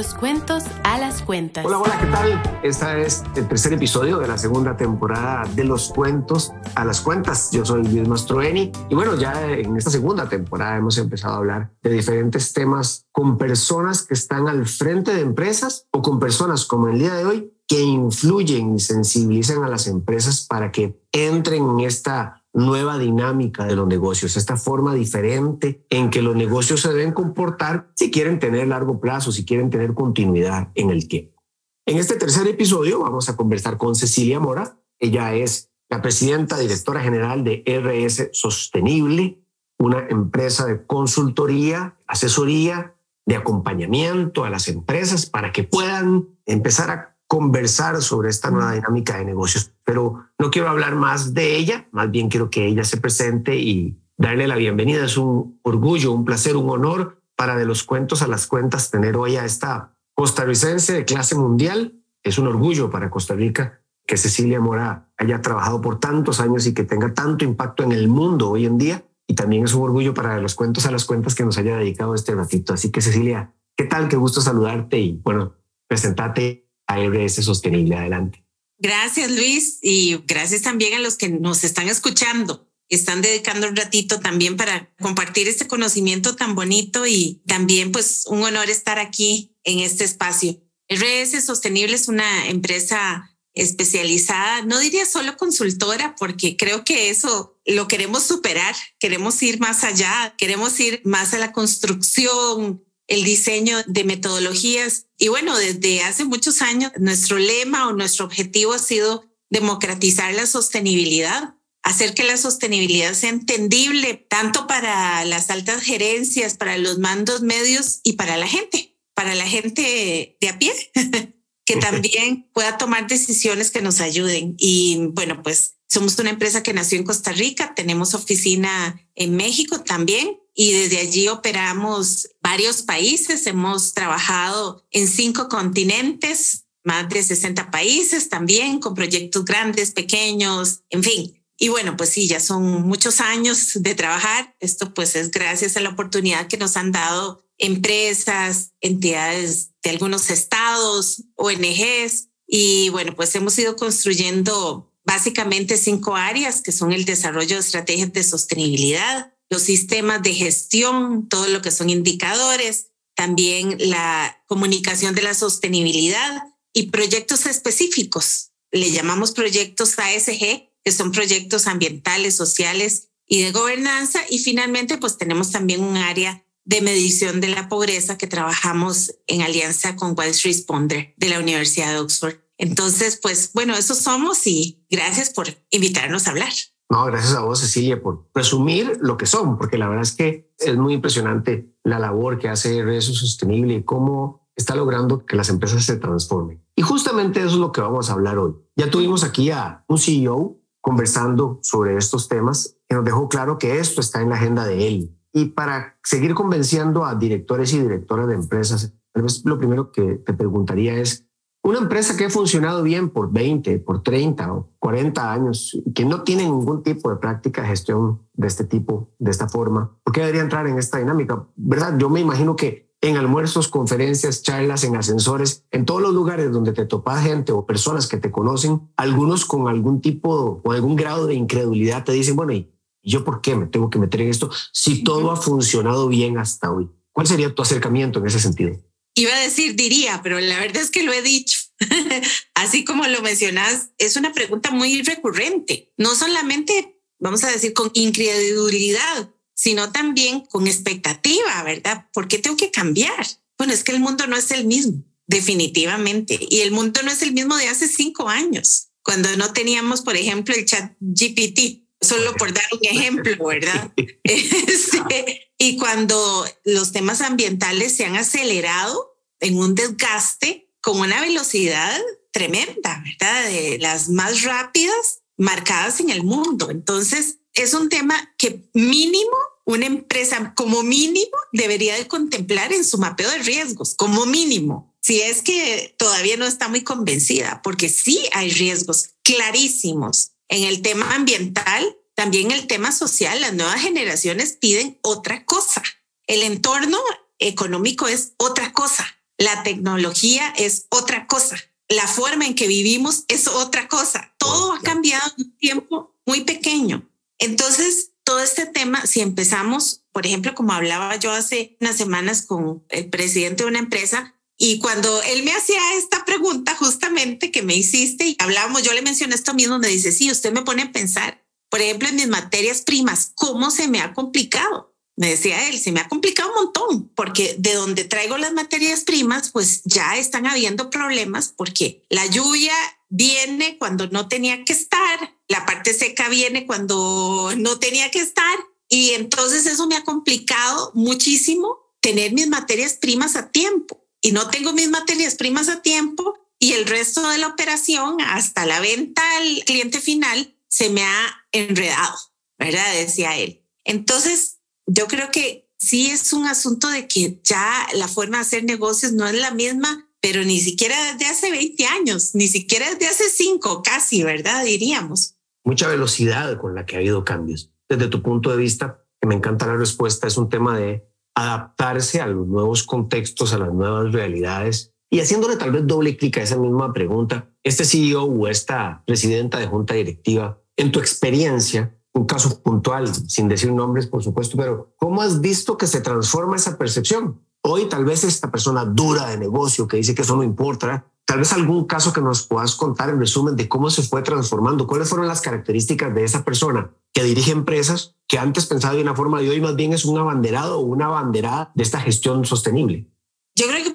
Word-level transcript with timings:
los 0.00 0.14
cuentos 0.14 0.64
a 0.82 0.98
las 0.98 1.20
cuentas. 1.20 1.62
Hola, 1.66 1.76
hola, 1.76 1.98
¿qué 1.98 2.06
tal? 2.06 2.42
Este 2.62 3.02
es 3.02 3.22
el 3.36 3.46
tercer 3.46 3.74
episodio 3.74 4.16
de 4.16 4.28
la 4.28 4.38
segunda 4.38 4.74
temporada 4.74 5.46
de 5.54 5.62
los 5.64 5.92
cuentos 5.92 6.54
a 6.74 6.86
las 6.86 7.02
cuentas. 7.02 7.50
Yo 7.52 7.66
soy 7.66 7.82
Luis 7.82 8.08
Mastroeni 8.08 8.72
y 8.88 8.94
bueno, 8.94 9.14
ya 9.16 9.52
en 9.52 9.76
esta 9.76 9.90
segunda 9.90 10.26
temporada 10.26 10.78
hemos 10.78 10.96
empezado 10.96 11.34
a 11.34 11.36
hablar 11.36 11.72
de 11.82 11.90
diferentes 11.90 12.54
temas 12.54 13.04
con 13.12 13.36
personas 13.36 14.00
que 14.00 14.14
están 14.14 14.48
al 14.48 14.64
frente 14.66 15.14
de 15.14 15.20
empresas 15.20 15.86
o 15.90 16.00
con 16.00 16.18
personas 16.18 16.64
como 16.64 16.88
el 16.88 16.98
día 16.98 17.12
de 17.12 17.26
hoy 17.26 17.52
que 17.68 17.82
influyen 17.82 18.76
y 18.76 18.80
sensibilizan 18.80 19.64
a 19.64 19.68
las 19.68 19.86
empresas 19.86 20.46
para 20.48 20.72
que 20.72 20.98
entren 21.12 21.68
en 21.68 21.80
esta 21.80 22.39
nueva 22.52 22.98
dinámica 22.98 23.64
de 23.64 23.76
los 23.76 23.86
negocios, 23.86 24.36
esta 24.36 24.56
forma 24.56 24.94
diferente 24.94 25.86
en 25.88 26.10
que 26.10 26.22
los 26.22 26.34
negocios 26.34 26.80
se 26.80 26.92
deben 26.92 27.12
comportar 27.12 27.90
si 27.94 28.10
quieren 28.10 28.38
tener 28.38 28.68
largo 28.68 29.00
plazo, 29.00 29.32
si 29.32 29.44
quieren 29.44 29.70
tener 29.70 29.94
continuidad 29.94 30.70
en 30.74 30.90
el 30.90 31.06
tiempo. 31.08 31.42
En 31.86 31.98
este 31.98 32.16
tercer 32.16 32.46
episodio 32.46 33.00
vamos 33.00 33.28
a 33.28 33.36
conversar 33.36 33.76
con 33.76 33.94
Cecilia 33.94 34.40
Mora. 34.40 34.78
Ella 34.98 35.34
es 35.34 35.70
la 35.88 36.02
presidenta 36.02 36.58
directora 36.58 37.00
general 37.00 37.44
de 37.44 37.64
RS 37.66 38.30
Sostenible, 38.32 39.42
una 39.78 40.06
empresa 40.08 40.66
de 40.66 40.84
consultoría, 40.86 41.96
asesoría, 42.06 42.94
de 43.26 43.36
acompañamiento 43.36 44.44
a 44.44 44.50
las 44.50 44.68
empresas 44.68 45.26
para 45.26 45.52
que 45.52 45.64
puedan 45.64 46.28
empezar 46.46 46.90
a 46.90 47.16
conversar 47.30 48.02
sobre 48.02 48.28
esta 48.28 48.50
nueva 48.50 48.72
dinámica 48.72 49.16
de 49.16 49.24
negocios. 49.24 49.70
Pero 49.84 50.24
no 50.36 50.50
quiero 50.50 50.68
hablar 50.68 50.96
más 50.96 51.32
de 51.32 51.54
ella, 51.54 51.86
más 51.92 52.10
bien 52.10 52.28
quiero 52.28 52.50
que 52.50 52.66
ella 52.66 52.82
se 52.82 52.96
presente 52.96 53.54
y 53.54 54.02
darle 54.16 54.48
la 54.48 54.56
bienvenida. 54.56 55.04
Es 55.04 55.16
un 55.16 55.60
orgullo, 55.62 56.10
un 56.10 56.24
placer, 56.24 56.56
un 56.56 56.68
honor 56.68 57.22
para 57.36 57.56
de 57.56 57.66
los 57.66 57.84
cuentos 57.84 58.22
a 58.22 58.26
las 58.26 58.48
cuentas 58.48 58.90
tener 58.90 59.16
hoy 59.16 59.36
a 59.36 59.44
esta 59.44 59.94
costarricense 60.12 60.92
de 60.92 61.04
clase 61.04 61.36
mundial. 61.36 62.02
Es 62.24 62.36
un 62.36 62.48
orgullo 62.48 62.90
para 62.90 63.10
Costa 63.10 63.34
Rica 63.34 63.80
que 64.04 64.16
Cecilia 64.16 64.58
Mora 64.58 65.12
haya 65.16 65.40
trabajado 65.40 65.80
por 65.80 66.00
tantos 66.00 66.40
años 66.40 66.66
y 66.66 66.74
que 66.74 66.82
tenga 66.82 67.14
tanto 67.14 67.44
impacto 67.44 67.84
en 67.84 67.92
el 67.92 68.08
mundo 68.08 68.50
hoy 68.50 68.66
en 68.66 68.76
día. 68.76 69.04
Y 69.28 69.36
también 69.36 69.62
es 69.62 69.74
un 69.74 69.84
orgullo 69.84 70.14
para 70.14 70.34
de 70.34 70.42
los 70.42 70.56
cuentos 70.56 70.84
a 70.84 70.90
las 70.90 71.04
cuentas 71.04 71.36
que 71.36 71.44
nos 71.44 71.58
haya 71.58 71.76
dedicado 71.76 72.12
este 72.16 72.34
ratito. 72.34 72.74
Así 72.74 72.90
que 72.90 73.00
Cecilia, 73.00 73.54
¿qué 73.76 73.84
tal? 73.84 74.08
Qué 74.08 74.16
gusto 74.16 74.40
saludarte 74.40 74.98
y 74.98 75.20
bueno, 75.22 75.54
presentate 75.86 76.69
RS 76.98 77.44
Sostenible. 77.44 77.96
Adelante. 77.96 78.44
Gracias, 78.78 79.30
Luis, 79.30 79.78
y 79.82 80.22
gracias 80.26 80.62
también 80.62 80.94
a 80.94 81.00
los 81.00 81.16
que 81.16 81.28
nos 81.28 81.64
están 81.64 81.88
escuchando. 81.88 82.66
Están 82.88 83.20
dedicando 83.20 83.68
un 83.68 83.76
ratito 83.76 84.20
también 84.20 84.56
para 84.56 84.92
compartir 85.00 85.48
este 85.48 85.68
conocimiento 85.68 86.34
tan 86.34 86.54
bonito 86.54 87.06
y 87.06 87.42
también 87.46 87.92
pues 87.92 88.24
un 88.26 88.42
honor 88.42 88.70
estar 88.70 88.98
aquí 88.98 89.54
en 89.64 89.80
este 89.80 90.04
espacio. 90.04 90.60
RS 90.88 91.44
Sostenible 91.44 91.94
es 91.94 92.08
una 92.08 92.48
empresa 92.48 93.30
especializada, 93.54 94.62
no 94.62 94.78
diría 94.78 95.04
solo 95.04 95.36
consultora, 95.36 96.14
porque 96.18 96.56
creo 96.56 96.84
que 96.84 97.10
eso 97.10 97.60
lo 97.66 97.86
queremos 97.88 98.22
superar, 98.22 98.74
queremos 98.98 99.42
ir 99.42 99.60
más 99.60 99.84
allá, 99.84 100.34
queremos 100.38 100.78
ir 100.80 101.02
más 101.04 101.34
a 101.34 101.38
la 101.38 101.52
construcción, 101.52 102.82
el 103.10 103.24
diseño 103.24 103.76
de 103.86 104.04
metodologías. 104.04 105.06
Y 105.18 105.28
bueno, 105.28 105.58
desde 105.58 106.02
hace 106.02 106.24
muchos 106.24 106.62
años 106.62 106.92
nuestro 106.98 107.38
lema 107.38 107.88
o 107.88 107.92
nuestro 107.92 108.24
objetivo 108.24 108.72
ha 108.72 108.78
sido 108.78 109.28
democratizar 109.50 110.32
la 110.32 110.46
sostenibilidad, 110.46 111.56
hacer 111.82 112.14
que 112.14 112.22
la 112.22 112.36
sostenibilidad 112.36 113.12
sea 113.14 113.30
entendible 113.30 114.14
tanto 114.14 114.68
para 114.68 115.24
las 115.24 115.50
altas 115.50 115.82
gerencias, 115.82 116.56
para 116.56 116.78
los 116.78 116.98
mandos 116.98 117.42
medios 117.42 117.98
y 118.04 118.12
para 118.12 118.36
la 118.36 118.46
gente, 118.46 118.96
para 119.12 119.34
la 119.34 119.46
gente 119.46 120.36
de 120.40 120.48
a 120.48 120.58
pie, 120.60 120.72
que 121.66 121.76
también 121.76 122.48
pueda 122.54 122.78
tomar 122.78 123.08
decisiones 123.08 123.72
que 123.72 123.82
nos 123.82 124.00
ayuden. 124.00 124.54
Y 124.56 124.98
bueno, 125.10 125.42
pues 125.42 125.74
somos 125.88 126.16
una 126.20 126.30
empresa 126.30 126.62
que 126.62 126.72
nació 126.72 126.96
en 126.96 127.04
Costa 127.04 127.32
Rica, 127.32 127.74
tenemos 127.74 128.14
oficina 128.14 129.04
en 129.16 129.34
México 129.34 129.80
también 129.80 130.39
y 130.54 130.72
desde 130.72 130.98
allí 130.98 131.28
operamos 131.28 132.28
varios 132.42 132.82
países. 132.82 133.46
Hemos 133.46 133.94
trabajado 133.94 134.84
en 134.90 135.08
cinco 135.08 135.48
continentes, 135.48 136.66
más 136.84 137.08
de 137.08 137.22
60 137.22 137.70
países 137.70 138.28
también, 138.28 138.80
con 138.80 138.94
proyectos 138.94 139.44
grandes, 139.44 139.92
pequeños, 139.92 140.82
en 140.90 141.02
fin. 141.02 141.40
Y 141.58 141.68
bueno, 141.68 141.96
pues 141.96 142.10
sí, 142.10 142.26
ya 142.26 142.40
son 142.40 142.82
muchos 142.82 143.20
años 143.20 143.72
de 143.74 143.94
trabajar. 143.94 144.56
Esto 144.60 144.94
pues 144.94 145.14
es 145.14 145.30
gracias 145.30 145.76
a 145.76 145.80
la 145.80 145.90
oportunidad 145.90 146.48
que 146.48 146.56
nos 146.56 146.76
han 146.76 146.90
dado 146.90 147.44
empresas, 147.58 148.72
entidades 148.80 149.72
de 149.82 149.90
algunos 149.90 150.30
estados, 150.30 151.24
ONGs. 151.36 152.28
Y 152.46 152.88
bueno, 152.88 153.14
pues 153.14 153.34
hemos 153.34 153.58
ido 153.58 153.76
construyendo 153.76 154.90
básicamente 155.04 155.76
cinco 155.76 156.16
áreas 156.16 156.62
que 156.62 156.72
son 156.72 156.92
el 156.92 157.04
desarrollo 157.04 157.56
de 157.56 157.60
estrategias 157.60 158.12
de 158.12 158.24
sostenibilidad, 158.24 159.34
los 159.50 159.62
sistemas 159.62 160.22
de 160.22 160.32
gestión, 160.32 161.28
todo 161.28 161.48
lo 161.48 161.60
que 161.60 161.72
son 161.72 161.90
indicadores, 161.90 162.86
también 163.14 163.76
la 163.78 164.42
comunicación 164.46 165.14
de 165.14 165.22
la 165.22 165.34
sostenibilidad 165.34 166.44
y 166.72 166.86
proyectos 166.86 167.46
específicos. 167.46 168.52
Le 168.70 168.90
llamamos 168.92 169.32
proyectos 169.32 169.98
ASG, 169.98 170.70
que 170.84 170.92
son 170.92 171.12
proyectos 171.12 171.66
ambientales, 171.66 172.36
sociales 172.36 173.08
y 173.26 173.42
de 173.42 173.50
gobernanza. 173.50 174.20
Y 174.30 174.38
finalmente, 174.38 174.96
pues 174.96 175.18
tenemos 175.18 175.50
también 175.50 175.82
un 175.82 175.96
área 175.96 176.44
de 176.64 176.80
medición 176.80 177.40
de 177.40 177.48
la 177.48 177.68
pobreza 177.68 178.16
que 178.16 178.28
trabajamos 178.28 179.12
en 179.26 179.42
alianza 179.42 179.96
con 179.96 180.14
Wise 180.16 180.46
Responder 180.46 181.14
de 181.16 181.28
la 181.28 181.40
Universidad 181.40 181.92
de 181.92 181.98
Oxford. 181.98 182.36
Entonces, 182.58 183.18
pues 183.20 183.50
bueno, 183.54 183.74
eso 183.74 183.94
somos 183.94 184.46
y 184.46 184.84
gracias 184.88 185.30
por 185.30 185.48
invitarnos 185.70 186.26
a 186.26 186.30
hablar. 186.30 186.52
No, 186.90 187.04
gracias 187.04 187.36
a 187.36 187.42
vos, 187.42 187.60
Cecilia, 187.60 188.02
por 188.02 188.26
presumir 188.32 188.98
lo 189.00 189.16
que 189.16 189.26
son, 189.26 189.56
porque 189.56 189.78
la 189.78 189.88
verdad 189.88 190.02
es 190.02 190.12
que 190.12 190.52
es 190.58 190.76
muy 190.76 190.94
impresionante 190.94 191.72
la 191.84 192.00
labor 192.00 192.38
que 192.38 192.48
hace 192.48 192.82
Rezo 192.82 193.12
Sostenible 193.12 193.74
y 193.74 193.84
cómo 193.84 194.48
está 194.56 194.74
logrando 194.74 195.24
que 195.24 195.36
las 195.36 195.48
empresas 195.50 195.84
se 195.84 195.96
transformen. 195.96 196.60
Y 196.74 196.82
justamente 196.82 197.38
eso 197.38 197.50
es 197.50 197.54
lo 197.54 197.70
que 197.70 197.80
vamos 197.80 198.10
a 198.10 198.14
hablar 198.14 198.38
hoy. 198.38 198.56
Ya 198.74 198.90
tuvimos 198.90 199.22
aquí 199.22 199.52
a 199.52 199.84
un 199.86 199.98
CEO 199.98 200.58
conversando 200.80 201.60
sobre 201.62 201.96
estos 201.96 202.28
temas 202.28 202.76
que 202.88 202.96
nos 202.96 203.04
dejó 203.04 203.28
claro 203.28 203.56
que 203.56 203.78
esto 203.78 204.00
está 204.00 204.20
en 204.20 204.30
la 204.30 204.34
agenda 204.34 204.64
de 204.64 204.88
él. 204.88 205.16
Y 205.32 205.46
para 205.46 205.96
seguir 206.02 206.34
convenciendo 206.34 207.04
a 207.04 207.14
directores 207.14 207.72
y 207.72 207.78
directoras 207.78 208.26
de 208.26 208.34
empresas, 208.34 208.92
tal 209.12 209.22
vez 209.22 209.44
lo 209.44 209.58
primero 209.58 209.92
que 209.92 210.14
te 210.14 210.32
preguntaría 210.32 210.94
es, 210.94 211.29
una 211.62 211.78
empresa 211.78 212.16
que 212.16 212.24
ha 212.24 212.30
funcionado 212.30 212.82
bien 212.82 213.10
por 213.10 213.32
20, 213.32 213.78
por 213.80 214.02
30 214.02 214.52
o 214.52 214.70
40 214.78 215.32
años 215.32 215.78
y 215.84 215.92
que 215.92 216.04
no 216.04 216.22
tiene 216.22 216.44
ningún 216.44 216.82
tipo 216.82 217.10
de 217.10 217.16
práctica 217.16 217.62
de 217.62 217.68
gestión 217.68 218.22
de 218.32 218.46
este 218.46 218.64
tipo, 218.64 219.10
de 219.18 219.30
esta 219.30 219.48
forma, 219.48 219.96
¿por 220.02 220.14
qué 220.14 220.20
debería 220.20 220.42
entrar 220.42 220.66
en 220.66 220.78
esta 220.78 220.98
dinámica? 220.98 221.46
¿Verdad? 221.56 221.98
Yo 221.98 222.08
me 222.08 222.20
imagino 222.20 222.56
que 222.56 222.90
en 223.02 223.16
almuerzos, 223.16 223.68
conferencias, 223.68 224.42
charlas, 224.42 224.84
en 224.84 224.96
ascensores, 224.96 225.64
en 225.70 225.86
todos 225.86 226.02
los 226.02 226.12
lugares 226.12 226.52
donde 226.52 226.72
te 226.72 226.84
topa 226.84 227.20
gente 227.20 227.52
o 227.52 227.64
personas 227.64 228.06
que 228.06 228.18
te 228.18 228.30
conocen, 228.30 228.90
algunos 228.96 229.44
con 229.44 229.68
algún 229.68 230.00
tipo 230.00 230.60
o 230.62 230.72
algún 230.72 230.96
grado 230.96 231.26
de 231.26 231.34
incredulidad 231.34 232.04
te 232.04 232.12
dicen, 232.12 232.36
bueno, 232.36 232.52
¿y 232.52 232.70
yo 233.02 233.24
por 233.24 233.40
qué 233.40 233.56
me 233.56 233.66
tengo 233.66 233.88
que 233.88 233.98
meter 233.98 234.20
en 234.20 234.28
esto 234.28 234.50
si 234.72 235.02
todo 235.02 235.30
ha 235.30 235.36
funcionado 235.36 236.08
bien 236.08 236.36
hasta 236.36 236.70
hoy? 236.70 236.90
¿Cuál 237.12 237.26
sería 237.26 237.54
tu 237.54 237.62
acercamiento 237.62 238.18
en 238.18 238.26
ese 238.26 238.38
sentido? 238.38 238.76
Iba 239.20 239.36
a 239.36 239.40
decir 239.40 239.74
diría, 239.74 240.20
pero 240.22 240.40
la 240.40 240.58
verdad 240.60 240.82
es 240.82 240.90
que 240.90 241.02
lo 241.02 241.12
he 241.12 241.20
dicho. 241.20 241.58
Así 242.54 242.84
como 242.84 243.06
lo 243.06 243.20
mencionas, 243.20 243.90
es 243.98 244.16
una 244.16 244.32
pregunta 244.32 244.70
muy 244.70 245.02
recurrente. 245.02 245.92
No 245.98 246.14
solamente, 246.14 246.98
vamos 247.18 247.44
a 247.44 247.50
decir, 247.50 247.74
con 247.74 247.90
incredulidad, 247.92 249.30
sino 249.54 249.92
también 249.92 250.40
con 250.46 250.66
expectativa, 250.66 251.62
¿verdad? 251.64 252.08
¿Por 252.14 252.28
qué 252.28 252.38
tengo 252.38 252.56
que 252.56 252.70
cambiar? 252.70 253.26
Bueno, 253.58 253.74
es 253.74 253.84
que 253.84 253.92
el 253.92 254.00
mundo 254.00 254.26
no 254.26 254.36
es 254.38 254.50
el 254.52 254.64
mismo, 254.64 255.04
definitivamente. 255.26 256.38
Y 256.48 256.60
el 256.60 256.70
mundo 256.70 257.02
no 257.02 257.10
es 257.10 257.20
el 257.20 257.32
mismo 257.32 257.58
de 257.58 257.68
hace 257.68 257.88
cinco 257.88 258.26
años, 258.26 258.88
cuando 259.02 259.36
no 259.36 259.52
teníamos, 259.52 260.00
por 260.00 260.16
ejemplo, 260.16 260.54
el 260.54 260.64
chat 260.64 260.94
GPT, 260.98 261.84
solo 262.00 262.34
por 262.36 262.54
dar 262.54 262.64
un 262.72 262.86
ejemplo, 262.86 263.36
¿verdad? 263.46 263.92
Este, 264.24 265.52
y 265.58 265.76
cuando 265.76 266.46
los 266.64 266.92
temas 266.92 267.20
ambientales 267.20 267.94
se 267.94 268.06
han 268.06 268.16
acelerado 268.16 269.09
en 269.40 269.58
un 269.58 269.74
desgaste 269.74 270.70
con 270.80 271.00
una 271.00 271.20
velocidad 271.20 272.00
tremenda, 272.32 273.02
¿verdad? 273.04 273.46
De 273.46 273.78
las 273.78 274.08
más 274.08 274.42
rápidas 274.42 275.22
marcadas 275.36 276.00
en 276.00 276.10
el 276.10 276.22
mundo. 276.22 276.70
Entonces, 276.70 277.38
es 277.54 277.74
un 277.74 277.88
tema 277.88 278.34
que 278.38 278.68
mínimo 278.74 279.36
una 279.64 279.86
empresa 279.86 280.52
como 280.56 280.82
mínimo 280.82 281.36
debería 281.52 281.94
de 281.94 282.08
contemplar 282.08 282.72
en 282.72 282.84
su 282.84 282.98
mapeo 282.98 283.30
de 283.30 283.38
riesgos, 283.38 283.94
como 283.94 284.26
mínimo. 284.26 284.94
Si 285.00 285.20
es 285.20 285.42
que 285.42 285.94
todavía 285.98 286.36
no 286.36 286.46
está 286.46 286.68
muy 286.68 286.82
convencida, 286.82 287.60
porque 287.62 287.88
sí 287.88 288.20
hay 288.32 288.50
riesgos 288.50 289.10
clarísimos 289.22 290.32
en 290.48 290.64
el 290.64 290.82
tema 290.82 291.14
ambiental 291.14 291.96
también 292.20 292.50
el 292.50 292.66
tema 292.66 292.92
social, 292.92 293.40
las 293.40 293.54
nuevas 293.54 293.80
generaciones 293.80 294.52
piden 294.52 294.98
otra 295.00 295.46
cosa. 295.46 295.82
El 296.26 296.42
entorno 296.42 296.98
económico 297.38 298.08
es 298.08 298.34
otra 298.36 298.74
cosa. 298.74 299.06
La 299.40 299.62
tecnología 299.62 300.52
es 300.56 300.86
otra 300.90 301.26
cosa. 301.26 301.56
La 301.88 302.06
forma 302.06 302.46
en 302.46 302.54
que 302.54 302.68
vivimos 302.68 303.24
es 303.26 303.48
otra 303.48 303.88
cosa. 303.88 304.34
Todo 304.38 304.74
ha 304.74 304.80
cambiado 304.80 305.32
en 305.36 305.46
un 305.46 305.56
tiempo 305.56 306.14
muy 306.26 306.42
pequeño. 306.42 307.10
Entonces, 307.38 308.12
todo 308.22 308.40
este 308.40 308.66
tema, 308.66 309.06
si 309.06 309.20
empezamos, 309.20 310.02
por 310.12 310.26
ejemplo, 310.26 310.54
como 310.54 310.74
hablaba 310.74 311.16
yo 311.16 311.32
hace 311.32 311.76
unas 311.80 311.96
semanas 311.96 312.42
con 312.42 312.84
el 312.90 313.08
presidente 313.08 313.64
de 313.64 313.70
una 313.70 313.78
empresa, 313.78 314.34
y 314.58 314.78
cuando 314.78 315.22
él 315.22 315.42
me 315.42 315.52
hacía 315.52 315.80
esta 315.94 316.26
pregunta 316.26 316.76
justamente 316.76 317.50
que 317.50 317.62
me 317.62 317.74
hiciste 317.74 318.26
y 318.26 318.36
hablábamos, 318.38 318.82
yo 318.82 318.92
le 318.92 319.00
mencioné 319.00 319.34
esto 319.34 319.54
mismo, 319.54 319.78
me 319.78 319.88
dice, 319.88 320.12
sí, 320.12 320.30
usted 320.30 320.52
me 320.52 320.62
pone 320.62 320.82
a 320.82 320.92
pensar, 320.92 321.42
por 321.70 321.80
ejemplo, 321.80 322.10
en 322.10 322.16
mis 322.16 322.28
materias 322.28 322.82
primas, 322.82 323.32
¿cómo 323.34 323.70
se 323.70 323.88
me 323.88 324.02
ha 324.02 324.12
complicado? 324.12 324.89
Me 325.20 325.28
decía 325.28 325.68
él, 325.68 325.78
se 325.78 325.92
me 325.92 326.00
ha 326.00 326.08
complicado 326.08 326.48
un 326.48 326.64
montón 326.64 327.08
porque 327.14 327.54
de 327.58 327.74
donde 327.74 328.04
traigo 328.04 328.38
las 328.38 328.54
materias 328.54 329.02
primas, 329.02 329.50
pues 329.50 329.82
ya 329.84 330.16
están 330.16 330.46
habiendo 330.46 330.88
problemas 330.88 331.52
porque 331.54 332.02
la 332.08 332.24
lluvia 332.24 332.72
viene 333.10 333.76
cuando 333.76 334.06
no 334.06 334.28
tenía 334.28 334.64
que 334.64 334.72
estar, 334.72 335.36
la 335.46 335.66
parte 335.66 335.92
seca 335.92 336.30
viene 336.30 336.64
cuando 336.64 337.52
no 337.58 337.78
tenía 337.78 338.10
que 338.10 338.20
estar 338.20 338.58
y 338.88 339.10
entonces 339.10 339.66
eso 339.66 339.86
me 339.86 339.96
ha 339.96 340.04
complicado 340.04 340.90
muchísimo 340.94 341.76
tener 342.00 342.32
mis 342.32 342.48
materias 342.48 342.94
primas 342.94 343.36
a 343.36 343.50
tiempo 343.50 344.02
y 344.22 344.32
no 344.32 344.48
tengo 344.48 344.72
mis 344.72 344.88
materias 344.88 345.34
primas 345.34 345.68
a 345.68 345.82
tiempo 345.82 346.32
y 346.58 346.72
el 346.72 346.86
resto 346.86 347.28
de 347.28 347.36
la 347.36 347.48
operación 347.48 348.22
hasta 348.22 348.64
la 348.64 348.80
venta 348.80 349.22
al 349.36 349.64
cliente 349.66 350.00
final 350.00 350.56
se 350.68 350.88
me 350.88 351.02
ha 351.02 351.44
enredado, 351.52 352.16
¿verdad? 352.58 352.94
Decía 352.94 353.36
él. 353.36 353.60
Entonces, 353.84 354.49
yo 354.92 355.06
creo 355.06 355.30
que 355.30 355.70
sí 355.78 356.10
es 356.10 356.32
un 356.32 356.46
asunto 356.46 356.88
de 356.88 357.06
que 357.06 357.40
ya 357.44 357.86
la 357.94 358.08
forma 358.08 358.38
de 358.38 358.42
hacer 358.42 358.64
negocios 358.64 359.12
no 359.12 359.26
es 359.26 359.38
la 359.38 359.52
misma, 359.52 360.08
pero 360.20 360.42
ni 360.44 360.58
siquiera 360.60 360.96
desde 361.12 361.30
hace 361.30 361.50
20 361.50 361.86
años, 361.86 362.34
ni 362.34 362.48
siquiera 362.48 362.90
desde 362.90 363.06
hace 363.06 363.24
5 363.30 363.82
casi, 363.82 364.22
¿verdad? 364.22 364.64
Diríamos. 364.64 365.36
Mucha 365.64 365.88
velocidad 365.88 366.58
con 366.58 366.74
la 366.74 366.86
que 366.86 366.96
ha 366.96 366.98
habido 366.98 367.24
cambios. 367.24 367.70
Desde 367.88 368.08
tu 368.08 368.22
punto 368.22 368.50
de 368.50 368.56
vista, 368.56 369.04
que 369.20 369.28
me 369.28 369.34
encanta 369.34 369.66
la 369.66 369.76
respuesta, 369.76 370.26
es 370.26 370.36
un 370.36 370.48
tema 370.48 370.76
de 370.76 371.06
adaptarse 371.36 372.20
a 372.20 372.26
los 372.26 372.46
nuevos 372.48 372.82
contextos, 372.82 373.52
a 373.52 373.58
las 373.58 373.72
nuevas 373.72 374.12
realidades 374.12 374.92
y 375.08 375.20
haciéndole 375.20 375.56
tal 375.56 375.70
vez 375.70 375.86
doble 375.86 376.16
clic 376.16 376.38
a 376.38 376.42
esa 376.42 376.56
misma 376.56 376.92
pregunta, 376.92 377.50
este 377.62 377.84
CEO 377.84 378.24
o 378.24 378.48
esta 378.48 379.02
presidenta 379.06 379.58
de 379.58 379.66
junta 379.66 379.94
directiva, 379.94 380.60
en 380.76 380.92
tu 380.92 380.98
experiencia, 380.98 381.96
un 382.12 382.26
caso 382.26 382.62
puntual, 382.62 383.08
sin 383.14 383.48
decir 383.48 383.72
nombres, 383.72 384.06
por 384.06 384.22
supuesto, 384.22 384.56
pero 384.56 384.92
¿cómo 384.96 385.22
has 385.22 385.40
visto 385.40 385.76
que 385.76 385.86
se 385.86 386.00
transforma 386.00 386.56
esa 386.56 386.76
percepción? 386.76 387.40
Hoy 387.62 387.88
tal 387.88 388.04
vez 388.04 388.24
esta 388.24 388.50
persona 388.50 388.84
dura 388.84 389.26
de 389.28 389.38
negocio 389.38 389.86
que 389.86 389.98
dice 389.98 390.14
que 390.14 390.22
eso 390.22 390.36
no 390.36 390.42
importa, 390.42 391.06
tal 391.24 391.38
vez 391.38 391.52
algún 391.52 391.84
caso 391.84 392.12
que 392.12 392.20
nos 392.20 392.46
puedas 392.46 392.74
contar 392.74 393.10
en 393.10 393.20
resumen 393.20 393.54
de 393.54 393.68
cómo 393.68 393.90
se 393.90 394.02
fue 394.02 394.22
transformando, 394.22 394.86
cuáles 394.86 395.08
fueron 395.08 395.28
las 395.28 395.40
características 395.40 396.14
de 396.14 396.24
esa 396.24 396.44
persona 396.44 396.90
que 397.12 397.22
dirige 397.22 397.52
empresas 397.52 398.16
que 398.26 398.38
antes 398.38 398.66
pensaba 398.66 398.94
de 398.94 399.02
una 399.02 399.14
forma 399.14 399.42
y 399.42 399.48
hoy 399.48 399.60
más 399.60 399.76
bien 399.76 399.92
es 399.92 400.04
un 400.04 400.18
abanderado 400.18 400.78
o 400.78 400.82
una 400.82 401.06
abanderada 401.06 401.70
de 401.74 401.82
esta 401.82 402.00
gestión 402.00 402.44
sostenible. 402.44 403.08
Yo 403.56 403.66
creo 403.66 403.84
que 403.84 403.89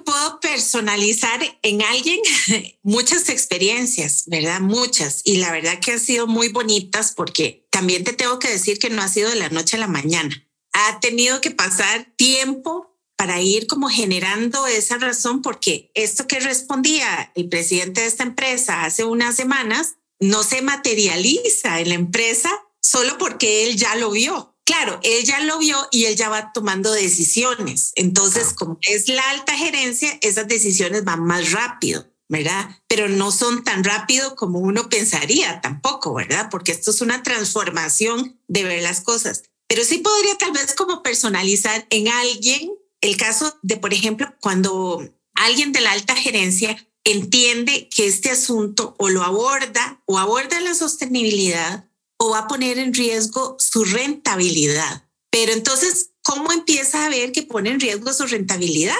personalizar 0.76 1.40
en 1.62 1.80
alguien 1.80 2.20
muchas 2.82 3.30
experiencias, 3.30 4.24
¿verdad? 4.26 4.60
Muchas. 4.60 5.22
Y 5.24 5.38
la 5.38 5.50
verdad 5.50 5.80
que 5.80 5.92
han 5.92 6.00
sido 6.00 6.26
muy 6.26 6.48
bonitas 6.48 7.12
porque 7.16 7.66
también 7.70 8.04
te 8.04 8.12
tengo 8.12 8.38
que 8.38 8.50
decir 8.50 8.78
que 8.78 8.90
no 8.90 9.00
ha 9.00 9.08
sido 9.08 9.30
de 9.30 9.36
la 9.36 9.48
noche 9.48 9.76
a 9.76 9.80
la 9.80 9.86
mañana. 9.86 10.46
Ha 10.72 11.00
tenido 11.00 11.40
que 11.40 11.50
pasar 11.50 12.12
tiempo 12.16 12.94
para 13.16 13.40
ir 13.40 13.66
como 13.66 13.88
generando 13.88 14.66
esa 14.66 14.98
razón 14.98 15.40
porque 15.40 15.90
esto 15.94 16.26
que 16.26 16.40
respondía 16.40 17.32
el 17.34 17.48
presidente 17.48 18.02
de 18.02 18.08
esta 18.08 18.24
empresa 18.24 18.84
hace 18.84 19.04
unas 19.04 19.34
semanas 19.34 19.94
no 20.20 20.42
se 20.42 20.60
materializa 20.60 21.80
en 21.80 21.88
la 21.88 21.94
empresa 21.94 22.50
solo 22.82 23.16
porque 23.16 23.64
él 23.64 23.76
ya 23.76 23.96
lo 23.96 24.10
vio 24.10 24.54
claro, 24.66 25.00
él 25.02 25.24
ya 25.24 25.40
lo 25.40 25.58
vio 25.58 25.88
y 25.90 26.04
él 26.04 26.16
ya 26.16 26.28
va 26.28 26.52
tomando 26.52 26.92
decisiones. 26.92 27.92
Entonces, 27.94 28.52
como 28.52 28.78
es 28.82 29.08
la 29.08 29.22
alta 29.30 29.56
gerencia, 29.56 30.18
esas 30.20 30.48
decisiones 30.48 31.04
van 31.04 31.24
más 31.24 31.52
rápido, 31.52 32.06
¿verdad? 32.28 32.68
Pero 32.88 33.08
no 33.08 33.30
son 33.30 33.64
tan 33.64 33.84
rápido 33.84 34.36
como 34.36 34.58
uno 34.58 34.90
pensaría 34.90 35.60
tampoco, 35.62 36.12
¿verdad? 36.12 36.48
Porque 36.50 36.72
esto 36.72 36.90
es 36.90 37.00
una 37.00 37.22
transformación 37.22 38.38
de 38.48 38.64
ver 38.64 38.82
las 38.82 39.00
cosas. 39.00 39.44
Pero 39.68 39.84
sí 39.84 39.98
podría 39.98 40.36
tal 40.36 40.52
vez 40.52 40.74
como 40.74 41.02
personalizar 41.02 41.86
en 41.90 42.08
alguien 42.08 42.72
el 43.00 43.16
caso 43.16 43.58
de, 43.62 43.76
por 43.76 43.94
ejemplo, 43.94 44.34
cuando 44.40 45.08
alguien 45.34 45.72
de 45.72 45.80
la 45.80 45.92
alta 45.92 46.16
gerencia 46.16 46.76
entiende 47.04 47.88
que 47.94 48.06
este 48.06 48.30
asunto 48.30 48.96
o 48.98 49.08
lo 49.10 49.22
aborda 49.22 50.02
o 50.06 50.18
aborda 50.18 50.60
la 50.60 50.74
sostenibilidad 50.74 51.88
o 52.18 52.30
va 52.30 52.40
a 52.40 52.48
poner 52.48 52.78
en 52.78 52.94
riesgo 52.94 53.56
su 53.58 53.84
rentabilidad. 53.84 55.08
Pero 55.30 55.52
entonces, 55.52 56.10
¿cómo 56.22 56.52
empieza 56.52 57.04
a 57.04 57.08
ver 57.08 57.32
que 57.32 57.42
pone 57.42 57.70
en 57.70 57.80
riesgo 57.80 58.12
su 58.12 58.26
rentabilidad? 58.26 58.94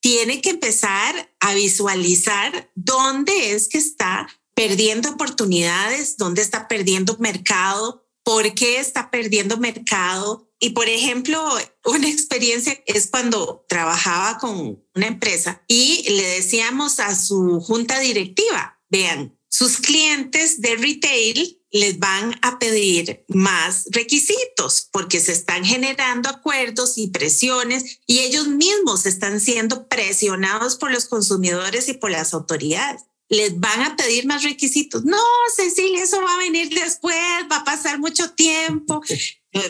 Tiene 0.00 0.40
que 0.40 0.50
empezar 0.50 1.34
a 1.40 1.54
visualizar 1.54 2.70
dónde 2.74 3.52
es 3.52 3.68
que 3.68 3.78
está 3.78 4.28
perdiendo 4.54 5.10
oportunidades, 5.10 6.16
dónde 6.16 6.42
está 6.42 6.68
perdiendo 6.68 7.16
mercado, 7.18 8.02
por 8.24 8.54
qué 8.54 8.78
está 8.78 9.10
perdiendo 9.10 9.58
mercado. 9.58 10.48
Y 10.58 10.70
por 10.70 10.88
ejemplo, 10.88 11.44
una 11.84 12.08
experiencia 12.08 12.80
es 12.86 13.08
cuando 13.08 13.64
trabajaba 13.68 14.38
con 14.38 14.82
una 14.94 15.06
empresa 15.06 15.62
y 15.66 16.08
le 16.08 16.22
decíamos 16.22 17.00
a 17.00 17.14
su 17.14 17.60
junta 17.60 17.98
directiva, 17.98 18.80
vean, 18.88 19.36
sus 19.62 19.76
clientes 19.76 20.60
de 20.60 20.74
retail 20.74 21.60
les 21.70 22.00
van 22.00 22.36
a 22.42 22.58
pedir 22.58 23.24
más 23.28 23.84
requisitos 23.92 24.88
porque 24.90 25.20
se 25.20 25.30
están 25.30 25.64
generando 25.64 26.28
acuerdos 26.28 26.98
y 26.98 27.10
presiones 27.10 28.00
y 28.04 28.18
ellos 28.18 28.48
mismos 28.48 29.06
están 29.06 29.38
siendo 29.38 29.86
presionados 29.86 30.74
por 30.74 30.90
los 30.90 31.04
consumidores 31.04 31.88
y 31.88 31.92
por 31.92 32.10
las 32.10 32.34
autoridades. 32.34 33.02
Les 33.28 33.60
van 33.60 33.82
a 33.82 33.94
pedir 33.94 34.26
más 34.26 34.42
requisitos. 34.42 35.04
No, 35.04 35.22
Cecilia, 35.54 36.02
eso 36.02 36.20
va 36.20 36.34
a 36.34 36.38
venir 36.38 36.68
después, 36.70 37.14
va 37.50 37.58
a 37.58 37.64
pasar 37.64 38.00
mucho 38.00 38.32
tiempo. 38.32 39.00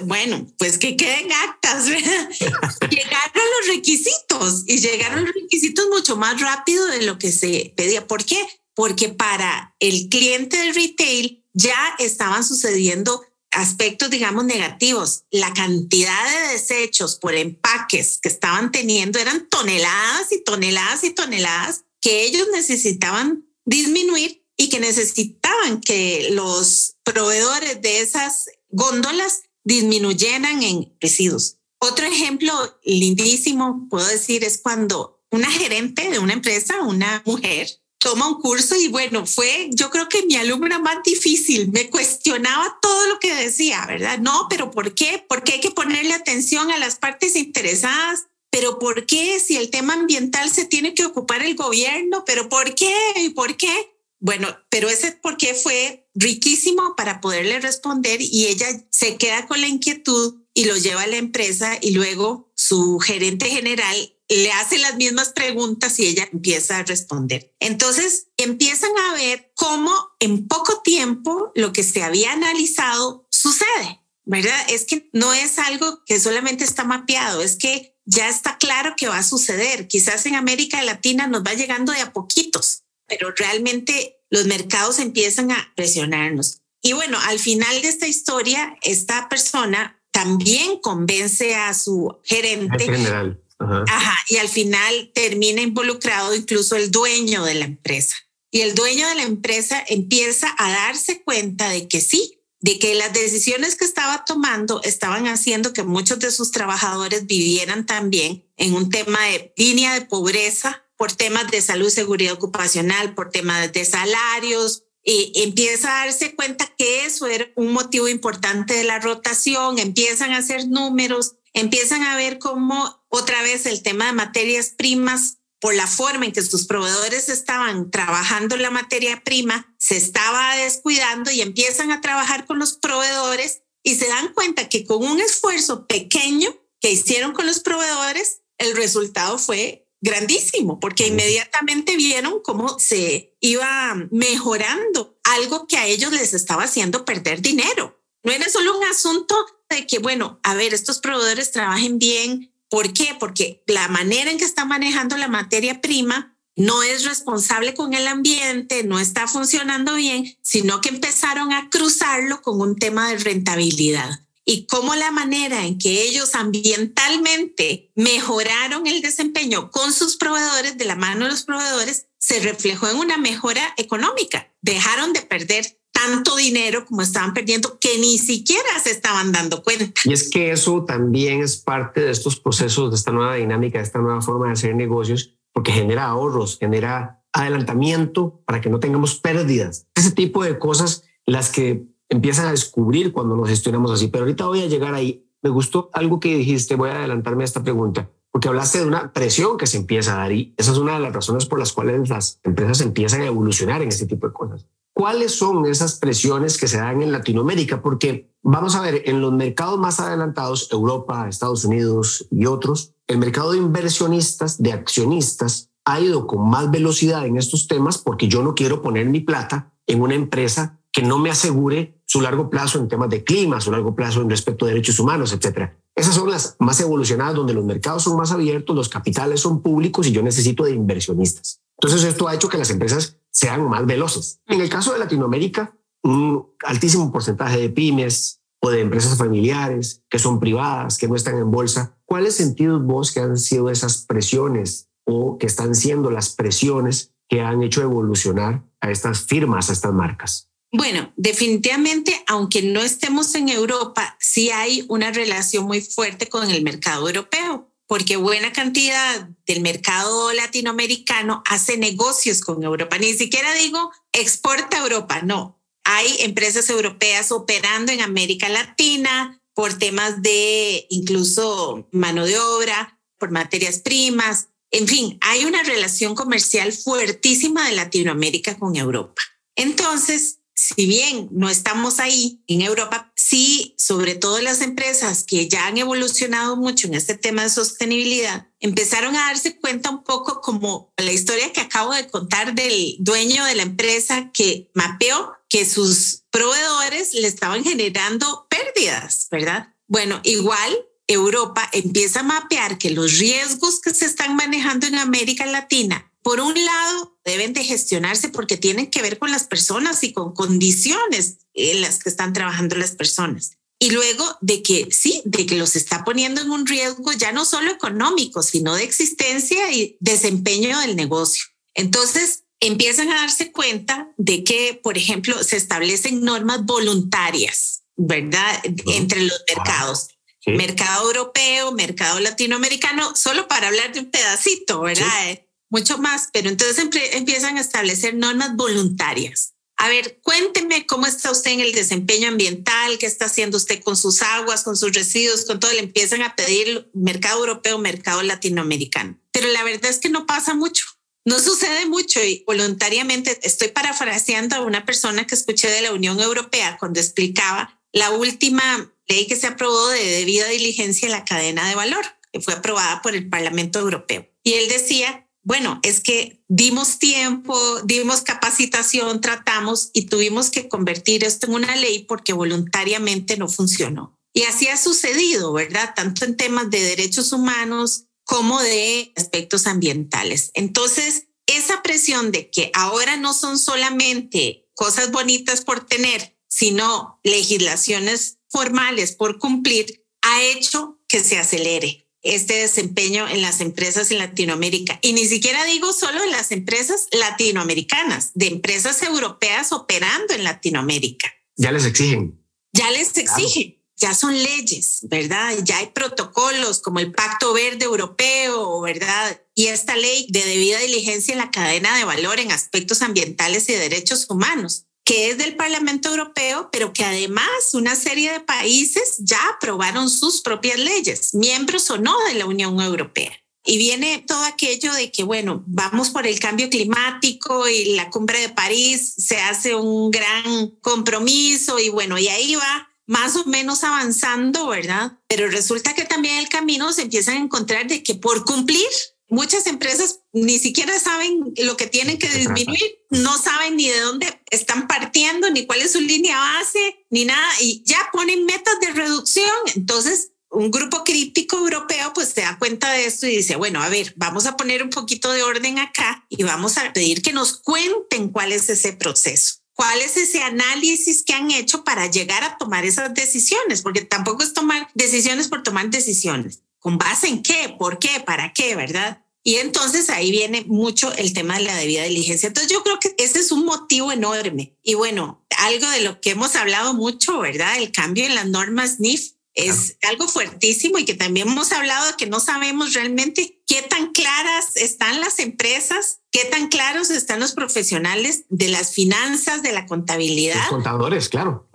Bueno, 0.04 0.46
pues 0.58 0.78
que 0.78 0.96
queden 0.96 1.32
actas. 1.32 1.86
llegaron 1.88 3.44
los 3.58 3.74
requisitos 3.74 4.62
y 4.68 4.78
llegaron 4.78 5.24
los 5.24 5.34
requisitos 5.34 5.88
mucho 5.88 6.16
más 6.16 6.40
rápido 6.40 6.86
de 6.86 7.02
lo 7.02 7.18
que 7.18 7.32
se 7.32 7.74
pedía. 7.76 8.06
¿Por 8.06 8.24
qué? 8.24 8.38
Porque 8.74 9.10
para 9.10 9.74
el 9.80 10.08
cliente 10.08 10.56
del 10.56 10.74
retail, 10.74 11.44
ya 11.52 11.94
estaban 11.98 12.44
sucediendo 12.44 13.22
aspectos, 13.50 14.10
digamos, 14.10 14.44
negativos. 14.44 15.24
La 15.30 15.52
cantidad 15.52 16.30
de 16.30 16.52
desechos 16.52 17.16
por 17.16 17.34
empaques 17.34 18.18
que 18.20 18.28
estaban 18.28 18.72
teniendo 18.72 19.18
eran 19.18 19.48
toneladas 19.48 20.32
y 20.32 20.42
toneladas 20.42 21.04
y 21.04 21.10
toneladas 21.10 21.84
que 22.00 22.24
ellos 22.24 22.48
necesitaban 22.52 23.46
disminuir 23.64 24.44
y 24.56 24.68
que 24.68 24.80
necesitaban 24.80 25.80
que 25.80 26.28
los 26.32 26.96
proveedores 27.04 27.80
de 27.82 28.00
esas 28.00 28.46
góndolas 28.70 29.42
disminuyeran 29.64 30.62
en 30.62 30.96
residuos. 31.00 31.58
Otro 31.78 32.06
ejemplo 32.06 32.52
lindísimo, 32.84 33.86
puedo 33.90 34.06
decir, 34.06 34.44
es 34.44 34.58
cuando 34.58 35.20
una 35.30 35.50
gerente 35.50 36.10
de 36.10 36.18
una 36.18 36.32
empresa, 36.32 36.80
una 36.82 37.22
mujer, 37.26 37.68
toma 38.02 38.26
un 38.26 38.40
curso 38.40 38.74
y 38.74 38.88
bueno, 38.88 39.26
fue 39.26 39.70
yo 39.72 39.88
creo 39.88 40.08
que 40.08 40.26
mi 40.26 40.34
alumna 40.34 40.80
más 40.80 40.98
difícil, 41.04 41.70
me 41.70 41.88
cuestionaba 41.88 42.78
todo 42.82 43.06
lo 43.06 43.20
que 43.20 43.32
decía, 43.32 43.84
¿verdad? 43.86 44.18
No, 44.18 44.48
pero 44.50 44.72
¿por 44.72 44.94
qué? 44.94 45.24
Porque 45.28 45.52
hay 45.52 45.60
que 45.60 45.70
ponerle 45.70 46.12
atención 46.12 46.70
a 46.72 46.78
las 46.78 46.96
partes 46.96 47.36
interesadas. 47.36 48.26
Pero 48.50 48.78
¿por 48.78 49.06
qué 49.06 49.40
si 49.40 49.56
el 49.56 49.70
tema 49.70 49.94
ambiental 49.94 50.50
se 50.50 50.66
tiene 50.66 50.92
que 50.92 51.06
ocupar 51.06 51.42
el 51.42 51.54
gobierno? 51.54 52.24
Pero 52.26 52.50
¿por 52.50 52.74
qué? 52.74 52.94
¿Y 53.16 53.30
por 53.30 53.56
qué? 53.56 53.94
Bueno, 54.18 54.48
pero 54.68 54.90
ese 54.90 55.12
por 55.12 55.36
qué 55.36 55.54
fue 55.54 56.06
riquísimo 56.14 56.94
para 56.96 57.20
poderle 57.20 57.60
responder 57.60 58.20
y 58.20 58.46
ella 58.48 58.66
se 58.90 59.16
queda 59.16 59.46
con 59.46 59.60
la 59.60 59.68
inquietud 59.68 60.42
y 60.54 60.66
lo 60.66 60.76
lleva 60.76 61.02
a 61.02 61.06
la 61.06 61.16
empresa 61.16 61.78
y 61.80 61.92
luego 61.92 62.52
su 62.54 62.98
gerente 62.98 63.48
general 63.48 64.11
le 64.36 64.52
hace 64.52 64.78
las 64.78 64.96
mismas 64.96 65.30
preguntas 65.30 65.98
y 65.98 66.06
ella 66.06 66.28
empieza 66.32 66.78
a 66.78 66.82
responder. 66.82 67.54
Entonces 67.60 68.28
empiezan 68.36 68.90
a 69.10 69.14
ver 69.14 69.52
cómo 69.54 69.92
en 70.20 70.46
poco 70.46 70.80
tiempo 70.82 71.52
lo 71.54 71.72
que 71.72 71.82
se 71.82 72.02
había 72.02 72.32
analizado 72.32 73.26
sucede, 73.30 74.00
¿verdad? 74.24 74.58
Es 74.68 74.84
que 74.84 75.08
no 75.12 75.32
es 75.34 75.58
algo 75.58 76.02
que 76.04 76.20
solamente 76.20 76.64
está 76.64 76.84
mapeado, 76.84 77.42
es 77.42 77.56
que 77.56 77.96
ya 78.04 78.28
está 78.28 78.58
claro 78.58 78.94
que 78.96 79.08
va 79.08 79.18
a 79.18 79.22
suceder. 79.22 79.86
Quizás 79.88 80.24
en 80.26 80.34
América 80.34 80.82
Latina 80.82 81.26
nos 81.26 81.42
va 81.42 81.54
llegando 81.54 81.92
de 81.92 82.00
a 82.00 82.12
poquitos, 82.12 82.84
pero 83.06 83.32
realmente 83.32 84.20
los 84.30 84.46
mercados 84.46 84.98
empiezan 84.98 85.52
a 85.52 85.72
presionarnos. 85.76 86.62
Y 86.80 86.94
bueno, 86.94 87.18
al 87.26 87.38
final 87.38 87.82
de 87.82 87.88
esta 87.88 88.08
historia, 88.08 88.76
esta 88.82 89.28
persona 89.28 90.02
también 90.10 90.78
convence 90.80 91.54
a 91.54 91.74
su 91.74 92.18
gerente 92.24 92.84
general 92.84 93.42
Ajá. 93.62 94.16
Y 94.28 94.36
al 94.36 94.48
final 94.48 95.10
termina 95.14 95.62
involucrado 95.62 96.34
incluso 96.34 96.76
el 96.76 96.90
dueño 96.90 97.44
de 97.44 97.54
la 97.54 97.64
empresa. 97.64 98.16
Y 98.50 98.60
el 98.60 98.74
dueño 98.74 99.08
de 99.08 99.14
la 99.14 99.22
empresa 99.22 99.82
empieza 99.88 100.54
a 100.58 100.70
darse 100.70 101.22
cuenta 101.22 101.70
de 101.70 101.88
que 101.88 102.00
sí, 102.00 102.38
de 102.60 102.78
que 102.78 102.94
las 102.94 103.12
decisiones 103.12 103.76
que 103.76 103.84
estaba 103.84 104.24
tomando 104.24 104.82
estaban 104.84 105.26
haciendo 105.26 105.72
que 105.72 105.82
muchos 105.82 106.18
de 106.20 106.30
sus 106.30 106.50
trabajadores 106.50 107.26
vivieran 107.26 107.86
también 107.86 108.46
en 108.56 108.74
un 108.74 108.90
tema 108.90 109.20
de 109.26 109.52
línea 109.56 109.94
de 109.94 110.02
pobreza 110.02 110.84
por 110.96 111.12
temas 111.12 111.50
de 111.50 111.60
salud, 111.60 111.88
seguridad 111.88 112.34
ocupacional, 112.34 113.14
por 113.14 113.30
temas 113.30 113.72
de 113.72 113.84
salarios, 113.84 114.84
y 115.04 115.32
empieza 115.42 115.88
a 115.88 116.04
darse 116.06 116.36
cuenta 116.36 116.72
que 116.78 117.04
eso 117.04 117.26
era 117.26 117.48
un 117.56 117.72
motivo 117.72 118.06
importante 118.08 118.74
de 118.74 118.84
la 118.84 119.00
rotación, 119.00 119.78
empiezan 119.78 120.32
a 120.32 120.38
hacer 120.38 120.68
números, 120.68 121.34
empiezan 121.54 122.02
a 122.02 122.16
ver 122.16 122.38
cómo 122.38 123.01
otra 123.14 123.42
vez 123.42 123.66
el 123.66 123.82
tema 123.82 124.06
de 124.06 124.12
materias 124.12 124.70
primas 124.70 125.36
por 125.60 125.74
la 125.74 125.86
forma 125.86 126.24
en 126.24 126.32
que 126.32 126.42
sus 126.42 126.66
proveedores 126.66 127.28
estaban 127.28 127.90
trabajando 127.90 128.56
la 128.56 128.70
materia 128.70 129.22
prima, 129.22 129.76
se 129.78 129.98
estaba 129.98 130.56
descuidando 130.56 131.30
y 131.30 131.42
empiezan 131.42 131.92
a 131.92 132.00
trabajar 132.00 132.46
con 132.46 132.58
los 132.58 132.72
proveedores 132.72 133.62
y 133.82 133.96
se 133.96 134.08
dan 134.08 134.32
cuenta 134.32 134.70
que 134.70 134.86
con 134.86 135.04
un 135.04 135.20
esfuerzo 135.20 135.86
pequeño 135.86 136.56
que 136.80 136.90
hicieron 136.90 137.32
con 137.32 137.46
los 137.46 137.60
proveedores, 137.60 138.40
el 138.56 138.74
resultado 138.74 139.38
fue 139.38 139.86
grandísimo, 140.00 140.80
porque 140.80 141.06
inmediatamente 141.06 141.96
vieron 141.96 142.40
cómo 142.42 142.78
se 142.78 143.36
iba 143.40 143.94
mejorando 144.10 145.18
algo 145.22 145.66
que 145.66 145.76
a 145.76 145.86
ellos 145.86 146.12
les 146.12 146.32
estaba 146.32 146.64
haciendo 146.64 147.04
perder 147.04 147.42
dinero. 147.42 148.02
No 148.24 148.32
era 148.32 148.48
solo 148.48 148.78
un 148.78 148.84
asunto 148.84 149.36
de 149.68 149.86
que, 149.86 149.98
bueno, 149.98 150.40
a 150.42 150.54
ver, 150.54 150.72
estos 150.72 150.98
proveedores 150.98 151.52
trabajen 151.52 151.98
bien, 151.98 152.51
¿Por 152.72 152.94
qué? 152.94 153.14
Porque 153.20 153.62
la 153.66 153.86
manera 153.88 154.30
en 154.30 154.38
que 154.38 154.46
está 154.46 154.64
manejando 154.64 155.18
la 155.18 155.28
materia 155.28 155.82
prima 155.82 156.38
no 156.56 156.82
es 156.82 157.04
responsable 157.04 157.74
con 157.74 157.92
el 157.92 158.06
ambiente, 158.06 158.82
no 158.82 158.98
está 158.98 159.28
funcionando 159.28 159.94
bien, 159.94 160.38
sino 160.40 160.80
que 160.80 160.88
empezaron 160.88 161.52
a 161.52 161.68
cruzarlo 161.68 162.40
con 162.40 162.62
un 162.62 162.76
tema 162.76 163.10
de 163.10 163.18
rentabilidad. 163.18 164.20
Y 164.46 164.64
cómo 164.64 164.94
la 164.94 165.10
manera 165.10 165.66
en 165.66 165.76
que 165.76 166.00
ellos 166.00 166.34
ambientalmente 166.34 167.92
mejoraron 167.94 168.86
el 168.86 169.02
desempeño 169.02 169.70
con 169.70 169.92
sus 169.92 170.16
proveedores, 170.16 170.78
de 170.78 170.86
la 170.86 170.96
mano 170.96 171.26
de 171.26 171.32
los 171.32 171.42
proveedores, 171.42 172.06
se 172.16 172.40
reflejó 172.40 172.88
en 172.88 172.96
una 172.96 173.18
mejora 173.18 173.74
económica. 173.76 174.50
Dejaron 174.62 175.12
de 175.12 175.20
perder 175.20 175.78
tanto 176.06 176.36
dinero 176.36 176.84
como 176.84 177.02
estaban 177.02 177.32
perdiendo 177.32 177.78
que 177.78 177.98
ni 177.98 178.18
siquiera 178.18 178.68
se 178.82 178.90
estaban 178.90 179.32
dando 179.32 179.62
cuenta. 179.62 180.00
Y 180.04 180.12
es 180.12 180.28
que 180.28 180.50
eso 180.50 180.84
también 180.84 181.42
es 181.42 181.56
parte 181.56 182.00
de 182.00 182.10
estos 182.10 182.38
procesos, 182.38 182.90
de 182.90 182.96
esta 182.96 183.12
nueva 183.12 183.34
dinámica, 183.34 183.78
de 183.78 183.84
esta 183.84 184.00
nueva 184.00 184.20
forma 184.20 184.46
de 184.46 184.52
hacer 184.52 184.74
negocios, 184.74 185.34
porque 185.52 185.72
genera 185.72 186.06
ahorros, 186.06 186.58
genera 186.58 187.22
adelantamiento 187.32 188.42
para 188.46 188.60
que 188.60 188.68
no 188.68 188.80
tengamos 188.80 189.16
pérdidas. 189.16 189.86
Ese 189.94 190.12
tipo 190.12 190.44
de 190.44 190.58
cosas 190.58 191.04
las 191.24 191.50
que 191.50 191.86
empiezan 192.08 192.46
a 192.46 192.50
descubrir 192.50 193.12
cuando 193.12 193.36
nos 193.36 193.48
gestionamos 193.48 193.90
así. 193.90 194.08
Pero 194.08 194.24
ahorita 194.24 194.46
voy 194.46 194.62
a 194.62 194.66
llegar 194.66 194.94
ahí. 194.94 195.26
Me 195.40 195.50
gustó 195.50 195.90
algo 195.92 196.20
que 196.20 196.36
dijiste, 196.36 196.76
voy 196.76 196.90
a 196.90 196.98
adelantarme 196.98 197.42
a 197.42 197.46
esta 197.46 197.62
pregunta, 197.62 198.10
porque 198.30 198.48
hablaste 198.48 198.78
de 198.78 198.86
una 198.86 199.12
presión 199.12 199.56
que 199.56 199.66
se 199.66 199.76
empieza 199.76 200.14
a 200.14 200.18
dar 200.18 200.32
y 200.32 200.54
esa 200.56 200.72
es 200.72 200.78
una 200.78 200.94
de 200.94 201.00
las 201.00 201.12
razones 201.12 201.46
por 201.46 201.58
las 201.58 201.72
cuales 201.72 202.08
las 202.08 202.38
empresas 202.44 202.80
empiezan 202.80 203.22
a 203.22 203.26
evolucionar 203.26 203.82
en 203.82 203.88
ese 203.88 204.06
tipo 204.06 204.28
de 204.28 204.32
cosas. 204.32 204.66
¿Cuáles 204.94 205.34
son 205.34 205.66
esas 205.66 205.98
presiones 205.98 206.58
que 206.58 206.68
se 206.68 206.78
dan 206.78 207.02
en 207.02 207.12
Latinoamérica? 207.12 207.80
Porque 207.80 208.30
vamos 208.42 208.74
a 208.74 208.80
ver, 208.80 209.02
en 209.06 209.20
los 209.20 209.32
mercados 209.32 209.78
más 209.78 210.00
adelantados, 210.00 210.68
Europa, 210.70 211.28
Estados 211.28 211.64
Unidos 211.64 212.26
y 212.30 212.46
otros, 212.46 212.94
el 213.06 213.18
mercado 213.18 213.52
de 213.52 213.58
inversionistas, 213.58 214.62
de 214.62 214.72
accionistas, 214.72 215.70
ha 215.84 216.00
ido 216.00 216.26
con 216.26 216.48
más 216.48 216.70
velocidad 216.70 217.26
en 217.26 217.36
estos 217.36 217.66
temas 217.66 217.98
porque 217.98 218.28
yo 218.28 218.42
no 218.42 218.54
quiero 218.54 218.82
poner 218.82 219.06
mi 219.06 219.20
plata 219.20 219.72
en 219.86 220.00
una 220.00 220.14
empresa 220.14 220.78
que 220.92 221.02
no 221.02 221.18
me 221.18 221.30
asegure 221.30 222.00
su 222.04 222.20
largo 222.20 222.50
plazo 222.50 222.78
en 222.78 222.88
temas 222.88 223.08
de 223.08 223.24
clima, 223.24 223.60
su 223.60 223.72
largo 223.72 223.96
plazo 223.96 224.20
en 224.20 224.28
respecto 224.28 224.66
a 224.66 224.68
derechos 224.68 225.00
humanos, 225.00 225.32
etcétera. 225.32 225.78
Esas 225.94 226.14
son 226.14 226.30
las 226.30 226.56
más 226.58 226.80
evolucionadas, 226.80 227.34
donde 227.34 227.54
los 227.54 227.64
mercados 227.64 228.02
son 228.02 228.16
más 228.16 228.30
abiertos, 228.30 228.76
los 228.76 228.88
capitales 228.88 229.40
son 229.40 229.62
públicos 229.62 230.06
y 230.06 230.12
yo 230.12 230.22
necesito 230.22 230.64
de 230.64 230.72
inversionistas. 230.72 231.60
Entonces 231.78 232.04
esto 232.04 232.28
ha 232.28 232.34
hecho 232.34 232.48
que 232.48 232.58
las 232.58 232.70
empresas 232.70 233.18
sean 233.32 233.68
más 233.68 233.84
veloces. 233.86 234.40
En 234.46 234.60
el 234.60 234.68
caso 234.68 234.92
de 234.92 234.98
Latinoamérica, 234.98 235.74
un 236.02 236.48
altísimo 236.64 237.10
porcentaje 237.10 237.58
de 237.58 237.70
pymes 237.70 238.40
o 238.60 238.70
de 238.70 238.80
empresas 238.80 239.18
familiares 239.18 240.02
que 240.08 240.18
son 240.18 240.38
privadas, 240.38 240.98
que 240.98 241.08
no 241.08 241.16
están 241.16 241.36
en 241.38 241.50
bolsa. 241.50 241.96
¿Cuáles 242.04 242.36
sentidos 242.36 242.84
vos 242.84 243.10
que 243.10 243.20
han 243.20 243.36
sido 243.36 243.70
esas 243.70 244.04
presiones 244.06 244.88
o 245.04 245.38
que 245.38 245.46
están 245.46 245.74
siendo 245.74 246.10
las 246.10 246.30
presiones 246.30 247.12
que 247.28 247.40
han 247.40 247.62
hecho 247.62 247.82
evolucionar 247.82 248.62
a 248.80 248.90
estas 248.90 249.22
firmas, 249.22 249.68
a 249.68 249.72
estas 249.72 249.92
marcas? 249.92 250.48
Bueno, 250.70 251.12
definitivamente, 251.16 252.22
aunque 252.26 252.62
no 252.62 252.80
estemos 252.80 253.34
en 253.34 253.48
Europa, 253.48 254.16
sí 254.20 254.50
hay 254.50 254.86
una 254.88 255.10
relación 255.10 255.64
muy 255.64 255.80
fuerte 255.80 256.28
con 256.28 256.50
el 256.50 256.62
mercado 256.62 257.08
europeo 257.08 257.71
porque 257.86 258.16
buena 258.16 258.52
cantidad 258.52 259.28
del 259.46 259.60
mercado 259.60 260.32
latinoamericano 260.32 261.42
hace 261.46 261.76
negocios 261.76 262.40
con 262.40 262.62
Europa. 262.62 262.98
Ni 262.98 263.12
siquiera 263.14 263.52
digo 263.54 263.90
exporta 264.12 264.78
a 264.78 264.82
Europa, 264.82 265.22
no. 265.22 265.60
Hay 265.84 266.16
empresas 266.20 266.70
europeas 266.70 267.32
operando 267.32 267.92
en 267.92 268.00
América 268.00 268.48
Latina 268.48 269.40
por 269.54 269.78
temas 269.78 270.22
de 270.22 270.86
incluso 270.90 271.88
mano 271.92 272.24
de 272.24 272.38
obra, 272.38 272.98
por 273.18 273.30
materias 273.30 273.80
primas. 273.80 274.48
En 274.70 274.88
fin, 274.88 275.18
hay 275.20 275.44
una 275.44 275.62
relación 275.62 276.14
comercial 276.14 276.72
fuertísima 276.72 277.68
de 277.68 277.76
Latinoamérica 277.76 278.58
con 278.58 278.76
Europa. 278.76 279.22
Entonces, 279.54 280.38
si 280.54 280.86
bien 280.86 281.28
no 281.32 281.48
estamos 281.48 281.98
ahí 281.98 282.42
en 282.46 282.62
Europa, 282.62 283.12
sí, 283.16 283.74
sobre 283.78 284.14
todo 284.14 284.40
las 284.40 284.60
empresas 284.60 285.24
que 285.24 285.48
ya 285.48 285.66
han 285.66 285.78
evolucionado 285.78 286.56
mucho 286.56 286.86
en 286.86 286.94
este 286.94 287.14
tema 287.14 287.42
de 287.42 287.50
sostenibilidad, 287.50 288.48
empezaron 288.60 289.16
a 289.16 289.26
darse 289.26 289.58
cuenta 289.58 289.90
un 289.90 290.04
poco 290.04 290.40
como 290.40 290.92
la 290.96 291.12
historia 291.12 291.52
que 291.52 291.60
acabo 291.60 291.92
de 291.94 292.08
contar 292.08 292.54
del 292.54 292.96
dueño 292.98 293.44
de 293.44 293.54
la 293.54 293.62
empresa 293.62 294.30
que 294.32 294.70
mapeó 294.74 295.32
que 295.48 295.64
sus 295.64 296.22
proveedores 296.30 297.14
le 297.14 297.26
estaban 297.26 297.64
generando 297.64 298.46
pérdidas, 298.48 299.28
¿verdad? 299.30 299.74
Bueno, 299.86 300.20
igual 300.22 300.86
Europa 301.06 301.68
empieza 301.72 302.20
a 302.20 302.24
mapear 302.24 302.78
que 302.78 302.90
los 302.90 303.18
riesgos 303.18 303.80
que 303.80 303.92
se 303.92 304.06
están 304.06 304.36
manejando 304.36 304.86
en 304.86 304.96
América 304.96 305.46
Latina 305.46 306.11
por 306.22 306.40
un 306.40 306.54
lado, 306.64 307.18
deben 307.24 307.52
de 307.52 307.64
gestionarse 307.64 308.28
porque 308.28 308.56
tienen 308.56 308.88
que 308.88 309.02
ver 309.02 309.18
con 309.18 309.30
las 309.30 309.44
personas 309.44 310.02
y 310.04 310.12
con 310.12 310.34
condiciones 310.34 311.38
en 311.54 311.80
las 311.80 311.98
que 311.98 312.08
están 312.08 312.32
trabajando 312.32 312.76
las 312.76 312.92
personas. 312.92 313.58
Y 313.78 313.90
luego 313.90 314.24
de 314.40 314.62
que 314.62 314.86
sí, 314.92 315.22
de 315.24 315.44
que 315.44 315.56
los 315.56 315.74
está 315.74 316.04
poniendo 316.04 316.40
en 316.40 316.52
un 316.52 316.66
riesgo 316.66 317.12
ya 317.12 317.32
no 317.32 317.44
solo 317.44 317.72
económico, 317.72 318.42
sino 318.44 318.76
de 318.76 318.84
existencia 318.84 319.72
y 319.72 319.96
desempeño 319.98 320.78
del 320.78 320.94
negocio. 320.94 321.46
Entonces, 321.74 322.44
empiezan 322.60 323.10
a 323.10 323.16
darse 323.16 323.50
cuenta 323.50 324.12
de 324.16 324.44
que, 324.44 324.78
por 324.80 324.96
ejemplo, 324.96 325.42
se 325.42 325.56
establecen 325.56 326.22
normas 326.22 326.64
voluntarias, 326.64 327.82
¿verdad? 327.96 328.62
Entre 328.86 329.22
los 329.22 329.42
mercados. 329.48 330.08
Mercado 330.46 331.06
europeo, 331.06 331.72
mercado 331.72 332.20
latinoamericano, 332.20 333.14
solo 333.16 333.48
para 333.48 333.68
hablar 333.68 333.92
de 333.92 334.00
un 334.00 334.10
pedacito, 334.10 334.80
¿verdad? 334.80 335.40
Mucho 335.72 335.98
más, 335.98 336.28
pero 336.32 336.50
entonces 336.50 336.86
empiezan 337.12 337.56
a 337.56 337.62
establecer 337.62 338.14
normas 338.14 338.54
voluntarias. 338.54 339.54
A 339.76 339.88
ver, 339.88 340.20
cuénteme 340.22 340.86
cómo 340.86 341.06
está 341.06 341.32
usted 341.32 341.52
en 341.52 341.60
el 341.60 341.72
desempeño 341.72 342.28
ambiental, 342.28 342.98
qué 342.98 343.06
está 343.06 343.24
haciendo 343.24 343.56
usted 343.56 343.82
con 343.82 343.96
sus 343.96 344.22
aguas, 344.22 344.62
con 344.62 344.76
sus 344.76 344.92
residuos, 344.92 345.46
con 345.46 345.58
todo. 345.58 345.72
Le 345.72 345.80
empiezan 345.80 346.22
a 346.22 346.36
pedir 346.36 346.90
mercado 346.92 347.40
europeo, 347.40 347.78
mercado 347.78 348.22
latinoamericano. 348.22 349.18
Pero 349.32 349.48
la 349.48 349.64
verdad 349.64 349.90
es 349.90 349.98
que 349.98 350.10
no 350.10 350.26
pasa 350.26 350.54
mucho. 350.54 350.84
No 351.24 351.40
sucede 351.40 351.86
mucho 351.86 352.22
y 352.22 352.44
voluntariamente 352.46 353.40
estoy 353.42 353.68
parafraseando 353.68 354.56
a 354.56 354.60
una 354.60 354.84
persona 354.84 355.26
que 355.26 355.34
escuché 355.34 355.68
de 355.68 355.80
la 355.80 355.92
Unión 355.92 356.20
Europea 356.20 356.76
cuando 356.78 357.00
explicaba 357.00 357.80
la 357.92 358.10
última 358.10 358.92
ley 359.06 359.26
que 359.26 359.36
se 359.36 359.46
aprobó 359.46 359.88
de 359.88 360.04
debida 360.04 360.48
diligencia 360.48 361.06
en 361.06 361.12
la 361.12 361.24
cadena 361.24 361.68
de 361.68 361.74
valor, 361.74 362.04
que 362.32 362.40
fue 362.40 362.54
aprobada 362.54 363.00
por 363.02 363.14
el 363.14 363.28
Parlamento 363.28 363.78
Europeo. 363.78 364.28
Y 364.42 364.54
él 364.54 364.68
decía 364.68 365.28
bueno, 365.44 365.80
es 365.82 366.00
que 366.00 366.42
dimos 366.48 366.98
tiempo, 366.98 367.56
dimos 367.84 368.22
capacitación, 368.22 369.20
tratamos 369.20 369.90
y 369.92 370.06
tuvimos 370.06 370.50
que 370.50 370.68
convertir 370.68 371.24
esto 371.24 371.46
en 371.46 371.54
una 371.54 371.74
ley 371.76 372.04
porque 372.04 372.32
voluntariamente 372.32 373.36
no 373.36 373.48
funcionó. 373.48 374.18
Y 374.32 374.42
así 374.42 374.68
ha 374.68 374.76
sucedido, 374.76 375.52
¿verdad? 375.52 375.92
Tanto 375.94 376.24
en 376.24 376.36
temas 376.36 376.70
de 376.70 376.80
derechos 376.80 377.32
humanos 377.32 378.04
como 378.24 378.62
de 378.62 379.12
aspectos 379.16 379.66
ambientales. 379.66 380.50
Entonces, 380.54 381.26
esa 381.46 381.82
presión 381.82 382.30
de 382.30 382.48
que 382.50 382.70
ahora 382.72 383.16
no 383.16 383.34
son 383.34 383.58
solamente 383.58 384.68
cosas 384.74 385.10
bonitas 385.10 385.62
por 385.62 385.84
tener, 385.84 386.38
sino 386.48 387.20
legislaciones 387.24 388.38
formales 388.48 389.12
por 389.12 389.38
cumplir, 389.38 390.06
ha 390.22 390.42
hecho 390.42 391.00
que 391.08 391.22
se 391.22 391.38
acelere 391.38 392.06
este 392.22 392.54
desempeño 392.54 393.28
en 393.28 393.42
las 393.42 393.60
empresas 393.60 394.10
en 394.10 394.18
Latinoamérica. 394.18 394.98
Y 395.02 395.12
ni 395.12 395.26
siquiera 395.26 395.64
digo 395.64 395.92
solo 395.92 396.22
en 396.22 396.30
las 396.30 396.52
empresas 396.52 397.08
latinoamericanas, 397.12 398.30
de 398.34 398.46
empresas 398.46 399.02
europeas 399.02 399.72
operando 399.72 400.34
en 400.34 400.44
Latinoamérica. 400.44 401.32
Ya 401.56 401.72
les 401.72 401.84
exigen. 401.84 402.40
Ya 402.72 402.90
les 402.90 403.16
exigen. 403.16 403.78
Ya 403.96 404.14
son 404.14 404.34
leyes, 404.34 405.00
¿verdad? 405.02 405.54
Ya 405.62 405.78
hay 405.78 405.88
protocolos 405.88 406.80
como 406.80 406.98
el 406.98 407.12
Pacto 407.12 407.52
Verde 407.52 407.84
Europeo, 407.84 408.80
¿verdad? 408.80 409.40
Y 409.54 409.66
esta 409.66 409.94
ley 409.96 410.26
de 410.30 410.44
debida 410.44 410.80
diligencia 410.80 411.32
en 411.32 411.38
la 411.38 411.52
cadena 411.52 411.96
de 411.96 412.04
valor 412.04 412.40
en 412.40 412.50
aspectos 412.50 413.02
ambientales 413.02 413.68
y 413.68 413.74
derechos 413.74 414.26
humanos 414.28 414.86
que 415.04 415.30
es 415.30 415.38
del 415.38 415.56
Parlamento 415.56 416.10
Europeo, 416.10 416.68
pero 416.70 416.92
que 416.92 417.04
además 417.04 417.46
una 417.72 417.96
serie 417.96 418.32
de 418.32 418.40
países 418.40 419.16
ya 419.18 419.40
aprobaron 419.48 420.08
sus 420.08 420.42
propias 420.42 420.78
leyes, 420.78 421.34
miembros 421.34 421.90
o 421.90 421.98
no 421.98 422.16
de 422.26 422.34
la 422.34 422.46
Unión 422.46 422.80
Europea. 422.80 423.32
Y 423.64 423.78
viene 423.78 424.24
todo 424.26 424.44
aquello 424.44 424.92
de 424.92 425.12
que, 425.12 425.22
bueno, 425.22 425.62
vamos 425.66 426.10
por 426.10 426.26
el 426.26 426.40
cambio 426.40 426.68
climático 426.68 427.68
y 427.68 427.94
la 427.94 428.10
cumbre 428.10 428.40
de 428.40 428.48
París 428.48 429.14
se 429.16 429.38
hace 429.38 429.74
un 429.74 430.10
gran 430.10 430.70
compromiso 430.80 431.78
y 431.78 431.88
bueno, 431.88 432.18
y 432.18 432.28
ahí 432.28 432.56
va 432.56 432.88
más 433.06 433.36
o 433.36 433.44
menos 433.44 433.84
avanzando, 433.84 434.68
¿verdad? 434.68 435.18
Pero 435.28 435.48
resulta 435.48 435.94
que 435.94 436.04
también 436.04 436.38
el 436.38 436.48
camino 436.48 436.92
se 436.92 437.02
empiezan 437.02 437.36
a 437.36 437.40
encontrar 437.40 437.86
de 437.86 438.02
que 438.02 438.14
por 438.14 438.44
cumplir 438.44 438.88
muchas 439.32 439.66
empresas 439.66 440.20
ni 440.34 440.58
siquiera 440.58 440.98
saben 441.00 441.54
lo 441.56 441.76
que 441.76 441.86
tienen 441.86 442.18
que 442.18 442.28
disminuir, 442.28 442.98
no 443.08 443.36
saben 443.38 443.76
ni 443.76 443.88
de 443.88 443.98
dónde 444.00 444.42
están 444.50 444.86
partiendo, 444.86 445.50
ni 445.50 445.64
cuál 445.64 445.80
es 445.80 445.92
su 445.92 446.00
línea 446.00 446.38
base, 446.38 447.06
ni 447.08 447.24
nada, 447.24 447.48
y 447.60 447.82
ya 447.86 448.10
ponen 448.12 448.44
metas 448.44 448.78
de 448.80 448.92
reducción. 448.92 449.48
Entonces, 449.74 450.32
un 450.50 450.70
grupo 450.70 451.02
crítico 451.02 451.56
europeo 451.56 452.12
pues 452.12 452.28
se 452.28 452.42
da 452.42 452.58
cuenta 452.58 452.92
de 452.92 453.06
esto 453.06 453.26
y 453.26 453.36
dice, 453.36 453.56
bueno, 453.56 453.82
a 453.82 453.88
ver, 453.88 454.12
vamos 454.16 454.44
a 454.44 454.58
poner 454.58 454.82
un 454.82 454.90
poquito 454.90 455.32
de 455.32 455.42
orden 455.42 455.78
acá 455.78 456.26
y 456.28 456.42
vamos 456.42 456.76
a 456.76 456.92
pedir 456.92 457.22
que 457.22 457.32
nos 457.32 457.58
cuenten 457.58 458.28
cuál 458.28 458.52
es 458.52 458.68
ese 458.68 458.92
proceso. 458.92 459.54
¿Cuál 459.72 460.02
es 460.02 460.18
ese 460.18 460.42
análisis 460.42 461.24
que 461.24 461.32
han 461.32 461.50
hecho 461.50 461.84
para 461.84 462.06
llegar 462.06 462.44
a 462.44 462.58
tomar 462.58 462.84
esas 462.84 463.14
decisiones? 463.14 463.80
Porque 463.80 464.02
tampoco 464.02 464.42
es 464.42 464.52
tomar 464.52 464.86
decisiones 464.92 465.48
por 465.48 465.62
tomar 465.62 465.88
decisiones. 465.88 466.60
¿Con 466.78 466.98
base 466.98 467.28
en 467.28 467.42
qué? 467.42 467.74
¿Por 467.78 467.98
qué? 467.98 468.20
¿Para 468.26 468.52
qué? 468.52 468.76
¿Verdad? 468.76 469.21
Y 469.44 469.56
entonces 469.56 470.08
ahí 470.08 470.30
viene 470.30 470.64
mucho 470.68 471.12
el 471.14 471.32
tema 471.32 471.58
de 471.58 471.64
la 471.64 471.76
debida 471.76 472.04
diligencia. 472.04 472.46
Entonces 472.46 472.72
yo 472.72 472.82
creo 472.84 472.98
que 473.00 473.14
ese 473.18 473.40
es 473.40 473.50
un 473.50 473.64
motivo 473.64 474.12
enorme. 474.12 474.76
Y 474.82 474.94
bueno, 474.94 475.44
algo 475.58 475.88
de 475.90 476.02
lo 476.02 476.20
que 476.20 476.30
hemos 476.30 476.54
hablado 476.54 476.94
mucho, 476.94 477.40
¿verdad? 477.40 477.78
El 477.78 477.90
cambio 477.90 478.24
en 478.24 478.36
las 478.36 478.46
normas 478.46 479.00
NIF 479.00 479.31
es 479.54 479.98
algo 480.08 480.28
fuertísimo 480.28 480.98
y 480.98 481.04
que 481.04 481.14
también 481.14 481.48
hemos 481.48 481.72
hablado 481.72 482.06
de 482.06 482.16
que 482.16 482.26
no 482.26 482.40
sabemos 482.40 482.94
realmente 482.94 483.60
qué 483.66 483.82
tan 483.82 484.12
claras 484.12 484.76
están 484.76 485.20
las 485.20 485.38
empresas, 485.38 486.20
qué 486.30 486.44
tan 486.46 486.68
claros 486.68 487.10
están 487.10 487.40
los 487.40 487.52
profesionales 487.52 488.44
de 488.48 488.68
las 488.68 488.94
finanzas, 488.94 489.62
de 489.62 489.72
la 489.72 489.86
contabilidad. 489.86 490.56
Los 490.56 490.68
contadores, 490.68 491.28
claro. 491.28 491.68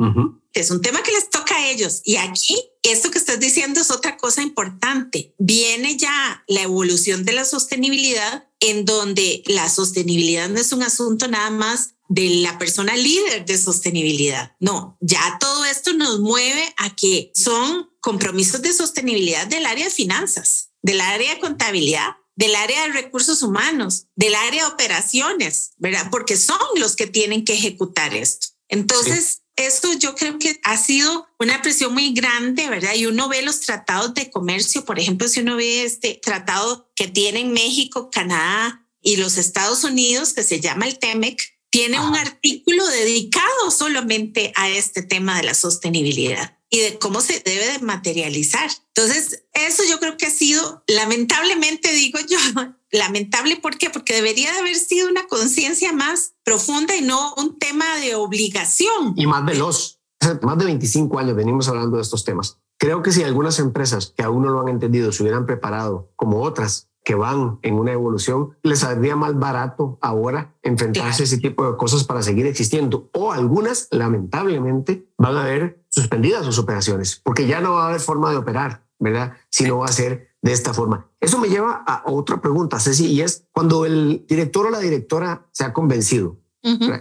Es 0.54 0.72
un 0.72 0.82
tema 0.82 1.04
que 1.04 1.12
les 1.12 1.30
toca 1.30 1.56
a 1.56 1.70
ellos. 1.70 2.02
Y 2.04 2.16
aquí, 2.16 2.58
esto 2.82 3.12
que 3.12 3.20
estás 3.20 3.40
diciendo 3.40 3.80
es 3.80 3.92
otra 3.92 4.18
cosa 4.18 4.42
importante. 4.42 5.36
Viene 5.38 5.98
ya 5.98 6.44
la 6.48 6.64
evolución 6.64 7.26
de 7.26 7.34
la 7.34 7.46
sostenibilidad 7.46 8.47
en 8.60 8.86
donde 8.86 9.44
la 9.46 9.70
sostenibilidad 9.70 10.50
no 10.50 10.60
es 10.60 10.72
un 10.72 10.84
asunto 10.84 11.28
nada 11.28 11.50
más 11.50 11.96
de 12.10 12.30
la 12.42 12.58
persona 12.58 12.96
líder 12.96 13.46
de 13.46 13.58
sostenibilidad. 13.58 14.56
No, 14.60 14.98
ya 15.02 15.38
todo 15.40 15.66
esto 15.66 15.94
nos 15.94 16.20
mueve 16.20 16.74
a 16.78 16.96
que 16.96 17.32
son 17.36 17.90
compromisos 18.00 18.62
de 18.62 18.74
sostenibilidad 18.74 19.48
del 19.48 19.66
área 19.66 19.86
de 19.86 19.92
finanzas, 19.92 20.70
del 20.82 21.02
área 21.02 21.34
de 21.34 21.40
contabilidad, 21.40 22.16
del 22.36 22.56
área 22.56 22.84
de 22.84 22.94
recursos 22.94 23.42
humanos, 23.42 24.06
del 24.16 24.36
área 24.36 24.66
de 24.66 24.74
operaciones, 24.74 25.72
¿verdad? 25.78 26.08
Porque 26.12 26.38
son 26.38 26.60
los 26.76 26.96
que 26.96 27.08
tienen 27.08 27.44
que 27.44 27.54
ejecutar 27.54 28.14
esto. 28.14 28.48
Entonces, 28.70 29.42
esto 29.58 29.92
yo 29.94 30.16
creo 30.16 30.40
que 30.40 30.60
ha 30.64 30.78
sido 30.78 31.28
una 31.40 31.62
presión 31.62 31.94
muy 31.94 32.14
grande, 32.14 32.70
¿verdad? 32.70 32.94
Y 32.96 33.06
uno 33.06 33.28
ve 33.28 33.42
los 33.42 33.60
tratados 33.62 34.14
de 34.14 34.30
comercio, 34.30 34.86
por 34.86 35.00
ejemplo, 35.00 35.28
si 35.28 35.42
uno 35.42 35.58
ve 35.58 35.84
este 35.84 36.20
tratado 36.24 36.90
que 36.96 37.08
tienen 37.08 37.52
México, 37.52 38.10
Canadá 38.12 38.86
y 39.02 39.18
los 39.18 39.38
Estados 39.38 39.84
Unidos, 39.84 40.34
que 40.34 40.44
se 40.44 40.60
llama 40.60 40.88
el 40.88 41.00
TEMEC, 41.00 41.58
tiene 41.70 42.00
un 42.00 42.16
artículo 42.16 42.88
dedicado 42.88 43.72
solamente 43.72 44.54
a 44.56 44.70
este 44.70 45.02
tema 45.02 45.38
de 45.38 45.44
la 45.44 45.54
sostenibilidad 45.54 46.57
y 46.70 46.82
de 46.82 47.00
cómo 47.00 47.22
se 47.22 47.42
debe 47.46 47.72
de 47.72 47.80
materializar. 47.80 48.70
Entonces, 48.96 49.46
eso 49.54 49.84
yo 49.90 50.00
creo 50.00 50.18
que 50.18 50.26
ha 50.26 50.32
sido, 50.32 50.84
lamentablemente 50.88 51.92
digo 51.94 52.20
yo, 52.28 52.38
lamentable, 52.92 53.58
¿por 53.58 53.78
qué? 53.78 53.90
Porque 53.90 54.14
debería 54.14 54.52
de 54.52 54.60
haber 54.60 54.76
sido 54.76 55.10
una 55.10 55.28
conciencia 55.28 55.94
más 55.94 56.34
profunda 56.44 56.96
y 56.96 57.02
no 57.02 57.34
un 57.36 57.58
tema 57.58 57.98
de 57.98 58.16
obligación. 58.16 59.14
Y 59.16 59.28
más 59.28 59.46
veloz. 59.46 60.00
Más 60.42 60.58
de 60.58 60.66
25 60.66 61.20
años 61.20 61.36
venimos 61.36 61.68
hablando 61.68 61.98
de 61.98 62.04
estos 62.04 62.26
temas. 62.26 62.58
Creo 62.80 63.02
que 63.02 63.12
si 63.12 63.24
algunas 63.24 63.60
empresas 63.60 64.14
que 64.16 64.24
aún 64.24 64.44
no 64.44 64.50
lo 64.50 64.62
han 64.62 64.68
entendido 64.68 65.12
se 65.12 65.24
hubieran 65.24 65.46
preparado, 65.46 66.12
como 66.16 66.42
otras 66.42 66.90
que 67.04 67.16
van 67.16 67.58
en 67.62 67.76
una 67.76 67.94
evolución, 67.94 68.58
les 68.64 68.80
saldría 68.80 69.16
más 69.16 69.40
barato 69.40 69.98
ahora 70.02 70.58
enfrentarse 70.62 71.24
a 71.24 71.26
ese 71.26 71.38
tipo 71.38 71.66
de 71.66 71.78
cosas 71.78 72.04
para 72.04 72.22
seguir 72.22 72.46
existiendo. 72.46 73.10
O 73.14 73.32
algunas, 73.32 73.88
lamentablemente, 73.92 75.08
van 75.18 75.38
a 75.38 75.46
ver 75.46 75.86
suspendidas 75.98 76.46
sus 76.46 76.60
operaciones, 76.60 77.20
porque 77.24 77.48
ya 77.48 77.60
no 77.60 77.74
va 77.74 77.86
a 77.86 77.88
haber 77.90 78.00
forma 78.00 78.30
de 78.32 78.38
operar, 78.38 78.86
¿verdad? 79.00 79.34
Si 79.50 79.66
no 79.66 79.80
va 79.80 79.86
a 79.86 79.92
ser 79.92 80.36
de 80.42 80.54
esta 80.54 80.74
forma. 80.74 81.10
Eso 81.20 81.40
me 81.40 81.50
lleva 81.50 81.84
a 81.86 82.04
otra 82.06 82.40
pregunta, 82.40 82.80
Ceci, 82.80 83.08
y 83.08 83.22
es 83.22 83.46
cuando 83.52 83.86
el 83.86 84.26
director 84.28 84.68
o 84.68 84.70
la 84.70 84.80
directora 84.80 85.48
se 85.52 85.64
ha 85.64 85.74
convencido 85.74 86.38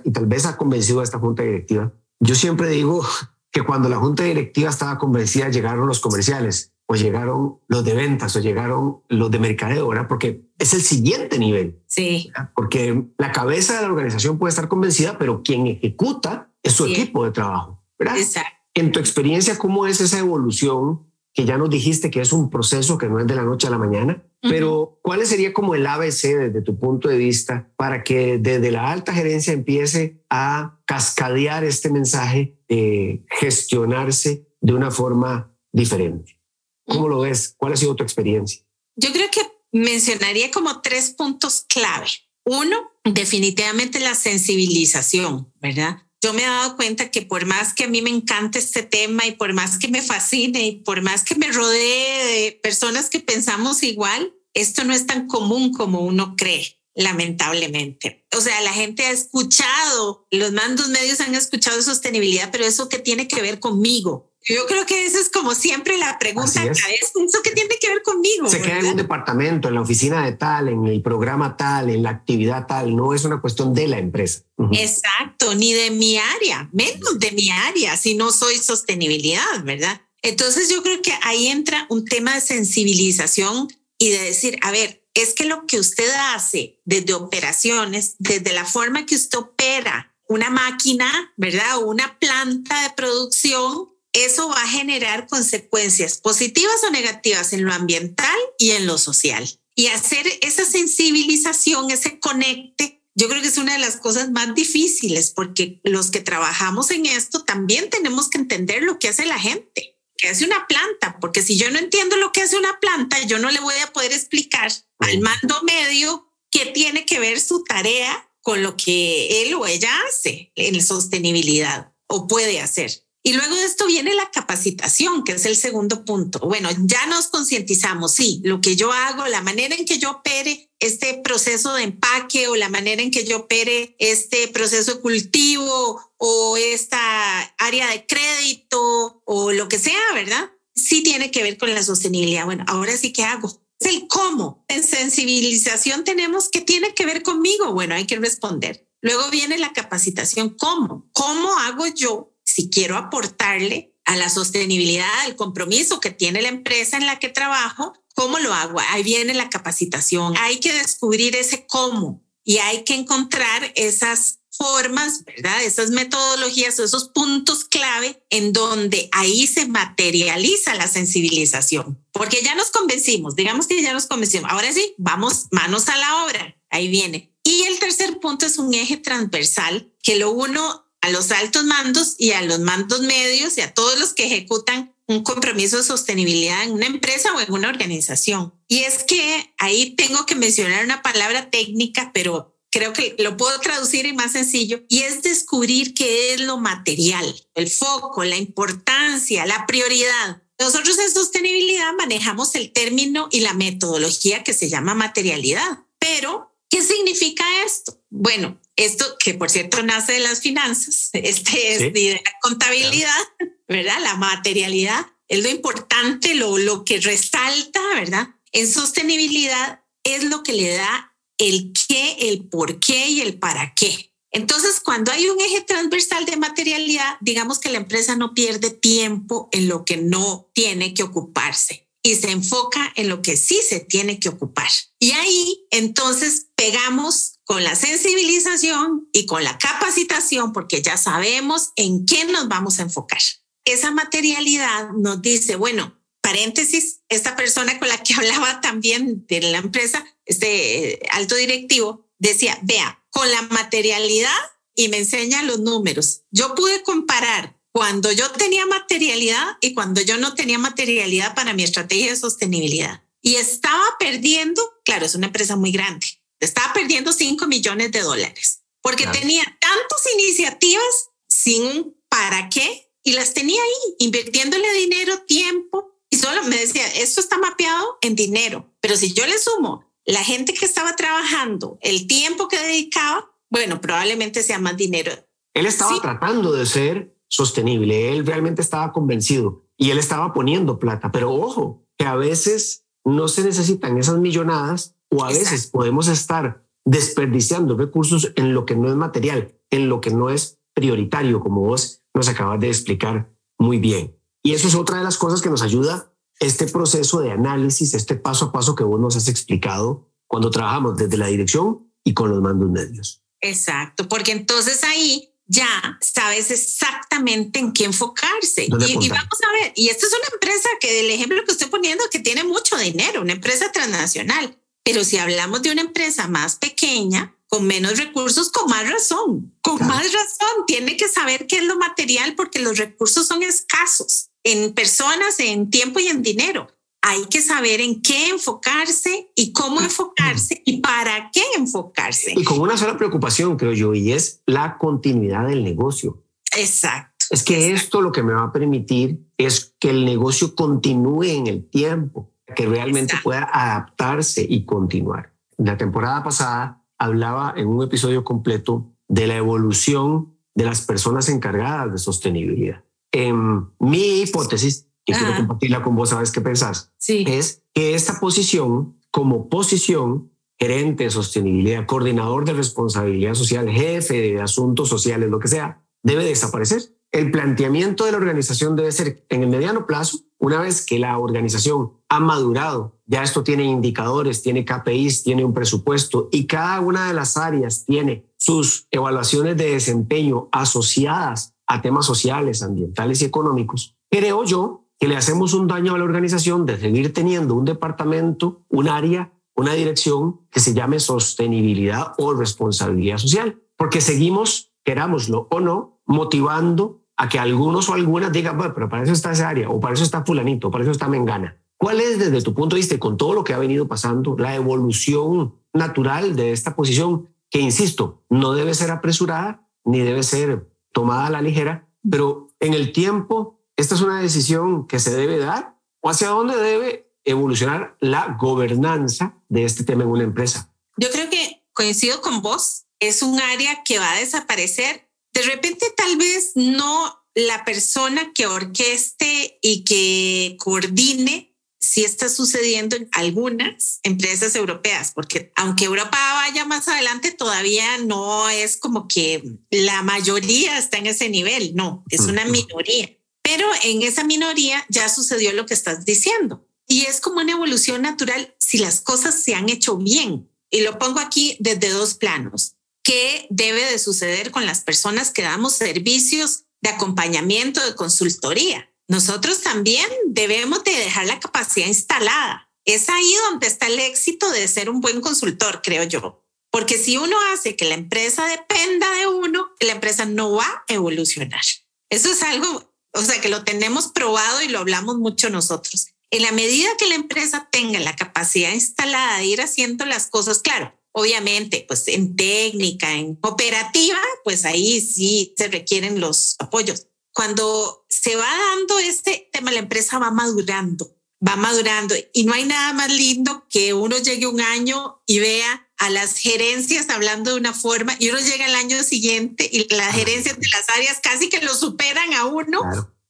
y 0.04 0.12
tal 0.12 0.26
vez 0.26 0.46
ha 0.46 0.56
convencido 0.56 1.00
a 1.00 1.04
esta 1.04 1.18
junta 1.18 1.42
directiva. 1.42 1.92
Yo 2.20 2.34
siempre 2.34 2.68
digo 2.68 3.04
que 3.50 3.62
cuando 3.62 3.88
la 3.88 3.96
junta 3.96 4.22
directiva 4.22 4.70
estaba 4.70 4.98
convencida 4.98 5.48
llegaron 5.48 5.86
los 5.86 6.00
comerciales 6.00 6.72
o 6.86 6.94
llegaron 6.94 7.58
los 7.66 7.84
de 7.84 7.94
ventas 7.94 8.36
o 8.36 8.40
llegaron 8.40 9.00
los 9.08 9.30
de 9.30 9.40
mercadeo, 9.40 9.88
¿verdad? 9.88 10.06
Porque 10.08 10.46
es 10.58 10.72
el 10.72 10.82
siguiente 10.82 11.38
nivel. 11.38 11.82
Sí. 11.86 12.30
Porque 12.54 13.06
la 13.18 13.32
cabeza 13.32 13.74
de 13.74 13.82
la 13.82 13.88
organización 13.88 14.38
puede 14.38 14.50
estar 14.50 14.68
convencida, 14.68 15.18
pero 15.18 15.42
quien 15.42 15.66
ejecuta 15.66 16.52
es 16.62 16.74
su 16.74 16.86
equipo 16.86 17.24
de 17.24 17.32
trabajo, 17.32 17.82
¿verdad? 17.98 18.18
Exacto. 18.18 18.55
En 18.76 18.92
tu 18.92 19.00
experiencia, 19.00 19.56
¿cómo 19.56 19.86
es 19.86 20.02
esa 20.02 20.18
evolución 20.18 21.10
que 21.32 21.46
ya 21.46 21.56
nos 21.56 21.70
dijiste 21.70 22.10
que 22.10 22.20
es 22.20 22.32
un 22.32 22.50
proceso 22.50 22.98
que 22.98 23.08
no 23.08 23.18
es 23.18 23.26
de 23.26 23.34
la 23.34 23.42
noche 23.42 23.66
a 23.66 23.70
la 23.70 23.78
mañana, 23.78 24.22
pero 24.40 24.98
¿cuál 25.02 25.26
sería 25.26 25.52
como 25.52 25.74
el 25.74 25.86
ABC 25.86 26.22
desde 26.22 26.62
tu 26.62 26.78
punto 26.78 27.08
de 27.08 27.16
vista 27.16 27.70
para 27.76 28.04
que 28.04 28.38
desde 28.38 28.70
la 28.70 28.90
alta 28.90 29.12
gerencia 29.12 29.52
empiece 29.52 30.22
a 30.30 30.78
cascadear 30.84 31.64
este 31.64 31.90
mensaje, 31.90 32.58
de 32.68 33.24
gestionarse 33.38 34.46
de 34.60 34.72
una 34.72 34.90
forma 34.90 35.54
diferente? 35.72 36.38
¿Cómo 36.86 37.08
lo 37.08 37.20
ves? 37.20 37.54
¿Cuál 37.56 37.72
ha 37.72 37.76
sido 37.76 37.96
tu 37.96 38.02
experiencia? 38.02 38.62
Yo 38.94 39.12
creo 39.12 39.28
que 39.30 39.40
mencionaría 39.72 40.50
como 40.50 40.80
tres 40.80 41.10
puntos 41.10 41.66
clave. 41.68 42.06
Uno, 42.44 42.76
definitivamente 43.04 44.00
la 44.00 44.14
sensibilización, 44.14 45.52
¿verdad? 45.60 46.05
Yo 46.26 46.32
me 46.32 46.42
he 46.42 46.46
dado 46.46 46.74
cuenta 46.74 47.12
que 47.12 47.22
por 47.22 47.46
más 47.46 47.72
que 47.72 47.84
a 47.84 47.88
mí 47.88 48.02
me 48.02 48.10
encanta 48.10 48.58
este 48.58 48.82
tema 48.82 49.26
y 49.26 49.32
por 49.36 49.52
más 49.52 49.78
que 49.78 49.86
me 49.86 50.02
fascine 50.02 50.66
y 50.66 50.72
por 50.72 51.00
más 51.00 51.22
que 51.22 51.36
me 51.36 51.52
rodee 51.52 52.24
de 52.24 52.60
personas 52.60 53.08
que 53.08 53.20
pensamos 53.20 53.84
igual, 53.84 54.34
esto 54.52 54.82
no 54.82 54.92
es 54.92 55.06
tan 55.06 55.28
común 55.28 55.72
como 55.72 56.00
uno 56.00 56.34
cree, 56.36 56.80
lamentablemente. 56.96 58.26
O 58.36 58.40
sea, 58.40 58.60
la 58.62 58.72
gente 58.72 59.06
ha 59.06 59.12
escuchado, 59.12 60.26
los 60.32 60.50
mandos 60.50 60.88
medios 60.88 61.20
han 61.20 61.36
escuchado 61.36 61.80
sostenibilidad, 61.80 62.50
pero 62.50 62.64
eso 62.64 62.88
que 62.88 62.98
tiene 62.98 63.28
que 63.28 63.40
ver 63.40 63.60
conmigo, 63.60 64.34
yo 64.48 64.66
creo 64.66 64.86
que 64.86 65.04
esa 65.04 65.18
es 65.18 65.28
como 65.28 65.54
siempre 65.54 65.98
la 65.98 66.18
pregunta. 66.18 66.64
Es. 66.64 66.78
¿Eso 66.78 67.42
qué 67.42 67.50
tiene 67.50 67.76
que 67.80 67.88
ver 67.88 68.02
conmigo? 68.02 68.48
Se 68.48 68.60
queda 68.60 68.78
en 68.78 68.86
un 68.86 68.96
departamento, 68.96 69.68
en 69.68 69.74
la 69.74 69.80
oficina 69.80 70.24
de 70.24 70.32
tal, 70.32 70.68
en 70.68 70.86
el 70.86 71.02
programa 71.02 71.56
tal, 71.56 71.90
en 71.90 72.02
la 72.02 72.10
actividad 72.10 72.66
tal. 72.66 72.94
No 72.94 73.12
es 73.12 73.24
una 73.24 73.40
cuestión 73.40 73.74
de 73.74 73.88
la 73.88 73.98
empresa. 73.98 74.42
Exacto, 74.72 75.54
ni 75.54 75.72
de 75.72 75.90
mi 75.90 76.16
área, 76.16 76.68
menos 76.72 77.18
de 77.18 77.32
mi 77.32 77.50
área, 77.50 77.96
si 77.96 78.14
no 78.14 78.30
soy 78.30 78.56
sostenibilidad, 78.58 79.64
¿verdad? 79.64 80.00
Entonces 80.22 80.68
yo 80.70 80.82
creo 80.82 81.02
que 81.02 81.12
ahí 81.22 81.48
entra 81.48 81.86
un 81.88 82.04
tema 82.04 82.34
de 82.34 82.40
sensibilización 82.40 83.68
y 83.98 84.10
de 84.10 84.22
decir, 84.22 84.58
a 84.62 84.70
ver, 84.70 85.02
es 85.14 85.34
que 85.34 85.44
lo 85.46 85.66
que 85.66 85.78
usted 85.78 86.10
hace 86.34 86.80
desde 86.84 87.14
operaciones, 87.14 88.16
desde 88.18 88.52
la 88.52 88.64
forma 88.64 89.06
que 89.06 89.16
usted 89.16 89.38
opera 89.38 90.14
una 90.28 90.50
máquina, 90.50 91.32
¿verdad? 91.36 91.78
O 91.78 91.86
una 91.86 92.18
planta 92.18 92.82
de 92.82 92.90
producción, 92.96 93.88
eso 94.24 94.48
va 94.48 94.62
a 94.62 94.68
generar 94.68 95.26
consecuencias 95.26 96.18
positivas 96.18 96.82
o 96.86 96.90
negativas 96.90 97.52
en 97.52 97.64
lo 97.64 97.72
ambiental 97.72 98.36
y 98.58 98.70
en 98.72 98.86
lo 98.86 98.98
social. 98.98 99.48
Y 99.74 99.88
hacer 99.88 100.26
esa 100.40 100.64
sensibilización, 100.64 101.90
ese 101.90 102.18
conecte, 102.18 103.02
yo 103.14 103.28
creo 103.28 103.42
que 103.42 103.48
es 103.48 103.58
una 103.58 103.74
de 103.74 103.78
las 103.78 103.96
cosas 103.96 104.30
más 104.30 104.54
difíciles 104.54 105.30
porque 105.30 105.80
los 105.84 106.10
que 106.10 106.20
trabajamos 106.20 106.90
en 106.90 107.06
esto 107.06 107.44
también 107.44 107.90
tenemos 107.90 108.28
que 108.28 108.38
entender 108.38 108.82
lo 108.82 108.98
que 108.98 109.08
hace 109.08 109.26
la 109.26 109.38
gente. 109.38 109.94
que 110.18 110.28
hace 110.28 110.46
una 110.46 110.66
planta, 110.66 111.18
porque 111.20 111.42
si 111.42 111.58
yo 111.58 111.70
no 111.70 111.78
entiendo 111.78 112.16
lo 112.16 112.32
que 112.32 112.40
hace 112.40 112.56
una 112.56 112.80
planta, 112.80 113.22
yo 113.24 113.38
no 113.38 113.50
le 113.50 113.60
voy 113.60 113.74
a 113.84 113.92
poder 113.92 114.12
explicar 114.12 114.72
al 114.98 115.20
mando 115.20 115.62
medio 115.62 116.32
qué 116.50 116.64
tiene 116.64 117.04
que 117.04 117.18
ver 117.18 117.38
su 117.38 117.64
tarea 117.64 118.26
con 118.40 118.62
lo 118.62 118.78
que 118.78 119.42
él 119.42 119.52
o 119.52 119.66
ella 119.66 119.90
hace 120.08 120.52
en 120.54 120.82
sostenibilidad 120.82 121.92
o 122.06 122.26
puede 122.26 122.62
hacer. 122.62 123.05
Y 123.26 123.32
luego 123.32 123.56
de 123.56 123.64
esto 123.64 123.88
viene 123.88 124.14
la 124.14 124.30
capacitación, 124.30 125.24
que 125.24 125.32
es 125.32 125.46
el 125.46 125.56
segundo 125.56 126.04
punto. 126.04 126.38
Bueno, 126.38 126.68
ya 126.84 127.06
nos 127.06 127.26
concientizamos, 127.26 128.14
sí, 128.14 128.40
lo 128.44 128.60
que 128.60 128.76
yo 128.76 128.92
hago, 128.92 129.26
la 129.26 129.42
manera 129.42 129.74
en 129.74 129.84
que 129.84 129.98
yo 129.98 130.12
opere 130.12 130.70
este 130.78 131.14
proceso 131.24 131.74
de 131.74 131.82
empaque 131.82 132.46
o 132.46 132.54
la 132.54 132.68
manera 132.68 133.02
en 133.02 133.10
que 133.10 133.24
yo 133.24 133.38
opere 133.38 133.96
este 133.98 134.46
proceso 134.46 134.94
de 134.94 135.00
cultivo 135.00 136.00
o 136.18 136.56
esta 136.56 137.40
área 137.58 137.88
de 137.88 138.06
crédito 138.06 139.20
o 139.24 139.50
lo 139.50 139.68
que 139.68 139.80
sea, 139.80 140.12
¿verdad? 140.14 140.52
Sí 140.76 141.02
tiene 141.02 141.32
que 141.32 141.42
ver 141.42 141.58
con 141.58 141.74
la 141.74 141.82
sostenibilidad. 141.82 142.44
Bueno, 142.44 142.64
ahora 142.68 142.96
sí 142.96 143.12
que 143.12 143.24
hago. 143.24 143.48
Es 143.80 143.88
el 143.88 144.06
cómo. 144.06 144.64
En 144.68 144.84
sensibilización 144.84 146.04
tenemos 146.04 146.48
que 146.48 146.60
tiene 146.60 146.94
que 146.94 147.06
ver 147.06 147.24
conmigo. 147.24 147.72
Bueno, 147.72 147.96
hay 147.96 148.06
que 148.06 148.20
responder. 148.20 148.88
Luego 149.00 149.30
viene 149.30 149.58
la 149.58 149.72
capacitación. 149.72 150.50
¿Cómo? 150.50 151.08
¿Cómo 151.12 151.58
hago 151.58 151.88
yo 151.88 152.35
si 152.46 152.70
quiero 152.70 152.96
aportarle 152.96 153.92
a 154.06 154.16
la 154.16 154.30
sostenibilidad, 154.30 155.20
al 155.24 155.36
compromiso 155.36 156.00
que 156.00 156.10
tiene 156.10 156.40
la 156.40 156.48
empresa 156.48 156.96
en 156.96 157.04
la 157.04 157.18
que 157.18 157.28
trabajo, 157.28 157.92
¿cómo 158.14 158.38
lo 158.38 158.54
hago? 158.54 158.80
Ahí 158.90 159.02
viene 159.02 159.34
la 159.34 159.50
capacitación. 159.50 160.34
Hay 160.38 160.60
que 160.60 160.72
descubrir 160.72 161.36
ese 161.36 161.66
cómo 161.66 162.22
y 162.44 162.58
hay 162.58 162.84
que 162.84 162.94
encontrar 162.94 163.72
esas 163.74 164.38
formas, 164.56 165.24
¿verdad? 165.24 165.62
Esas 165.64 165.90
metodologías, 165.90 166.78
esos 166.78 167.08
puntos 167.08 167.64
clave 167.64 168.24
en 168.30 168.52
donde 168.52 169.08
ahí 169.12 169.46
se 169.46 169.66
materializa 169.66 170.74
la 170.76 170.88
sensibilización, 170.88 172.02
porque 172.12 172.42
ya 172.42 172.54
nos 172.54 172.70
convencimos, 172.70 173.36
digamos 173.36 173.66
que 173.66 173.82
ya 173.82 173.92
nos 173.92 174.06
convencimos. 174.06 174.50
Ahora 174.50 174.72
sí, 174.72 174.94
vamos 174.96 175.46
manos 175.50 175.88
a 175.88 175.96
la 175.96 176.24
obra. 176.24 176.56
Ahí 176.70 176.88
viene. 176.88 177.34
Y 177.44 177.62
el 177.64 177.78
tercer 177.78 178.18
punto 178.18 178.46
es 178.46 178.58
un 178.58 178.72
eje 178.74 178.96
transversal 178.96 179.92
que 180.02 180.16
lo 180.16 180.30
uno 180.30 180.85
a 181.06 181.10
los 181.10 181.30
altos 181.30 181.64
mandos 181.64 182.16
y 182.18 182.32
a 182.32 182.42
los 182.42 182.58
mandos 182.58 183.00
medios 183.00 183.56
y 183.56 183.60
a 183.60 183.72
todos 183.72 183.98
los 183.98 184.12
que 184.12 184.26
ejecutan 184.26 184.92
un 185.06 185.22
compromiso 185.22 185.76
de 185.76 185.84
sostenibilidad 185.84 186.64
en 186.64 186.72
una 186.72 186.86
empresa 186.86 187.32
o 187.32 187.40
en 187.40 187.52
una 187.52 187.68
organización. 187.68 188.52
Y 188.66 188.78
es 188.78 189.04
que 189.04 189.54
ahí 189.58 189.94
tengo 189.94 190.26
que 190.26 190.34
mencionar 190.34 190.84
una 190.84 191.02
palabra 191.02 191.48
técnica, 191.48 192.10
pero 192.12 192.58
creo 192.72 192.92
que 192.92 193.14
lo 193.20 193.36
puedo 193.36 193.60
traducir 193.60 194.04
en 194.06 194.16
más 194.16 194.32
sencillo, 194.32 194.82
y 194.88 195.02
es 195.02 195.22
descubrir 195.22 195.94
qué 195.94 196.34
es 196.34 196.40
lo 196.40 196.58
material, 196.58 197.24
el 197.54 197.70
foco, 197.70 198.24
la 198.24 198.36
importancia, 198.36 199.46
la 199.46 199.64
prioridad. 199.66 200.42
Nosotros 200.58 200.98
en 200.98 201.12
sostenibilidad 201.12 201.92
manejamos 201.96 202.56
el 202.56 202.72
término 202.72 203.28
y 203.30 203.40
la 203.40 203.52
metodología 203.52 204.42
que 204.42 204.54
se 204.54 204.68
llama 204.68 204.94
materialidad, 204.94 205.84
pero 206.00 206.52
¿qué 206.70 206.82
significa 206.82 207.44
esto? 207.64 208.02
Bueno, 208.10 208.60
esto 208.76 209.04
que 209.18 209.34
por 209.34 209.50
cierto 209.50 209.82
nace 209.82 210.12
de 210.12 210.20
las 210.20 210.40
finanzas, 210.40 211.10
este 211.12 211.74
es 211.74 211.92
de 211.92 212.20
la 212.24 212.32
contabilidad, 212.42 213.22
¿verdad? 213.68 213.98
La 214.02 214.16
materialidad 214.16 215.06
es 215.28 215.42
lo 215.42 215.48
importante, 215.50 216.34
lo, 216.34 216.58
lo 216.58 216.84
que 216.84 217.00
resalta, 217.00 217.80
¿verdad? 217.94 218.28
En 218.52 218.70
sostenibilidad 218.70 219.82
es 220.04 220.24
lo 220.24 220.42
que 220.42 220.52
le 220.52 220.74
da 220.74 221.16
el 221.38 221.72
qué, 221.72 222.16
el 222.30 222.48
por 222.48 222.78
qué 222.78 223.08
y 223.08 223.20
el 223.20 223.38
para 223.38 223.74
qué. 223.74 224.12
Entonces, 224.30 224.80
cuando 224.80 225.12
hay 225.12 225.28
un 225.28 225.40
eje 225.40 225.62
transversal 225.62 226.26
de 226.26 226.36
materialidad, 226.36 227.16
digamos 227.20 227.58
que 227.58 227.70
la 227.70 227.78
empresa 227.78 228.16
no 228.16 228.34
pierde 228.34 228.70
tiempo 228.70 229.48
en 229.52 229.68
lo 229.68 229.84
que 229.84 229.96
no 229.96 230.50
tiene 230.52 230.94
que 230.94 231.02
ocuparse 231.02 231.85
y 232.06 232.14
se 232.14 232.30
enfoca 232.30 232.92
en 232.94 233.08
lo 233.08 233.20
que 233.20 233.36
sí 233.36 233.60
se 233.68 233.80
tiene 233.80 234.20
que 234.20 234.28
ocupar. 234.28 234.68
Y 235.00 235.10
ahí 235.10 235.66
entonces 235.72 236.46
pegamos 236.54 237.40
con 237.42 237.64
la 237.64 237.74
sensibilización 237.74 239.08
y 239.12 239.26
con 239.26 239.42
la 239.42 239.58
capacitación, 239.58 240.52
porque 240.52 240.82
ya 240.82 240.98
sabemos 240.98 241.72
en 241.74 242.06
qué 242.06 242.24
nos 242.26 242.46
vamos 242.46 242.78
a 242.78 242.82
enfocar. 242.82 243.18
Esa 243.64 243.90
materialidad 243.90 244.90
nos 244.92 245.20
dice, 245.20 245.56
bueno, 245.56 246.00
paréntesis, 246.20 247.00
esta 247.08 247.34
persona 247.34 247.76
con 247.80 247.88
la 247.88 248.00
que 248.00 248.14
hablaba 248.16 248.60
también 248.60 249.26
de 249.26 249.40
la 249.40 249.58
empresa, 249.58 250.06
este 250.26 250.92
eh, 250.92 251.00
alto 251.10 251.34
directivo, 251.34 252.08
decía, 252.20 252.56
vea, 252.62 253.04
con 253.10 253.28
la 253.32 253.42
materialidad 253.42 254.30
y 254.76 254.90
me 254.90 254.98
enseña 254.98 255.42
los 255.42 255.58
números. 255.58 256.22
Yo 256.30 256.54
pude 256.54 256.84
comparar 256.84 257.55
cuando 257.76 258.10
yo 258.10 258.30
tenía 258.30 258.64
materialidad 258.64 259.58
y 259.60 259.74
cuando 259.74 260.00
yo 260.00 260.16
no 260.16 260.34
tenía 260.34 260.56
materialidad 260.56 261.34
para 261.34 261.52
mi 261.52 261.62
estrategia 261.62 262.08
de 262.08 262.16
sostenibilidad. 262.16 263.02
Y 263.20 263.36
estaba 263.36 263.84
perdiendo, 263.98 264.62
claro, 264.82 265.04
es 265.04 265.14
una 265.14 265.26
empresa 265.26 265.56
muy 265.56 265.72
grande, 265.72 266.06
estaba 266.40 266.72
perdiendo 266.72 267.12
5 267.12 267.46
millones 267.46 267.92
de 267.92 268.00
dólares 268.00 268.62
porque 268.80 269.06
tenía 269.08 269.42
tantas 269.60 270.14
iniciativas 270.14 271.10
sin 271.28 271.94
para 272.08 272.48
qué 272.48 272.90
y 273.02 273.12
las 273.12 273.34
tenía 273.34 273.60
ahí 273.62 273.94
invirtiéndole 273.98 274.72
dinero, 274.72 275.20
tiempo 275.26 276.00
y 276.08 276.16
solo 276.16 276.44
me 276.44 276.56
decía, 276.56 276.86
esto 276.94 277.20
está 277.20 277.36
mapeado 277.36 277.98
en 278.00 278.16
dinero, 278.16 278.74
pero 278.80 278.96
si 278.96 279.12
yo 279.12 279.26
le 279.26 279.38
sumo 279.38 279.84
la 280.06 280.24
gente 280.24 280.54
que 280.54 280.64
estaba 280.64 280.96
trabajando, 280.96 281.76
el 281.82 282.06
tiempo 282.06 282.48
que 282.48 282.58
dedicaba, 282.58 283.30
bueno, 283.50 283.82
probablemente 283.82 284.42
sea 284.42 284.58
más 284.58 284.78
dinero. 284.78 285.12
Él 285.52 285.66
estaba 285.66 286.00
tratando 286.00 286.52
de 286.52 286.64
ser 286.64 287.15
sostenible, 287.28 288.12
él 288.12 288.26
realmente 288.26 288.62
estaba 288.62 288.92
convencido 288.92 289.64
y 289.76 289.90
él 289.90 289.98
estaba 289.98 290.32
poniendo 290.32 290.78
plata, 290.78 291.10
pero 291.12 291.32
ojo, 291.32 291.84
que 291.98 292.06
a 292.06 292.16
veces 292.16 292.84
no 293.04 293.28
se 293.28 293.42
necesitan 293.42 293.98
esas 293.98 294.18
millonadas 294.18 294.94
o 295.10 295.24
a 295.24 295.28
veces 295.28 295.68
podemos 295.68 296.08
estar 296.08 296.64
desperdiciando 296.84 297.76
recursos 297.76 298.32
en 298.36 298.54
lo 298.54 298.64
que 298.64 298.76
no 298.76 298.88
es 298.88 298.96
material, 298.96 299.54
en 299.70 299.88
lo 299.88 300.00
que 300.00 300.10
no 300.10 300.30
es 300.30 300.58
prioritario, 300.74 301.40
como 301.40 301.62
vos 301.62 302.02
nos 302.14 302.28
acabas 302.28 302.60
de 302.60 302.68
explicar 302.68 303.32
muy 303.58 303.78
bien. 303.78 304.16
Y 304.42 304.54
eso 304.54 304.68
es 304.68 304.74
otra 304.74 304.98
de 304.98 305.04
las 305.04 305.18
cosas 305.18 305.42
que 305.42 305.50
nos 305.50 305.62
ayuda 305.62 306.12
este 306.38 306.66
proceso 306.66 307.20
de 307.20 307.32
análisis, 307.32 307.94
este 307.94 308.14
paso 308.14 308.46
a 308.46 308.52
paso 308.52 308.74
que 308.74 308.84
vos 308.84 309.00
nos 309.00 309.16
has 309.16 309.28
explicado 309.28 310.10
cuando 310.26 310.50
trabajamos 310.50 310.96
desde 310.96 311.16
la 311.16 311.26
dirección 311.26 311.90
y 312.04 312.14
con 312.14 312.30
los 312.30 312.40
mandos 312.40 312.70
medios. 312.70 313.22
Exacto, 313.40 314.08
porque 314.08 314.32
entonces 314.32 314.84
ahí 314.84 315.35
ya 315.46 315.98
sabes 316.00 316.50
exactamente 316.50 317.58
en 317.58 317.72
qué 317.72 317.84
enfocarse. 317.84 318.64
Y, 318.64 319.04
y, 319.04 319.08
vamos 319.08 319.38
a 319.46 319.52
ver, 319.52 319.72
y 319.76 319.88
esta 319.88 320.06
es 320.06 320.12
una 320.12 320.28
empresa 320.32 320.68
que 320.80 321.00
el 321.00 321.10
ejemplo 321.10 321.44
que 321.44 321.52
estoy 321.52 321.68
poniendo 321.68 322.04
que 322.10 322.18
tiene 322.18 322.44
mucho 322.44 322.76
dinero, 322.76 323.22
una 323.22 323.32
empresa 323.32 323.70
transnacional. 323.72 324.58
Pero 324.84 325.04
si 325.04 325.18
hablamos 325.18 325.62
de 325.62 325.72
una 325.72 325.82
empresa 325.82 326.28
más 326.28 326.56
pequeña, 326.56 327.36
con 327.48 327.66
menos 327.66 327.98
recursos, 327.98 328.50
con 328.50 328.68
más 328.68 328.88
razón, 328.88 329.56
con 329.60 329.78
más 329.86 330.12
razón, 330.12 330.66
tiene 330.66 330.96
que 330.96 331.08
saber 331.08 331.46
qué 331.46 331.58
es 331.58 331.64
lo 331.64 331.76
material 331.76 332.34
porque 332.34 332.58
los 332.58 332.76
recursos 332.76 333.26
son 333.26 333.42
escasos 333.42 334.30
en 334.42 334.74
personas, 334.74 335.38
en 335.38 335.70
tiempo 335.70 336.00
y 336.00 336.08
en 336.08 336.22
dinero. 336.22 336.68
Hay 337.08 337.26
que 337.26 337.40
saber 337.40 337.80
en 337.80 338.02
qué 338.02 338.30
enfocarse 338.30 339.30
y 339.36 339.52
cómo 339.52 339.80
enfocarse 339.80 340.60
y 340.64 340.80
para 340.80 341.30
qué 341.32 341.40
enfocarse. 341.56 342.34
Y 342.36 342.42
con 342.42 342.58
una 342.58 342.76
sola 342.76 342.98
preocupación, 342.98 343.56
creo 343.56 343.72
yo, 343.72 343.94
y 343.94 344.10
es 344.10 344.42
la 344.44 344.76
continuidad 344.76 345.46
del 345.46 345.62
negocio. 345.62 346.24
Exacto. 346.58 347.26
Es 347.30 347.44
que 347.44 347.70
esto 347.72 348.00
lo 348.00 348.10
que 348.10 348.24
me 348.24 348.32
va 348.32 348.46
a 348.46 348.52
permitir 348.52 349.24
es 349.38 349.72
que 349.78 349.90
el 349.90 350.04
negocio 350.04 350.56
continúe 350.56 351.22
en 351.22 351.46
el 351.46 351.70
tiempo 351.70 352.32
que 352.56 352.66
realmente 352.66 353.14
pueda 353.22 353.48
adaptarse 353.52 354.44
y 354.48 354.64
continuar. 354.64 355.32
La 355.58 355.76
temporada 355.76 356.24
pasada 356.24 356.82
hablaba 356.98 357.54
en 357.56 357.68
un 357.68 357.84
episodio 357.84 358.24
completo 358.24 358.90
de 359.06 359.28
la 359.28 359.36
evolución 359.36 360.34
de 360.56 360.64
las 360.64 360.80
personas 360.80 361.28
encargadas 361.28 361.92
de 361.92 361.98
sostenibilidad. 361.98 362.82
En 363.12 363.68
mi 363.78 364.22
hipótesis, 364.22 364.85
que 365.06 365.12
quiero 365.12 365.36
compartirla 365.36 365.82
con 365.82 365.94
vos, 365.94 366.10
sabes 366.10 366.32
qué 366.32 366.40
pensás, 366.40 366.92
es 367.06 367.62
que 367.72 367.94
esta 367.94 368.18
posición, 368.18 369.00
como 369.10 369.48
posición, 369.48 370.32
gerente 370.58 371.04
de 371.04 371.10
sostenibilidad, 371.10 371.86
coordinador 371.86 372.44
de 372.44 372.54
responsabilidad 372.54 373.34
social, 373.34 373.68
jefe 373.70 374.20
de 374.20 374.40
asuntos 374.40 374.88
sociales, 374.88 375.30
lo 375.30 375.38
que 375.38 375.48
sea, 375.48 375.82
debe 376.02 376.24
desaparecer. 376.24 376.82
El 377.12 377.30
planteamiento 377.30 378.04
de 378.04 378.12
la 378.12 378.18
organización 378.18 378.74
debe 378.74 378.90
ser 378.90 379.24
en 379.28 379.42
el 379.42 379.48
mediano 379.48 379.86
plazo 379.86 380.18
una 380.38 380.60
vez 380.60 380.84
que 380.84 380.98
la 380.98 381.18
organización 381.18 381.92
ha 382.08 382.20
madurado, 382.20 382.98
ya 383.06 383.22
esto 383.22 383.42
tiene 383.42 383.64
indicadores, 383.64 384.42
tiene 384.42 384.64
KPIs, 384.64 385.22
tiene 385.22 385.44
un 385.44 385.54
presupuesto 385.54 386.28
y 386.30 386.46
cada 386.46 386.80
una 386.80 387.08
de 387.08 387.14
las 387.14 387.36
áreas 387.36 387.84
tiene 387.86 388.26
sus 388.36 388.86
evaluaciones 388.90 389.56
de 389.56 389.72
desempeño 389.72 390.48
asociadas 390.52 391.54
a 391.66 391.80
temas 391.80 392.06
sociales, 392.06 392.62
ambientales 392.62 393.22
y 393.22 393.24
económicos, 393.24 393.96
creo 394.10 394.44
yo 394.44 394.85
que 394.98 395.08
le 395.08 395.16
hacemos 395.16 395.54
un 395.54 395.66
daño 395.66 395.94
a 395.94 395.98
la 395.98 396.04
organización 396.04 396.66
de 396.66 396.78
seguir 396.78 397.12
teniendo 397.12 397.54
un 397.54 397.64
departamento, 397.64 398.64
un 398.68 398.88
área, 398.88 399.32
una 399.54 399.74
dirección 399.74 400.40
que 400.50 400.60
se 400.60 400.74
llame 400.74 401.00
sostenibilidad 401.00 402.12
o 402.18 402.34
responsabilidad 402.34 403.18
social, 403.18 403.60
porque 403.76 404.00
seguimos, 404.00 404.72
querámoslo 404.84 405.48
o 405.50 405.60
no, 405.60 406.00
motivando 406.06 407.02
a 407.16 407.28
que 407.28 407.38
algunos 407.38 407.88
o 407.88 407.94
algunas 407.94 408.32
digan, 408.32 408.56
bueno, 408.58 408.74
pero 408.74 408.88
para 408.88 409.02
eso 409.02 409.12
está 409.12 409.32
esa 409.32 409.48
área, 409.48 409.70
o 409.70 409.80
para 409.80 409.94
eso 409.94 410.04
está 410.04 410.24
fulanito, 410.24 410.68
o 410.68 410.70
para 410.70 410.84
eso 410.84 410.90
está 410.90 411.08
Mengana. 411.08 411.58
¿Cuál 411.78 412.00
es 412.00 412.18
desde 412.18 412.42
tu 412.42 412.54
punto 412.54 412.76
de 412.76 412.80
vista, 412.80 412.98
con 412.98 413.16
todo 413.16 413.34
lo 413.34 413.44
que 413.44 413.52
ha 413.52 413.58
venido 413.58 413.86
pasando, 413.86 414.36
la 414.38 414.54
evolución 414.54 415.54
natural 415.72 416.36
de 416.36 416.52
esta 416.52 416.74
posición, 416.74 417.28
que 417.50 417.60
insisto, 417.60 418.22
no 418.28 418.52
debe 418.52 418.74
ser 418.74 418.90
apresurada 418.90 419.68
ni 419.84 420.00
debe 420.00 420.22
ser 420.22 420.68
tomada 420.92 421.26
a 421.26 421.30
la 421.30 421.42
ligera, 421.42 421.88
pero 422.10 422.48
en 422.60 422.74
el 422.74 422.92
tiempo, 422.92 423.55
esta 423.76 423.94
es 423.94 424.00
una 424.00 424.20
decisión 424.20 424.86
que 424.86 424.98
se 424.98 425.14
debe 425.14 425.38
dar 425.38 425.76
o 426.00 426.10
hacia 426.10 426.28
dónde 426.28 426.56
debe 426.56 427.12
evolucionar 427.24 427.96
la 428.00 428.36
gobernanza 428.40 429.36
de 429.48 429.64
este 429.64 429.84
tema 429.84 430.04
en 430.04 430.10
una 430.10 430.24
empresa. 430.24 430.72
Yo 430.96 431.10
creo 431.10 431.28
que 431.28 431.62
coincido 431.76 432.22
con 432.22 432.40
vos, 432.40 432.86
es 433.00 433.22
un 433.22 433.38
área 433.38 433.82
que 433.84 433.98
va 433.98 434.12
a 434.12 434.18
desaparecer. 434.18 435.08
De 435.34 435.42
repente 435.42 435.86
tal 435.94 436.16
vez 436.16 436.52
no 436.54 437.22
la 437.34 437.64
persona 437.66 438.32
que 438.34 438.46
orqueste 438.46 439.58
y 439.60 439.84
que 439.84 440.56
coordine 440.58 441.54
si 441.78 442.02
está 442.04 442.30
sucediendo 442.30 442.96
en 442.96 443.08
algunas 443.12 444.00
empresas 444.02 444.56
europeas, 444.56 445.12
porque 445.14 445.52
aunque 445.54 445.84
Europa 445.84 446.18
vaya 446.34 446.64
más 446.64 446.88
adelante, 446.88 447.30
todavía 447.32 447.98
no 447.98 448.48
es 448.48 448.78
como 448.78 449.06
que 449.06 449.42
la 449.70 450.02
mayoría 450.02 450.78
está 450.78 450.96
en 450.96 451.06
ese 451.06 451.28
nivel, 451.28 451.74
no, 451.74 452.02
es 452.08 452.20
una 452.20 452.44
minoría. 452.46 453.10
Pero 453.46 453.66
en 453.84 454.02
esa 454.02 454.24
minoría 454.24 454.84
ya 454.88 455.08
sucedió 455.08 455.52
lo 455.52 455.66
que 455.66 455.74
estás 455.74 456.04
diciendo. 456.04 456.66
Y 456.88 457.06
es 457.06 457.20
como 457.20 457.40
una 457.40 457.52
evolución 457.52 458.02
natural 458.02 458.56
si 458.58 458.78
las 458.78 459.00
cosas 459.00 459.40
se 459.40 459.54
han 459.54 459.68
hecho 459.68 459.96
bien. 459.96 460.50
Y 460.68 460.80
lo 460.80 460.98
pongo 460.98 461.20
aquí 461.20 461.56
desde 461.60 461.90
dos 461.90 462.14
planos. 462.14 462.74
¿Qué 463.04 463.46
debe 463.50 463.84
de 463.84 464.00
suceder 464.00 464.50
con 464.50 464.66
las 464.66 464.80
personas 464.80 465.30
que 465.30 465.42
damos 465.42 465.74
servicios 465.74 466.64
de 466.80 466.90
acompañamiento, 466.90 467.84
de 467.84 467.94
consultoría? 467.94 468.90
nosotros 469.08 469.60
también 469.60 470.06
debemos 470.26 470.82
de 470.84 470.92
dejar 470.92 471.26
la 471.26 471.40
capacidad 471.40 471.86
instalada. 471.86 472.70
Es 472.84 473.08
ahí 473.08 473.34
donde 473.50 473.66
está 473.66 473.86
el 473.86 473.98
éxito 473.98 474.50
de 474.50 474.66
ser 474.68 474.90
un 474.90 475.00
buen 475.00 475.20
consultor, 475.20 475.80
creo 475.82 476.04
yo. 476.04 476.44
Porque 476.70 476.98
si 476.98 477.16
uno 477.16 477.36
hace 477.52 477.76
que 477.76 477.84
la 477.84 477.94
empresa 477.94 478.46
dependa 478.46 479.10
de 479.12 479.26
uno, 479.26 479.70
la 479.80 479.92
empresa 479.92 480.24
no 480.24 480.52
va 480.52 480.84
a 480.88 480.92
evolucionar. 480.92 481.62
Eso 482.10 482.30
es 482.30 482.42
algo, 482.42 482.85
o 483.16 483.22
sea, 483.22 483.40
que 483.40 483.48
lo 483.48 483.64
tenemos 483.64 484.08
probado 484.08 484.62
y 484.62 484.68
lo 484.68 484.78
hablamos 484.78 485.18
mucho 485.18 485.50
nosotros. 485.50 486.08
En 486.30 486.42
la 486.42 486.52
medida 486.52 486.88
que 486.98 487.08
la 487.08 487.14
empresa 487.14 487.68
tenga 487.70 488.00
la 488.00 488.16
capacidad 488.16 488.72
instalada 488.72 489.38
de 489.38 489.46
ir 489.46 489.60
haciendo 489.60 490.04
las 490.04 490.26
cosas, 490.26 490.58
claro, 490.58 490.92
obviamente, 491.12 491.84
pues 491.88 492.06
en 492.08 492.36
técnica, 492.36 493.12
en 493.12 493.38
operativa, 493.42 494.20
pues 494.44 494.64
ahí 494.64 495.00
sí 495.00 495.54
se 495.56 495.68
requieren 495.68 496.20
los 496.20 496.56
apoyos 496.58 497.06
cuando 497.36 498.06
se 498.08 498.34
va 498.34 498.48
dando 498.48 498.98
este 498.98 499.50
tema, 499.52 499.70
la 499.70 499.80
empresa 499.80 500.18
va 500.18 500.30
madurando, 500.30 501.14
va 501.46 501.54
madurando 501.56 502.14
y 502.32 502.44
no 502.44 502.54
hay 502.54 502.64
nada 502.64 502.94
más 502.94 503.12
lindo 503.12 503.66
que 503.68 503.92
uno 503.92 504.16
llegue 504.16 504.46
un 504.46 504.62
año 504.62 505.22
y 505.26 505.40
vea 505.40 505.85
a 505.98 506.10
las 506.10 506.38
gerencias 506.38 507.08
hablando 507.10 507.52
de 507.52 507.58
una 507.58 507.72
forma 507.72 508.16
y 508.18 508.28
uno 508.30 508.38
llega 508.40 508.66
el 508.66 508.74
año 508.74 509.02
siguiente 509.02 509.68
y 509.70 509.92
las 509.94 510.14
gerencias 510.14 510.58
de 510.58 510.68
las 510.68 510.88
áreas 510.90 511.20
casi 511.22 511.48
que 511.48 511.60
lo 511.60 511.74
superan 511.74 512.34
a 512.34 512.44
uno. 512.44 512.82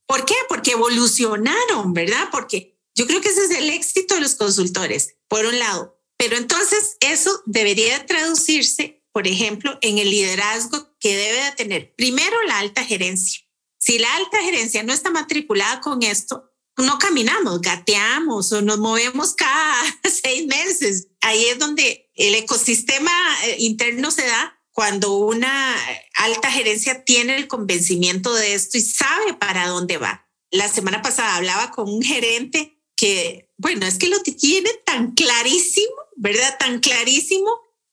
¿Por 0.05 0.25
qué? 0.25 0.35
Porque 0.49 0.71
evolucionaron, 0.71 1.93
¿verdad? 1.93 2.29
Porque 2.31 2.79
yo 2.95 3.07
creo 3.07 3.21
que 3.21 3.29
ese 3.29 3.45
es 3.45 3.51
el 3.51 3.69
éxito 3.69 4.15
de 4.15 4.21
los 4.21 4.35
consultores, 4.35 5.15
por 5.27 5.45
un 5.45 5.59
lado. 5.59 6.01
Pero 6.17 6.35
entonces 6.35 6.97
eso 6.99 7.43
debería 7.45 8.05
traducirse, 8.05 9.03
por 9.11 9.27
ejemplo, 9.27 9.77
en 9.81 9.97
el 9.99 10.09
liderazgo 10.09 10.95
que 10.99 11.15
debe 11.15 11.43
de 11.43 11.51
tener 11.51 11.93
primero 11.95 12.35
la 12.43 12.59
alta 12.59 12.83
gerencia 12.83 13.47
si 13.79 13.99
la 13.99 14.13
alta 14.15 14.41
gerencia 14.41 14.83
no 14.83 14.93
está 14.93 15.11
matriculada 15.11 15.81
con 15.81 16.03
esto, 16.03 16.51
no 16.77 16.99
caminamos, 16.99 17.61
gateamos 17.61 18.51
o 18.51 18.61
nos 18.61 18.79
movemos 18.79 19.33
cada 19.33 19.81
seis 20.03 20.45
meses. 20.47 21.07
Ahí 21.21 21.45
es 21.45 21.59
donde 21.59 22.06
el 22.17 22.35
ecosistema 22.35 23.11
eh, 23.45 23.55
interno 23.59 24.11
se 24.11 24.25
da 24.25 24.59
cuando 24.71 25.15
una 25.17 25.75
alta 26.15 26.51
gerencia 26.51 27.03
tiene 27.03 27.35
el 27.35 27.47
convencimiento 27.47 28.33
de 28.33 28.53
esto 28.53 28.77
y 28.77 28.81
sabe 28.81 29.33
para 29.33 29.67
dónde 29.67 29.97
va. 29.97 30.29
La 30.51 30.67
semana 30.67 31.01
pasada 31.01 31.35
hablaba 31.35 31.71
con 31.71 31.89
un 31.89 32.01
gerente 32.01 32.79
que, 32.95 33.51
bueno, 33.57 33.85
es 33.85 33.97
que 33.97 34.07
lo 34.07 34.19
tiene 34.21 34.69
tan 34.85 35.13
clarísimo, 35.13 35.95
¿verdad? 36.15 36.57
Tan 36.59 36.79
clarísimo 36.79 37.49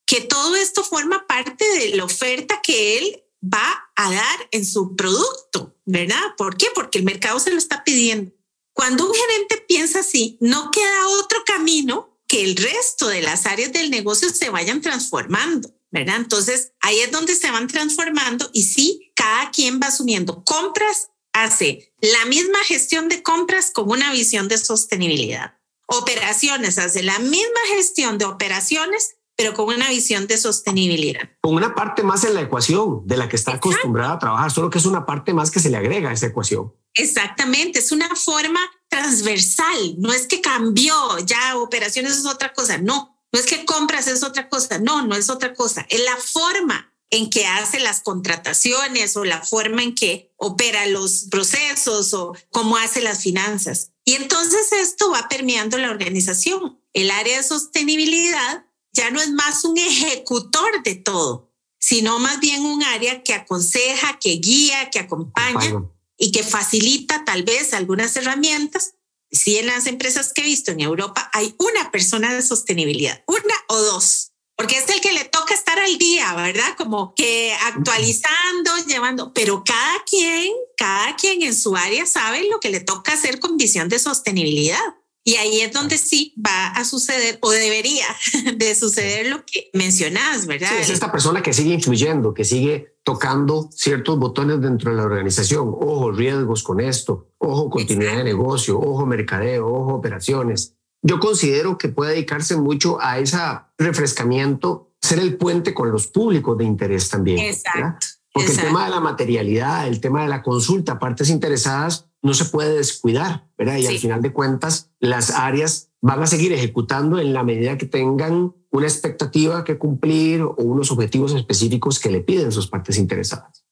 que 0.07 0.21
todo 0.21 0.57
esto 0.57 0.85
forma 0.85 1.27
parte 1.27 1.65
de 1.79 1.97
la 1.97 2.05
oferta 2.05 2.61
que 2.63 2.99
él 2.99 3.25
va 3.43 3.91
a 3.97 4.13
dar 4.13 4.49
en 4.51 4.65
su 4.65 4.97
producto, 4.97 5.77
¿verdad? 5.85 6.23
¿Por 6.37 6.57
qué? 6.57 6.67
Porque 6.75 6.99
el 6.99 7.05
mercado 7.05 7.41
se 7.41 7.51
lo 7.51 7.59
está 7.59 7.85
pidiendo. 7.85 8.33
Cuando 8.73 9.07
un 9.07 9.15
gerente 9.15 9.65
piensa 9.69 10.01
así, 10.01 10.37
no 10.41 10.71
queda 10.71 11.09
otro 11.09 11.43
camino 11.45 12.14
que 12.35 12.43
el 12.43 12.57
resto 12.57 13.07
de 13.07 13.23
las 13.23 13.47
áreas 13.47 13.73
del 13.73 13.93
negocio 13.93 14.29
se 14.29 14.51
vayan 14.51 14.81
transformando, 14.81 15.71
¿verdad? 15.93 16.17
Entonces, 16.17 16.73
ahí 16.81 16.99
es 16.99 17.13
donde 17.13 17.37
se 17.37 17.49
van 17.53 17.69
transformando 17.69 18.51
y 18.53 18.65
sí, 18.65 19.13
cada 19.15 19.53
quien 19.53 19.79
va 19.81 19.87
asumiendo 19.87 20.43
compras, 20.43 21.11
hace 21.33 21.95
la 22.01 22.25
misma 22.25 22.59
gestión 22.67 23.09
de 23.09 23.23
compras 23.23 23.71
con 23.73 23.89
una 23.89 24.11
visión 24.11 24.49
de 24.49 24.59
sostenibilidad. 24.59 25.61
Operaciones, 25.87 26.79
hace 26.79 27.05
la 27.05 27.21
misma 27.21 27.61
gestión 27.69 28.19
de 28.19 28.25
operaciones 28.25 29.15
pero 29.37 29.53
con 29.53 29.67
una 29.67 29.89
visión 29.89 30.29
de 30.29 30.37
sostenibilidad. 30.37 31.29
Con 31.41 31.55
una 31.55 31.75
parte 31.75 32.05
más 32.05 32.25
en 32.25 32.35
la 32.35 32.43
ecuación 32.43 33.05
de 33.05 33.17
la 33.17 33.29
que 33.29 33.35
está 33.35 33.55
acostumbrada 33.55 34.13
a 34.13 34.19
trabajar, 34.21 34.51
solo 34.53 34.71
que 34.71 34.79
es 34.79 34.87
una 34.87 35.07
parte 35.07 35.35
más 35.35 35.51
que 35.51 35.59
se 35.59 35.71
le 35.71 35.77
agrega 35.77 36.11
a 36.11 36.13
esa 36.13 36.27
ecuación. 36.27 36.73
Exactamente, 36.95 37.81
es 37.81 37.91
una 37.91 38.15
forma 38.15 38.61
transversal, 38.89 39.97
no 39.99 40.13
es 40.13 40.29
que 40.29 40.41
cambió, 40.41 41.19
ya 41.27 41.59
operaciones 41.59 42.17
es 42.17 42.27
otra 42.27 42.53
cosa, 42.53 42.79
no, 42.79 43.19
no 43.33 43.41
es 43.41 43.47
que 43.47 43.65
compras 43.65 44.07
es 44.07 44.23
otra 44.23 44.49
cosa, 44.49 44.79
no, 44.79 45.05
no 45.05 45.17
es 45.17 45.29
otra 45.29 45.55
cosa, 45.55 45.85
es 45.89 46.01
la 46.05 46.17
forma 46.17 46.93
en 47.11 47.31
que 47.31 47.47
hace 47.47 47.81
las 47.81 48.01
contrataciones 48.01 49.17
o 49.17 49.25
la 49.25 49.43
forma 49.43 49.83
en 49.83 49.95
que 49.97 50.33
opera 50.37 50.87
los 50.87 51.27
procesos 51.31 52.15
o 52.15 52.37
cómo 52.51 52.77
hace 52.77 53.03
las 53.03 53.23
finanzas. 53.23 53.91
Y 54.05 54.15
entonces 54.15 54.73
esto 54.73 55.11
va 55.11 55.29
permeando 55.29 55.79
la 55.79 55.91
organización. 55.91 56.81
El 56.93 57.11
área 57.11 57.37
de 57.37 57.45
sostenibilidad 57.45 58.67
ya 58.93 59.11
no 59.11 59.21
es 59.21 59.31
más 59.31 59.65
un 59.65 59.79
ejecutor 59.79 60.83
de 60.83 60.97
todo, 60.97 61.53
sino 61.79 62.19
más 62.19 62.41
bien 62.41 62.65
un 62.65 62.83
área 62.83 63.23
que 63.23 63.35
aconseja, 63.35 64.19
que 64.19 64.37
guía, 64.37 64.91
que 64.91 65.01
acompaña 65.01 65.85
y 66.19 66.33
que 66.33 66.43
facilita 66.43 67.25
tal 67.25 67.43
vez 67.43 67.75
algunas 67.75 68.17
herramientas. 68.17 68.95
Si 69.31 69.59
en 69.59 69.67
las 69.67 69.87
empresas 69.87 70.33
que 70.33 70.43
he 70.43 70.45
visto 70.45 70.71
en 70.71 70.81
Europa 70.81 71.31
hay 71.33 71.55
una 71.59 71.91
persona 71.91 72.33
de 72.35 72.43
sostenibilidad, 72.43 73.23
una 73.27 73.55
o 73.69 73.81
dos, 73.81 74.33
porque 74.57 74.79
es 74.79 74.89
el 74.89 75.01
que 75.01 75.13
le 75.13 75.25
toca 75.25 75.55
estar 75.55 75.79
al 75.79 75.99
día, 75.99 76.33
¿verdad? 76.35 76.77
Como 76.77 77.15
que 77.15 77.53
actualizando, 77.65 78.77
llevando, 78.87 79.33
pero 79.33 79.65
cada 79.65 80.05
quien, 80.09 80.53
cada 80.77 81.17
quien 81.17 81.43
en 81.43 81.57
su 81.57 81.77
área 81.77 82.07
sabe 82.07 82.49
lo 82.49 82.61
que 82.61 82.71
le 82.71 82.81
toca 82.81 83.15
hacer 83.15 83.41
con 83.41 83.57
visión 83.57 83.89
de 83.89 83.99
sostenibilidad. 83.99 84.79
Y 85.27 85.37
ahí 85.37 85.63
es 85.63 85.73
donde 85.73 85.97
sí 85.97 86.35
va 86.39 86.69
a 86.69 86.85
suceder 86.85 87.39
o 87.41 87.51
debería 87.51 88.05
de 88.57 88.75
suceder 88.75 89.27
lo 89.29 89.45
que 89.47 89.71
mencionas, 89.73 90.47
¿verdad? 90.47 90.79
es 90.79 90.91
esta 90.91 91.11
persona 91.11 91.43
que 91.43 91.55
sigue 91.55 91.73
influyendo, 91.73 92.35
que 92.35 92.45
sigue 92.45 92.95
tocando 93.03 93.71
ciertos 93.73 94.19
botones 94.19 94.61
dentro 94.61 94.91
de 94.91 94.99
la 94.99 95.05
organización. 95.05 95.69
Ojo, 95.69 96.13
riesgos 96.13 96.63
con 96.63 96.81
esto, 96.81 97.31
ojo, 97.39 97.71
continuidad 97.71 98.19
de 98.19 98.25
negocio, 98.25 98.79
ojo, 98.79 99.07
mercadeo, 99.07 99.67
ojo, 99.67 99.95
operaciones. 99.95 100.75
Yo 101.01 101.19
considero 101.21 101.79
que 101.79 101.89
puede 101.89 102.13
dedicarse 102.13 102.57
mucho 102.57 102.99
a 103.01 103.19
ese 103.19 103.39
refrescamiento, 103.79 104.93
ser 105.01 105.19
el 105.19 105.37
puente 105.37 105.73
con 105.73 105.91
los 105.91 106.07
públicos 106.07 106.57
de 106.59 106.65
interés 106.65 107.09
también. 107.09 107.39
Exacto. 107.39 108.07
Porque 108.33 108.51
el 108.51 108.59
tema 108.59 108.85
de 108.85 108.91
la 108.91 109.01
materialidad, 109.01 109.87
el 109.87 110.01
tema 110.01 110.23
de 110.23 110.29
la 110.29 110.43
consulta, 110.43 110.99
partes 110.99 111.31
interesadas, 111.31 112.09
no 112.25 112.33
se 112.33 112.47
puede 112.47 112.75
descuidar, 112.75 113.47
¿verdad? 113.59 113.77
Y 113.77 113.87
al 113.87 113.99
final 113.99 114.23
de 114.23 114.33
cuentas, 114.33 114.91
las 114.99 115.31
áreas 115.31 115.91
van 116.01 116.23
a 116.23 116.27
seguir 116.27 116.55
ejecutando 116.55 117.19
en 117.21 117.35
la 117.35 117.45
medida 117.45 117.77
que 117.77 117.85
tengan 117.85 118.55
una 118.71 118.87
expectativa 118.87 119.63
que 119.63 119.77
cumplir 119.77 120.41
o 120.41 120.57
unos 120.59 120.91
objetivos 120.91 121.35
específicos 121.35 122.01
que 122.01 122.11
le 122.11 122.21
piden 122.21 122.51
sus 122.51 122.67
partes 122.67 122.97
interesadas. 122.97 123.67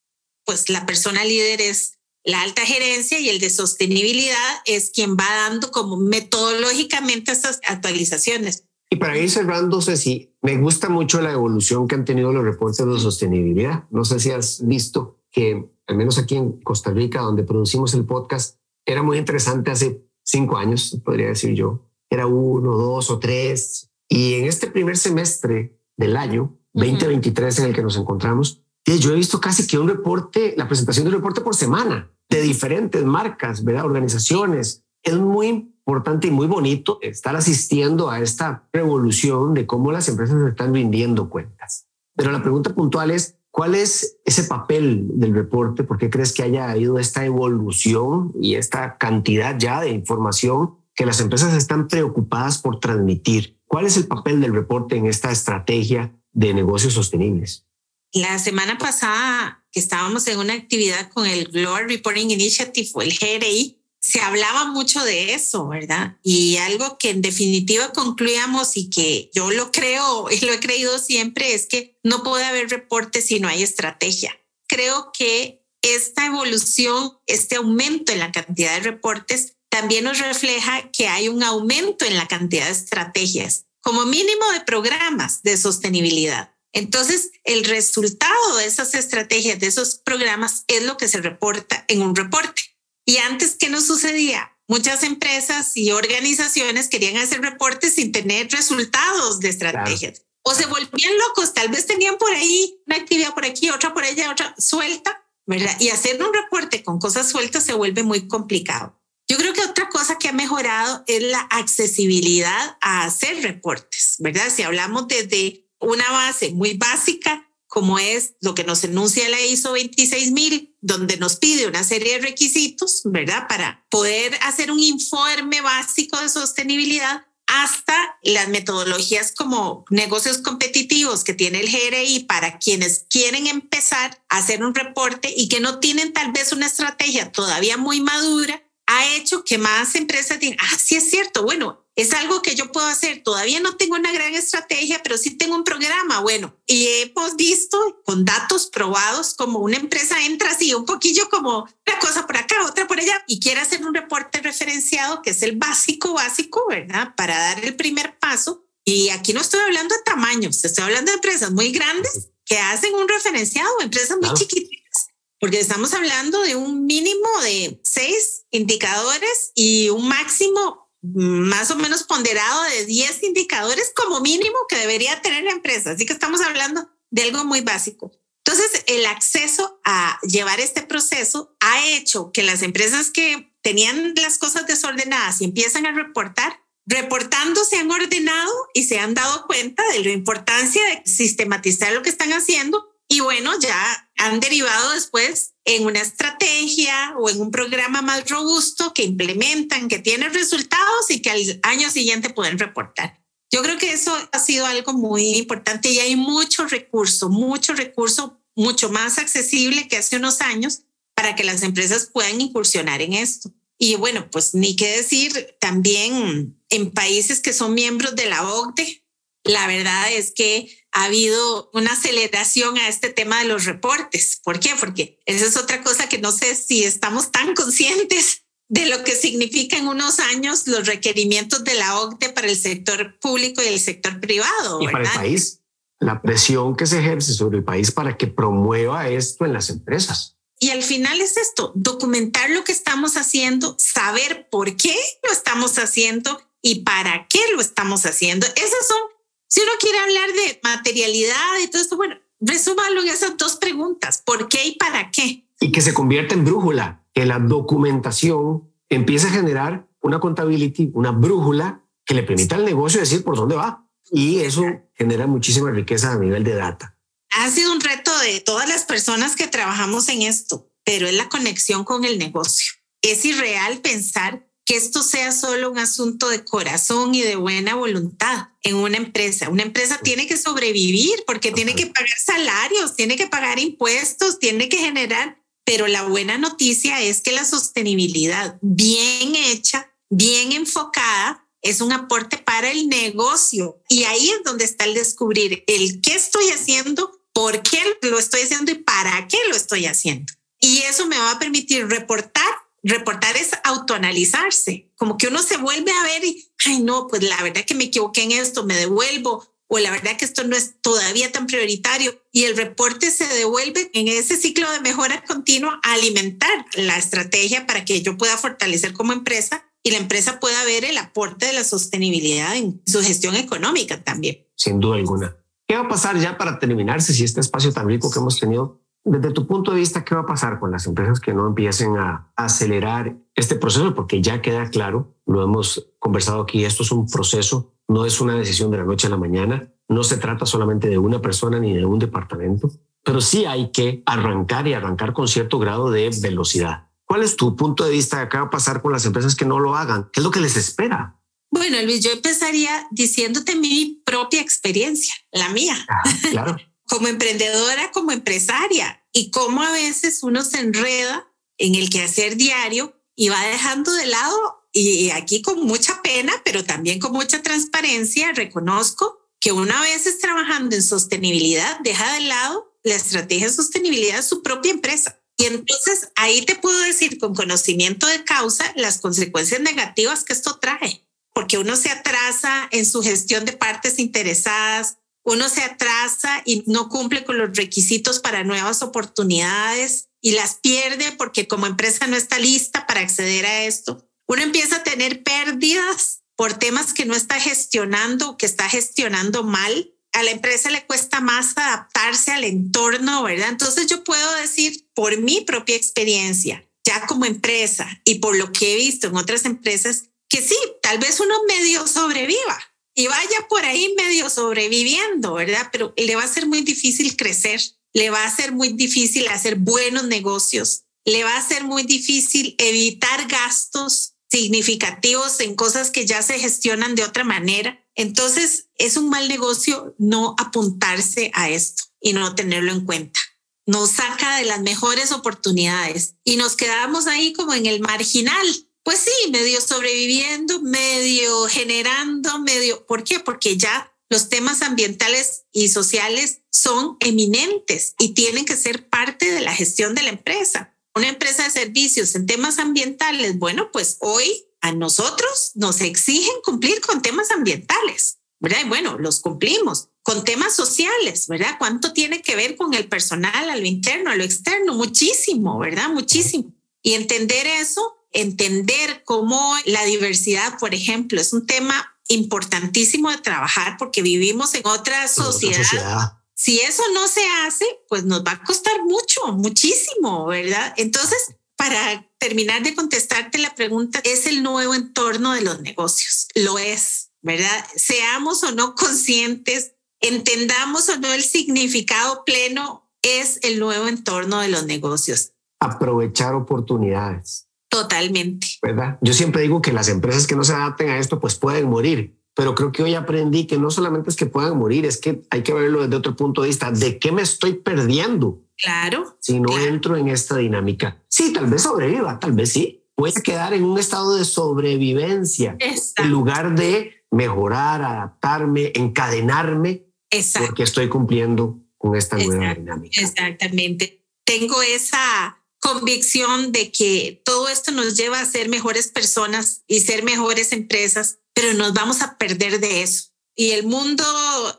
Pues 0.45 0.69
la 0.69 0.85
persona 0.85 1.25
líder 1.25 1.63
es 1.63 1.99
la 2.25 2.43
alta 2.43 2.63
gerencia 2.67 3.19
y 3.19 3.31
el 3.31 3.41
de 3.41 3.49
sostenibilidad 3.49 4.37
es 4.67 4.91
quien 4.91 5.17
va 5.17 5.49
dando 5.49 5.71
como 5.71 5.97
metodológicamente 5.97 7.33
estas 7.33 7.59
actualizaciones. 7.67 8.65
Y 8.91 8.97
para 8.97 9.17
ir 9.17 9.31
cerrando, 9.31 9.81
Ceci, 9.81 10.37
me 10.43 10.59
gusta 10.59 10.91
mucho 10.91 11.23
la 11.23 11.33
evolución 11.33 11.89
que 11.89 11.95
han 11.95 12.05
tenido 12.05 12.35
los 12.35 12.45
reportes 12.45 12.85
de 12.85 13.01
sostenibilidad. 13.01 13.85
No 13.91 14.05
sé 14.05 14.21
si 14.21 14.31
has 14.31 14.67
visto 14.67 15.22
que 15.33 15.69
al 15.87 15.97
menos 15.97 16.19
aquí 16.19 16.37
en 16.37 16.61
Costa 16.61 16.91
Rica, 16.91 17.21
donde 17.21 17.43
producimos 17.43 17.95
el 17.95 18.05
podcast, 18.05 18.59
era 18.87 19.03
muy 19.03 19.19
interesante 19.19 19.71
hace 19.71 20.05
cinco 20.23 20.57
años, 20.57 21.01
podría 21.05 21.29
decir 21.29 21.55
yo. 21.55 21.89
Era 22.11 22.27
uno, 22.27 22.77
dos 22.77 23.11
o 23.11 23.19
tres. 23.19 23.91
Y 24.09 24.35
en 24.35 24.47
este 24.47 24.69
primer 24.69 24.97
semestre 24.97 25.81
del 25.97 26.17
año, 26.17 26.59
2023 26.75 27.59
en 27.61 27.65
el 27.67 27.75
que 27.75 27.83
nos 27.83 27.97
encontramos, 27.97 28.63
yo 28.85 29.13
he 29.13 29.17
visto 29.17 29.41
casi 29.41 29.67
que 29.67 29.79
un 29.79 29.89
reporte, 29.89 30.55
la 30.57 30.67
presentación 30.67 31.05
de 31.05 31.11
un 31.11 31.17
reporte 31.17 31.41
por 31.41 31.55
semana 31.55 32.11
de 32.29 32.43
diferentes 32.43 33.05
marcas, 33.05 33.65
¿verdad? 33.65 33.85
organizaciones. 33.85 34.85
Es 35.03 35.19
muy 35.19 35.49
importante 35.49 36.29
y 36.29 36.31
muy 36.31 36.47
bonito 36.47 36.99
estar 37.03 37.37
asistiendo 37.37 38.11
a 38.11 38.21
esta 38.21 38.69
revolución 38.73 39.55
de 39.55 39.67
cómo 39.67 39.93
las 39.93 40.09
empresas 40.09 40.37
están 40.49 40.75
rindiendo 40.75 41.29
cuentas. 41.29 41.89
Pero 42.15 42.33
la 42.33 42.43
pregunta 42.43 42.75
puntual 42.75 43.11
es, 43.11 43.39
¿cuál 43.53 43.77
es 43.77 44.19
ese 44.25 44.45
papel 44.45 45.07
del 45.15 45.33
reporte? 45.33 45.85
¿Por 45.85 45.99
qué 45.99 46.11
crees 46.11 46.33
que 46.33 46.43
haya 46.43 46.71
habido 46.71 46.99
esta 46.99 47.25
evolución 47.25 48.33
y 48.41 48.57
esta 48.57 48.99
cantidad 48.99 49.57
ya 49.57 49.81
de 49.81 49.91
información 49.91 50.79
que 50.97 51.07
las 51.07 51.21
empresas 51.21 51.55
están 51.55 51.87
preocupadas 51.87 52.59
por 52.59 52.81
transmitir? 52.81 53.61
¿Cuál 53.67 53.87
es 53.87 53.97
el 53.97 54.09
papel 54.09 54.41
del 54.41 54.53
reporte 54.53 54.97
en 54.97 55.07
esta 55.07 55.31
estrategia 55.31 56.13
de 56.33 56.55
negocios 56.55 56.95
sostenibles? 56.95 57.67
La 58.13 58.39
semana 58.39 58.77
pasada 58.79 59.65
que 59.71 59.81
estábamos 59.81 60.27
en 60.27 60.39
una 60.39 60.55
actividad 60.55 61.11
con 61.11 61.27
el 61.27 61.47
Global 61.47 61.89
Reporting 61.89 62.31
Initiative 62.31 62.89
o 62.95 63.03
el 63.03 63.13
GRI, 63.19 63.82
se 64.03 64.21
hablaba 64.21 64.67
mucho 64.67 65.05
de 65.05 65.33
eso, 65.33 65.69
¿verdad? 65.69 66.17
Y 66.25 66.57
algo 66.57 66.99
que 66.99 67.11
en 67.11 67.23
definitiva 67.23 67.93
concluíamos 67.93 68.77
y 68.77 68.91
que 68.91 69.31
yo 69.33 69.51
lo 69.53 69.71
creo 69.71 70.29
y 70.29 70.45
lo 70.45 70.53
he 70.53 70.59
creído 70.59 70.99
siempre 70.99 71.55
es 71.55 71.67
que 71.67 71.97
no 72.03 72.25
puede 72.25 72.45
haber 72.45 72.69
reporte 72.69 73.23
si 73.23 73.39
no 73.39 73.47
hay 73.47 73.63
estrategia. 73.63 74.37
Creo 74.67 75.13
que 75.17 75.65
esta 75.83 76.27
evolución, 76.27 77.13
este 77.27 77.57
aumento 77.57 78.13
en 78.13 78.19
la 78.19 78.33
cantidad 78.33 78.75
de 78.75 78.81
reportes 78.81 79.55
también 79.69 80.05
nos 80.05 80.19
refleja 80.19 80.91
que 80.91 81.07
hay 81.07 81.29
un 81.29 81.43
aumento 81.45 82.05
en 82.05 82.17
la 82.17 82.27
cantidad 82.27 82.67
de 82.67 82.73
estrategias, 82.73 83.67
como 83.81 84.05
mínimo 84.05 84.51
de 84.53 84.61
programas 84.61 85.43
de 85.43 85.57
sostenibilidad. 85.57 86.55
Entonces, 86.73 87.31
el 87.45 87.65
resultado 87.65 88.57
de 88.57 88.67
esas 88.67 88.95
estrategias, 88.95 89.61
de 89.61 89.69
esos 89.69 89.97
programas, 90.05 90.65
es 90.67 90.83
lo 90.83 90.97
que 90.97 91.09
se 91.09 91.21
reporta 91.21 91.85
en 91.89 92.03
un 92.03 92.17
reporte. 92.17 92.63
Y 93.05 93.19
antes, 93.19 93.57
¿qué 93.59 93.69
nos 93.69 93.87
sucedía? 93.87 94.57
Muchas 94.69 95.03
empresas 95.03 95.77
y 95.77 95.91
organizaciones 95.91 96.89
querían 96.89 97.17
hacer 97.17 97.41
reportes 97.41 97.95
sin 97.95 98.13
tener 98.13 98.51
resultados 98.51 99.41
de 99.41 99.49
estrategias. 99.49 100.23
O 100.43 100.55
se 100.55 100.67
volvían 100.67 101.19
locos, 101.19 101.55
tal 101.55 101.69
vez 101.69 101.87
tenían 101.87 102.17
por 102.19 102.33
ahí 102.33 102.81
una 102.87 102.97
actividad 102.97 103.35
por 103.35 103.45
aquí, 103.45 103.71
otra 103.71 103.93
por 103.93 104.05
allá, 104.05 104.31
otra 104.31 104.55
suelta, 104.59 105.25
¿verdad? 105.47 105.77
Y 105.79 105.91
hacer 105.91 106.23
un 106.23 106.33
reporte 106.33 106.83
con 106.83 106.99
cosas 106.99 107.29
sueltas 107.29 107.65
se 107.65 107.75
vuelve 107.75 108.03
muy 108.03 108.27
complicado. 108.29 108.99
Yo 109.29 109.37
creo 109.37 109.53
que 109.53 109.63
otra 109.63 109.89
cosa 109.89 110.19
que 110.19 110.29
ha 110.29 110.33
mejorado 110.33 111.05
es 111.07 111.23
la 111.23 111.41
accesibilidad 111.41 112.77
a 112.81 113.05
hacer 113.05 113.43
reportes, 113.43 114.17
¿verdad? 114.19 114.53
Si 114.55 114.63
hablamos 114.63 115.07
desde 115.09 115.69
una 115.81 116.11
base 116.11 116.51
muy 116.51 116.75
básica, 116.75 117.49
como 117.73 117.99
es 117.99 118.35
lo 118.43 118.55
que 118.55 118.65
nos 118.65 118.85
enuncia 118.85 119.31
la 119.31 119.41
ISO 119.41 119.73
26000, 119.73 120.77
donde 120.83 121.17
nos 121.17 121.37
pide 121.37 121.67
una 121.67 121.83
serie 121.83 122.13
de 122.13 122.27
requisitos, 122.27 123.01
¿verdad? 123.07 123.49
Para 123.49 123.87
poder 123.89 124.39
hacer 124.43 124.71
un 124.71 124.79
informe 124.79 125.63
básico 125.63 126.21
de 126.21 126.29
sostenibilidad 126.29 127.25
hasta 127.47 128.19
las 128.25 128.49
metodologías 128.51 129.33
como 129.33 129.87
negocios 129.89 130.37
competitivos 130.37 131.25
que 131.25 131.33
tiene 131.33 131.61
el 131.61 131.71
GRI 131.71 132.27
para 132.29 132.59
quienes 132.59 133.07
quieren 133.09 133.47
empezar 133.47 134.23
a 134.29 134.37
hacer 134.37 134.63
un 134.63 134.75
reporte 134.75 135.33
y 135.35 135.49
que 135.49 135.61
no 135.61 135.79
tienen 135.79 136.13
tal 136.13 136.31
vez 136.31 136.53
una 136.53 136.67
estrategia 136.67 137.33
todavía 137.33 137.79
muy 137.79 138.03
madura, 138.03 138.63
ha 138.87 139.07
hecho 139.15 139.45
que 139.45 139.57
más 139.57 139.95
empresas 139.95 140.39
digan, 140.39 140.59
ah, 140.61 140.79
sí 140.79 140.97
es 140.97 141.09
cierto, 141.09 141.43
bueno, 141.43 141.82
es 141.95 142.13
algo 142.15 142.41
que 142.41 142.55
yo 142.55 142.73
puedo 142.73 142.87
hacer. 142.87 143.23
Todavía 143.23 143.61
no 143.61 143.77
tengo 143.77 143.97
una 143.97 144.13
gran 144.13 144.35
estrategia, 144.35 145.03
pero 145.03 145.19
sí 145.19 145.37
tengo 145.37 145.55
un 145.55 145.65
programa. 145.65 146.21
Bueno, 146.21 146.57
y 146.67 146.87
hemos 147.03 147.37
visto 147.37 148.01
con 148.05 148.25
datos 148.25 148.67
probados 148.67 149.35
como 149.35 149.59
una 149.59 149.77
empresa 149.77 150.25
entra 150.25 150.53
así 150.53 150.73
un 150.75 150.87
poquillo 150.87 151.29
como 151.29 151.69
una 151.87 151.99
cosa 152.01 152.27
por 152.27 152.37
acá, 152.37 152.65
otra 152.67 152.87
por 152.87 152.99
allá 152.99 153.23
y 153.27 153.41
quiere 153.41 153.61
hacer 153.61 153.85
un 153.85 153.95
reporte 153.95 154.41
referenciado 154.41 155.23
que 155.23 155.31
es 155.31 155.43
el 155.43 155.57
básico, 155.57 156.15
básico, 156.15 156.67
¿verdad? 156.69 157.15
Para 157.17 157.39
dar 157.39 157.65
el 157.65 157.77
primer 157.77 158.19
paso. 158.19 158.65
Y 158.85 159.11
aquí 159.11 159.33
no 159.33 159.41
estoy 159.41 159.61
hablando 159.61 159.95
de 159.95 160.03
tamaños, 160.03 160.65
estoy 160.65 160.85
hablando 160.85 161.11
de 161.11 161.17
empresas 161.17 161.53
muy 161.53 161.71
grandes 161.71 162.31
que 162.45 162.59
hacen 162.59 162.95
un 162.95 163.09
referenciado, 163.09 163.71
empresas 163.81 164.19
muy 164.21 164.35
chiquititas, 164.35 165.07
porque 165.39 165.61
estamos 165.61 165.95
hablando 165.95 166.41
de 166.43 166.57
un 166.57 166.87
mínimo 166.87 167.29
de 167.43 167.81
seis 167.85 168.45
indicadores 168.51 169.53
y 169.55 169.89
un 169.91 170.09
máximo 170.09 170.82
más 171.03 171.71
o 171.71 171.77
menos 171.77 172.05
ponderado 172.05 172.63
de 172.65 172.87
10 172.87 173.23
indicadores 173.25 173.93
como 173.95 174.21
mínimo 174.21 174.57
que 174.69 174.77
debería 174.77 175.21
tener 175.21 175.45
la 175.45 175.51
empresa. 175.51 175.91
Así 175.91 176.07
que 176.07 176.13
estamos 176.13 176.41
hablando 176.41 176.89
de 177.11 177.23
algo 177.23 177.45
muy 177.45 177.61
básico. 177.61 178.13
Entonces, 178.45 178.85
el 178.87 179.07
acceso 179.07 179.81
a 179.85 180.19
llevar 180.23 180.61
este 180.61 180.83
proceso 180.83 181.57
ha 181.61 181.87
hecho 181.87 182.33
que 182.33 182.43
las 182.43 182.63
empresas 182.63 183.11
que 183.11 183.53
tenían 183.63 184.15
las 184.17 184.39
cosas 184.39 184.67
desordenadas 184.67 185.41
y 185.41 185.45
empiezan 185.45 185.87
a 185.87 185.93
reportar, 185.93 186.61
reportando 186.85 187.65
se 187.65 187.77
han 187.77 187.91
ordenado 187.91 188.53
y 188.75 188.85
se 188.85 188.99
han 188.99 189.15
dado 189.15 189.47
cuenta 189.47 189.85
de 189.93 190.01
la 190.01 190.11
importancia 190.11 190.83
de 190.87 191.03
sistematizar 191.09 191.93
lo 191.93 192.03
que 192.03 192.11
están 192.11 192.33
haciendo 192.33 192.93
y 193.13 193.21
bueno, 193.21 193.53
ya 193.61 194.11
han 194.17 194.41
derivado 194.41 194.93
después 194.93 195.52
en 195.65 195.87
una 195.87 196.01
estrategia 196.01 197.15
o 197.19 197.31
en 197.31 197.41
un 197.41 197.51
programa 197.51 198.03
más 198.03 198.29
robusto 198.29 198.93
que 198.95 199.05
implementan, 199.05 199.89
que 199.89 199.99
tiene 199.99 200.29
resultados 200.29 201.11
y 201.11 201.23
que 201.23 201.31
al 201.31 201.61
año 201.63 201.91
siguiente 201.91 202.31
pueden 202.31 202.59
reportar. 202.59 203.21
Yo 203.51 203.63
creo 203.63 203.79
que 203.79 203.93
eso 203.93 204.17
ha 204.33 204.39
sido 204.39 204.67
algo 204.67 204.95
muy 204.95 205.37
importante 205.37 205.91
y 205.91 205.99
hay 205.99 206.17
mucho 206.17 206.67
recurso, 206.67 207.29
mucho 207.29 207.75
recurso, 207.75 208.41
mucho 208.57 208.91
más 208.91 209.19
accesible 209.19 209.89
que 209.89 209.99
hace 209.99 210.17
unos 210.17 210.41
años 210.41 210.83
para 211.15 211.35
que 211.35 211.45
las 211.45 211.63
empresas 211.63 212.09
puedan 212.13 212.41
incursionar 212.41 213.03
en 213.03 213.13
esto. 213.13 213.53
Y 213.79 213.97
bueno, 213.97 214.31
pues 214.31 214.55
ni 214.55 214.75
qué 214.75 214.97
decir, 214.97 215.57
también 215.61 216.57
en 216.71 216.91
países 216.93 217.41
que 217.41 217.53
son 217.53 217.75
miembros 217.75 218.17
de 218.17 218.27
la 218.27 218.49
OCDE, 218.49 219.05
la 219.45 219.67
verdad 219.67 220.13
es 220.13 220.33
que 220.33 220.82
ha 220.93 221.05
habido 221.05 221.71
una 221.73 221.93
aceleración 221.93 222.77
a 222.77 222.89
este 222.89 223.09
tema 223.09 223.41
de 223.41 223.47
los 223.47 223.65
reportes. 223.65 224.41
¿Por 224.45 224.61
qué? 224.61 224.71
Porque 224.79 225.19
esa 225.27 225.47
es 225.47 225.57
otra 225.57 225.83
cosa 225.83 226.09
que 226.09 226.19
no 226.19 226.31
sé 226.31 226.55
si 226.55 226.85
estamos 226.85 227.33
tan 227.33 227.55
conscientes 227.55 228.43
de 228.69 228.87
lo 228.87 229.03
que 229.03 229.13
significa 229.13 229.77
en 229.77 229.89
unos 229.89 230.21
años 230.21 230.67
los 230.67 230.87
requerimientos 230.87 231.65
de 231.65 231.75
la 231.75 231.99
OCDE 231.99 232.31
para 232.31 232.49
el 232.49 232.57
sector 232.57 233.19
público 233.21 233.63
y 233.63 233.69
el 233.69 233.81
sector 233.81 234.21
privado. 234.21 234.81
Y 234.81 234.89
para 234.89 235.05
el 235.05 235.11
país, 235.11 235.61
la 235.99 236.21
presión 236.21 236.77
que 236.77 236.87
se 236.87 237.01
ejerce 237.01 237.33
sobre 237.33 237.59
el 237.59 237.65
país 237.65 237.91
para 237.91 238.17
que 238.17 238.27
promueva 238.27 239.09
esto 239.09 239.45
en 239.45 239.53
las 239.53 239.71
empresas. 239.71 240.37
Y 240.59 240.71
al 240.71 240.83
final 240.83 241.21
es 241.21 241.37
esto, 241.37 241.73
documentar 241.75 242.51
lo 242.51 242.65
que 242.65 242.73
estamos 242.73 243.17
haciendo, 243.17 243.75
saber 243.79 244.49
por 244.51 244.77
qué 244.77 244.95
lo 245.25 245.33
estamos 245.33 245.79
haciendo 245.79 246.41
y 246.63 246.83
para 246.83 247.27
qué 247.29 247.41
lo 247.55 247.61
estamos 247.61 248.07
haciendo. 248.07 248.47
Esas 248.47 248.87
son 248.87 249.12
si 249.53 249.61
uno 249.61 249.73
quiere 249.79 249.99
hablar 249.99 250.31
de 250.33 250.61
materialidad 250.63 251.59
y 251.63 251.69
todo 251.69 251.83
esto, 251.83 251.99
bueno, 251.99 252.17
resúmalo 252.41 253.03
en 253.03 253.09
esas 253.09 253.37
dos 253.37 253.57
preguntas, 253.57 254.23
¿por 254.25 254.49
qué 254.49 254.67
y 254.67 254.77
para 254.77 255.11
qué? 255.11 255.47
Y 255.61 255.71
que 255.71 255.83
se 255.83 255.93
convierta 255.93 256.33
en 256.33 256.47
brújula, 256.47 257.05
que 257.13 257.27
la 257.27 257.39
documentación 257.39 258.73
empiece 258.89 259.27
a 259.27 259.31
generar 259.31 259.87
una 260.01 260.21
contabilidad, 260.21 260.89
una 260.95 261.11
brújula 261.11 261.85
que 262.07 262.15
le 262.15 262.23
permita 262.23 262.57
al 262.57 262.65
negocio 262.65 263.01
decir 263.01 263.25
por 263.25 263.37
dónde 263.37 263.57
va. 263.57 263.87
Y 264.11 264.39
eso 264.39 264.65
genera 264.95 265.27
muchísima 265.27 265.71
riqueza 265.71 266.13
a 266.13 266.19
nivel 266.19 266.45
de 266.45 266.55
data. 266.55 266.97
Ha 267.33 267.51
sido 267.51 267.73
un 267.73 267.81
reto 267.83 268.11
de 268.21 268.41
todas 268.41 268.67
las 268.67 268.85
personas 268.85 269.37
que 269.37 269.49
trabajamos 269.49 270.09
en 270.09 270.23
esto, 270.23 270.67
pero 270.83 271.07
es 271.07 271.15
la 271.15 271.29
conexión 271.29 271.85
con 271.85 272.07
el 272.07 272.19
negocio. 272.19 272.73
Es 273.03 273.27
irreal 273.27 273.83
pensar 273.83 274.49
que 274.65 274.77
esto 274.77 275.03
sea 275.03 275.33
solo 275.33 275.71
un 275.71 275.79
asunto 275.79 276.29
de 276.29 276.45
corazón 276.45 277.15
y 277.15 277.23
de 277.23 277.37
buena 277.37 277.75
voluntad 277.75 278.49
en 278.63 278.77
una 278.77 278.97
empresa. 278.97 279.49
Una 279.49 279.63
empresa 279.63 279.99
tiene 280.03 280.27
que 280.27 280.37
sobrevivir 280.37 281.25
porque 281.27 281.51
tiene 281.51 281.75
que 281.75 281.87
pagar 281.87 282.19
salarios, 282.25 282.95
tiene 282.95 283.17
que 283.17 283.27
pagar 283.27 283.59
impuestos, 283.59 284.39
tiene 284.39 284.69
que 284.69 284.79
generar, 284.79 285.43
pero 285.65 285.89
la 285.89 286.05
buena 286.05 286.39
noticia 286.39 287.01
es 287.01 287.21
que 287.21 287.33
la 287.33 287.45
sostenibilidad 287.45 288.59
bien 288.61 289.35
hecha, 289.35 289.93
bien 290.11 290.53
enfocada, 290.53 291.49
es 291.61 291.81
un 291.81 291.93
aporte 291.93 292.39
para 292.39 292.71
el 292.71 292.89
negocio. 292.89 293.83
Y 293.89 294.05
ahí 294.05 294.31
es 294.31 294.43
donde 294.45 294.65
está 294.65 294.85
el 294.85 294.95
descubrir 294.95 295.65
el 295.67 296.01
qué 296.01 296.15
estoy 296.15 296.51
haciendo, 296.51 297.21
por 297.33 297.63
qué 297.63 297.81
lo 298.03 298.19
estoy 298.19 298.43
haciendo 298.43 298.73
y 298.73 298.77
para 298.77 299.27
qué 299.29 299.39
lo 299.49 299.57
estoy 299.57 299.87
haciendo. 299.87 300.33
Y 300.61 300.83
eso 300.83 301.07
me 301.07 301.19
va 301.19 301.33
a 301.33 301.39
permitir 301.39 301.89
reportar 301.89 302.62
reportar 302.83 303.37
es 303.37 303.51
autoanalizarse, 303.65 304.91
como 304.97 305.17
que 305.17 305.29
uno 305.29 305.43
se 305.43 305.57
vuelve 305.57 305.93
a 305.93 306.03
ver 306.05 306.25
y, 306.25 306.53
ay, 306.67 306.81
no, 306.81 307.07
pues 307.09 307.23
la 307.23 307.43
verdad 307.43 307.65
que 307.67 307.75
me 307.75 307.85
equivoqué 307.85 308.23
en 308.23 308.33
esto, 308.33 308.65
me 308.65 308.77
devuelvo, 308.77 309.47
o 309.75 309.79
la 309.79 309.91
verdad 309.91 310.19
que 310.19 310.27
esto 310.27 310.45
no 310.45 310.55
es 310.55 310.75
todavía 310.83 311.33
tan 311.33 311.47
prioritario. 311.47 312.21
Y 312.31 312.45
el 312.45 312.59
reporte 312.59 313.11
se 313.11 313.27
devuelve 313.27 313.91
en 313.95 314.07
ese 314.07 314.37
ciclo 314.37 314.71
de 314.71 314.81
mejora 314.81 315.25
continua 315.25 315.81
a 315.83 315.95
alimentar 315.95 316.67
la 316.75 316.99
estrategia 316.99 317.67
para 317.67 317.85
que 317.87 318.03
yo 318.03 318.19
pueda 318.19 318.37
fortalecer 318.37 318.93
como 318.93 319.15
empresa 319.15 319.65
y 319.83 319.91
la 319.91 319.97
empresa 319.97 320.41
pueda 320.41 320.63
ver 320.65 320.85
el 320.85 320.99
aporte 320.99 321.47
de 321.47 321.55
la 321.55 321.65
sostenibilidad 321.65 322.55
en 322.55 322.83
su 322.87 323.01
gestión 323.03 323.35
económica 323.35 324.05
también. 324.05 324.47
Sin 324.57 324.79
duda 324.79 324.97
alguna. 324.97 325.37
¿Qué 325.67 325.75
va 325.75 325.85
a 325.85 325.89
pasar 325.89 326.21
ya 326.21 326.37
para 326.37 326.59
terminarse 326.59 327.15
si 327.15 327.25
este 327.25 327.41
espacio 327.41 327.73
tan 327.73 327.89
rico 327.89 328.11
que 328.11 328.19
hemos 328.19 328.39
tenido 328.39 328.82
Desde 329.05 329.33
tu 329.33 329.47
punto 329.47 329.73
de 329.73 329.81
vista, 329.81 330.05
¿qué 330.05 330.15
va 330.15 330.21
a 330.21 330.27
pasar 330.27 330.61
con 330.61 330.71
las 330.71 330.87
empresas 330.87 331.19
que 331.19 331.35
no 331.35 331.47
empiecen 331.47 331.97
a 331.97 332.33
acelerar 332.37 333.17
este 333.35 333.57
proceso? 333.57 333.95
Porque 333.95 334.23
ya 334.23 334.41
queda 334.41 334.71
claro, 334.71 335.17
lo 335.27 335.43
hemos 335.43 335.89
conversado 335.99 336.43
aquí, 336.43 336.65
esto 336.65 336.85
es 336.85 336.93
un 336.93 337.09
proceso, 337.09 337.75
no 337.89 338.07
es 338.07 338.21
una 338.21 338.35
decisión 338.35 338.71
de 338.71 338.79
la 338.79 338.85
noche 338.85 339.09
a 339.09 339.11
la 339.11 339.17
mañana, 339.17 339.73
no 339.89 340.05
se 340.05 340.19
trata 340.19 340.47
solamente 340.47 340.89
de 340.89 340.99
una 340.99 341.21
persona 341.21 341.59
ni 341.59 341.75
de 341.75 341.85
un 341.85 341.99
departamento, 341.99 342.71
pero 343.03 343.21
sí 343.21 343.45
hay 343.45 343.73
que 343.73 344.03
arrancar 344.07 344.69
y 344.69 344.75
arrancar 344.75 345.13
con 345.13 345.27
cierto 345.27 345.59
grado 345.59 345.91
de 345.91 346.11
velocidad. 346.23 346.89
¿Cuál 347.05 347.23
es 347.23 347.37
tu 347.37 347.57
punto 347.57 347.85
de 347.85 347.91
vista? 347.91 348.29
¿Qué 348.29 348.39
va 348.39 348.45
a 348.45 348.51
pasar 348.51 348.81
con 348.81 348.93
las 348.93 349.05
empresas 349.05 349.35
que 349.35 349.45
no 349.45 349.59
lo 349.59 349.77
hagan? 349.77 350.09
¿Qué 350.13 350.21
es 350.21 350.25
lo 350.25 350.31
que 350.31 350.41
les 350.41 350.57
espera? 350.57 351.19
Bueno, 351.51 351.77
Luis, 351.83 352.03
yo 352.03 352.11
empezaría 352.13 352.87
diciéndote 352.91 353.57
mi 353.57 354.01
propia 354.07 354.41
experiencia, 354.41 355.13
la 355.33 355.51
mía. 355.51 355.77
Ah, 355.89 356.03
claro. 356.31 356.57
como 356.87 357.09
emprendedora, 357.09 357.91
como 357.93 358.13
empresaria, 358.13 359.05
y 359.13 359.31
cómo 359.31 359.63
a 359.63 359.73
veces 359.73 360.23
uno 360.23 360.45
se 360.45 360.59
enreda 360.59 361.29
en 361.59 361.75
el 361.75 361.91
quehacer 361.91 362.37
diario 362.37 362.99
y 363.15 363.29
va 363.29 363.45
dejando 363.47 363.93
de 363.93 364.07
lado, 364.07 364.69
y 364.73 365.11
aquí 365.11 365.43
con 365.43 365.67
mucha 365.67 366.01
pena, 366.03 366.33
pero 366.45 366.65
también 366.65 366.99
con 366.99 367.13
mucha 367.13 367.43
transparencia, 367.43 368.33
reconozco 368.33 369.19
que 369.39 369.53
una 369.53 369.81
vez 369.83 370.07
es 370.07 370.19
trabajando 370.21 370.77
en 370.77 370.83
sostenibilidad, 370.83 371.79
deja 371.81 372.13
de 372.15 372.21
lado 372.21 372.79
la 372.83 372.95
estrategia 372.95 373.49
de 373.49 373.53
sostenibilidad 373.53 374.17
de 374.17 374.23
su 374.23 374.43
propia 374.43 374.73
empresa. 374.73 375.21
Y 375.37 375.47
entonces 375.47 376.09
ahí 376.15 376.45
te 376.45 376.55
puedo 376.55 376.79
decir 376.81 377.19
con 377.19 377.35
conocimiento 377.35 378.07
de 378.07 378.25
causa 378.25 378.73
las 378.77 378.99
consecuencias 378.99 379.61
negativas 379.61 380.25
que 380.25 380.33
esto 380.33 380.59
trae, 380.59 381.07
porque 381.35 381.59
uno 381.59 381.77
se 381.77 381.91
atrasa 381.91 382.69
en 382.71 382.87
su 382.87 383.03
gestión 383.03 383.45
de 383.45 383.53
partes 383.53 383.99
interesadas, 383.99 384.99
uno 385.25 385.49
se 385.49 385.63
atrasa 385.63 386.43
y 386.45 386.65
no 386.67 386.89
cumple 386.89 387.25
con 387.25 387.39
los 387.39 387.57
requisitos 387.57 388.21
para 388.21 388.45
nuevas 388.45 388.83
oportunidades 388.83 390.09
y 390.21 390.33
las 390.33 390.57
pierde 390.57 391.13
porque 391.13 391.47
como 391.47 391.67
empresa 391.67 392.07
no 392.07 392.17
está 392.17 392.39
lista 392.39 392.87
para 392.87 393.01
acceder 393.01 393.47
a 393.47 393.65
esto. 393.65 394.09
Uno 394.27 394.43
empieza 394.43 394.77
a 394.77 394.83
tener 394.83 395.23
pérdidas 395.23 396.23
por 396.37 396.55
temas 396.55 396.93
que 396.93 397.05
no 397.05 397.15
está 397.15 397.39
gestionando 397.41 398.31
o 398.31 398.37
que 398.37 398.47
está 398.47 398.69
gestionando 398.69 399.45
mal. 399.45 399.95
A 400.13 400.23
la 400.23 400.31
empresa 400.31 400.71
le 400.71 400.85
cuesta 400.87 401.21
más 401.21 401.57
adaptarse 401.57 402.33
al 402.33 402.45
entorno, 402.45 403.23
¿verdad? 403.23 403.49
Entonces 403.49 403.87
yo 403.87 404.05
puedo 404.05 404.35
decir 404.37 404.89
por 404.95 405.17
mi 405.19 405.43
propia 405.43 405.77
experiencia, 405.77 406.69
ya 406.85 407.07
como 407.07 407.25
empresa 407.25 407.89
y 408.05 408.17
por 408.17 408.37
lo 408.37 408.53
que 408.53 408.75
he 408.75 408.77
visto 408.77 409.07
en 409.07 409.17
otras 409.17 409.45
empresas, 409.45 410.05
que 410.29 410.41
sí, 410.41 410.57
tal 410.83 410.99
vez 410.99 411.21
uno 411.21 411.35
medio 411.47 411.87
sobreviva, 411.87 412.59
y 412.95 413.07
vaya 413.07 413.47
por 413.49 413.65
ahí 413.65 413.95
medio 413.97 414.29
sobreviviendo, 414.29 415.35
¿verdad? 415.35 415.69
Pero 415.73 415.95
le 415.97 416.17
va 416.17 416.25
a 416.25 416.29
ser 416.29 416.47
muy 416.47 416.63
difícil 416.63 417.17
crecer, 417.17 417.61
le 417.93 418.11
va 418.11 418.25
a 418.25 418.35
ser 418.35 418.53
muy 418.53 418.71
difícil 418.71 419.29
hacer 419.29 419.57
buenos 419.57 420.05
negocios, 420.05 420.85
le 421.05 421.25
va 421.25 421.37
a 421.37 421.47
ser 421.47 421.65
muy 421.65 421.85
difícil 421.85 422.55
evitar 422.59 423.27
gastos 423.29 424.15
significativos 424.31 425.41
en 425.41 425.55
cosas 425.55 425.91
que 425.91 426.07
ya 426.07 426.23
se 426.23 426.39
gestionan 426.39 426.95
de 426.95 427.05
otra 427.05 427.25
manera. 427.25 427.85
Entonces, 427.95 428.69
es 428.77 428.97
un 428.97 429.11
mal 429.11 429.29
negocio 429.29 429.95
no 429.99 430.35
apuntarse 430.39 431.31
a 431.35 431.51
esto 431.51 431.85
y 432.01 432.15
no 432.15 432.35
tenerlo 432.35 432.73
en 432.73 432.85
cuenta. 432.87 433.21
Nos 433.67 433.91
saca 433.91 434.39
de 434.39 434.45
las 434.45 434.61
mejores 434.61 435.13
oportunidades 435.13 436.17
y 436.25 436.37
nos 436.37 436.57
quedamos 436.57 437.07
ahí 437.07 437.33
como 437.33 437.53
en 437.55 437.67
el 437.67 437.81
marginal, 437.81 438.47
pues 438.83 438.99
sí, 438.99 439.31
medio 439.31 439.61
sobreviviendo, 439.61 440.61
medio 440.63 441.47
generando, 441.49 442.39
medio... 442.41 442.85
¿Por 442.87 443.05
qué? 443.05 443.21
Porque 443.21 443.57
ya 443.57 443.93
los 444.11 444.29
temas 444.29 444.63
ambientales 444.63 445.45
y 445.53 445.69
sociales 445.69 446.41
son 446.51 446.97
eminentes 447.01 447.95
y 447.99 448.15
tienen 448.15 448.45
que 448.45 448.57
ser 448.57 448.89
parte 448.89 449.31
de 449.31 449.41
la 449.41 449.55
gestión 449.55 449.95
de 449.95 450.03
la 450.03 450.11
empresa. 450.11 450.77
Una 450.95 451.09
empresa 451.09 451.45
de 451.45 451.51
servicios 451.51 452.15
en 452.15 452.27
temas 452.27 452.59
ambientales, 452.59 453.39
bueno, 453.39 453.71
pues 453.73 453.97
hoy 454.01 454.47
a 454.61 454.73
nosotros 454.73 455.53
nos 455.55 455.81
exigen 455.81 456.35
cumplir 456.45 456.81
con 456.81 457.01
temas 457.01 457.31
ambientales, 457.31 458.19
¿verdad? 458.39 458.59
Y 458.65 458.69
bueno, 458.69 458.99
los 458.99 459.21
cumplimos. 459.21 459.89
Con 460.03 460.25
temas 460.25 460.55
sociales, 460.55 461.29
¿verdad? 461.29 461.57
¿Cuánto 461.59 461.93
tiene 461.93 462.23
que 462.23 462.37
ver 462.37 462.57
con 462.57 462.75
el 462.75 462.89
personal, 462.89 463.49
a 463.49 463.57
lo 463.57 463.65
interno, 463.65 464.11
a 464.11 464.17
lo 464.17 464.25
externo? 464.25 464.75
Muchísimo, 464.75 465.59
¿verdad? 465.59 465.89
Muchísimo. 465.89 466.53
Y 466.83 466.95
entender 466.95 467.47
eso 467.47 468.02
entender 468.13 469.03
cómo 469.05 469.57
la 469.65 469.85
diversidad, 469.85 470.59
por 470.59 470.75
ejemplo, 470.75 471.21
es 471.21 471.33
un 471.33 471.47
tema 471.47 471.97
importantísimo 472.09 473.11
de 473.11 473.19
trabajar 473.19 473.77
porque 473.79 474.03
vivimos 474.03 474.55
en 474.55 474.67
otra 474.67 475.09
sociedad. 475.09 476.19
Si 476.35 476.61
eso 476.61 476.83
no 476.93 477.07
se 477.07 477.23
hace, 477.47 477.65
pues 477.89 478.05
nos 478.05 478.25
va 478.25 478.33
a 478.33 478.43
costar 478.43 478.83
mucho, 478.85 479.33
muchísimo, 479.33 480.27
¿verdad? 480.27 480.75
Entonces, 480.77 481.37
para 481.57 482.11
terminar 482.19 482.63
de 482.63 482.75
contestarte 482.75 483.39
la 483.39 483.55
pregunta, 483.55 484.01
es 484.05 484.27
el 484.27 484.43
nuevo 484.43 484.75
entorno 484.75 485.33
de 485.33 485.43
los 485.43 485.61
negocios. 485.61 486.27
Lo 486.35 486.59
es, 486.59 487.11
¿verdad? 487.21 487.67
Seamos 487.77 488.43
o 488.43 488.53
no 488.53 488.75
conscientes, 488.75 489.75
entendamos 490.01 490.89
o 490.89 490.97
no 490.99 491.13
el 491.13 491.23
significado 491.23 492.25
pleno, 492.25 492.91
es 493.03 493.39
el 493.43 493.59
nuevo 493.61 493.87
entorno 493.87 494.41
de 494.41 494.49
los 494.49 494.67
negocios. 494.67 495.33
Aprovechar 495.61 496.35
oportunidades. 496.35 497.47
Totalmente. 497.73 498.47
¿Verdad? 498.61 498.99
Yo 499.01 499.15
siempre 499.15 499.41
digo 499.41 499.63
que 499.63 499.73
las 499.73 499.89
empresas 499.89 500.27
que 500.27 500.37
no 500.37 500.45
se 500.45 500.53
adapten 500.53 500.91
a 500.91 500.99
esto, 500.99 501.19
pues 501.21 501.37
pueden 501.37 501.71
morir. 501.71 502.19
Pero 502.35 502.55
creo 502.55 502.71
que 502.71 502.83
hoy 502.83 502.95
aprendí 502.95 503.47
que 503.47 503.57
no 503.57 503.71
solamente 503.71 504.11
es 504.11 504.17
que 504.17 504.27
puedan 504.27 504.59
morir, 504.59 504.85
es 504.85 504.99
que 504.99 505.23
hay 505.31 505.43
que 505.43 505.55
verlo 505.55 505.81
desde 505.81 505.97
otro 505.97 506.15
punto 506.15 506.43
de 506.43 506.49
vista. 506.49 506.71
¿De 506.71 506.99
qué 506.99 507.13
me 507.13 507.23
estoy 507.23 507.55
perdiendo? 507.55 508.43
Claro. 508.63 509.17
Si 509.21 509.41
no 509.41 509.59
entro 509.59 509.97
en 509.97 510.09
esta 510.09 510.37
dinámica. 510.37 511.03
Sí, 511.09 511.33
tal 511.33 511.47
vez 511.47 511.63
sobreviva, 511.63 512.19
tal 512.19 512.33
vez 512.33 512.53
sí. 512.53 512.85
Puede 512.95 513.23
quedar 513.23 513.55
en 513.55 513.65
un 513.65 513.79
estado 513.79 514.17
de 514.17 514.27
sobrevivencia 514.27 515.57
en 515.59 516.11
lugar 516.11 516.55
de 516.55 517.07
mejorar, 517.11 517.81
adaptarme, 517.81 518.73
encadenarme, 518.75 519.87
Exacto. 520.11 520.49
porque 520.49 520.65
estoy 520.65 520.91
cumpliendo 520.91 521.59
con 521.79 521.97
esta 521.97 522.19
nueva 522.19 522.55
dinámica. 522.55 523.01
Exactamente. 523.01 524.05
Tengo 524.25 524.61
esa 524.61 525.42
convicción 525.63 526.51
de 526.51 526.73
que 526.73 527.23
todo 527.25 527.49
esto 527.49 527.71
nos 527.71 527.97
lleva 527.97 528.19
a 528.19 528.27
ser 528.27 528.49
mejores 528.49 528.89
personas 528.89 529.63
y 529.69 529.81
ser 529.81 530.03
mejores 530.03 530.51
empresas, 530.51 531.19
pero 531.33 531.55
nos 531.55 531.73
vamos 531.73 532.03
a 532.03 532.19
perder 532.19 532.59
de 532.59 532.83
eso. 532.83 533.13
Y 533.37 533.53
el 533.53 533.65
mundo 533.65 534.05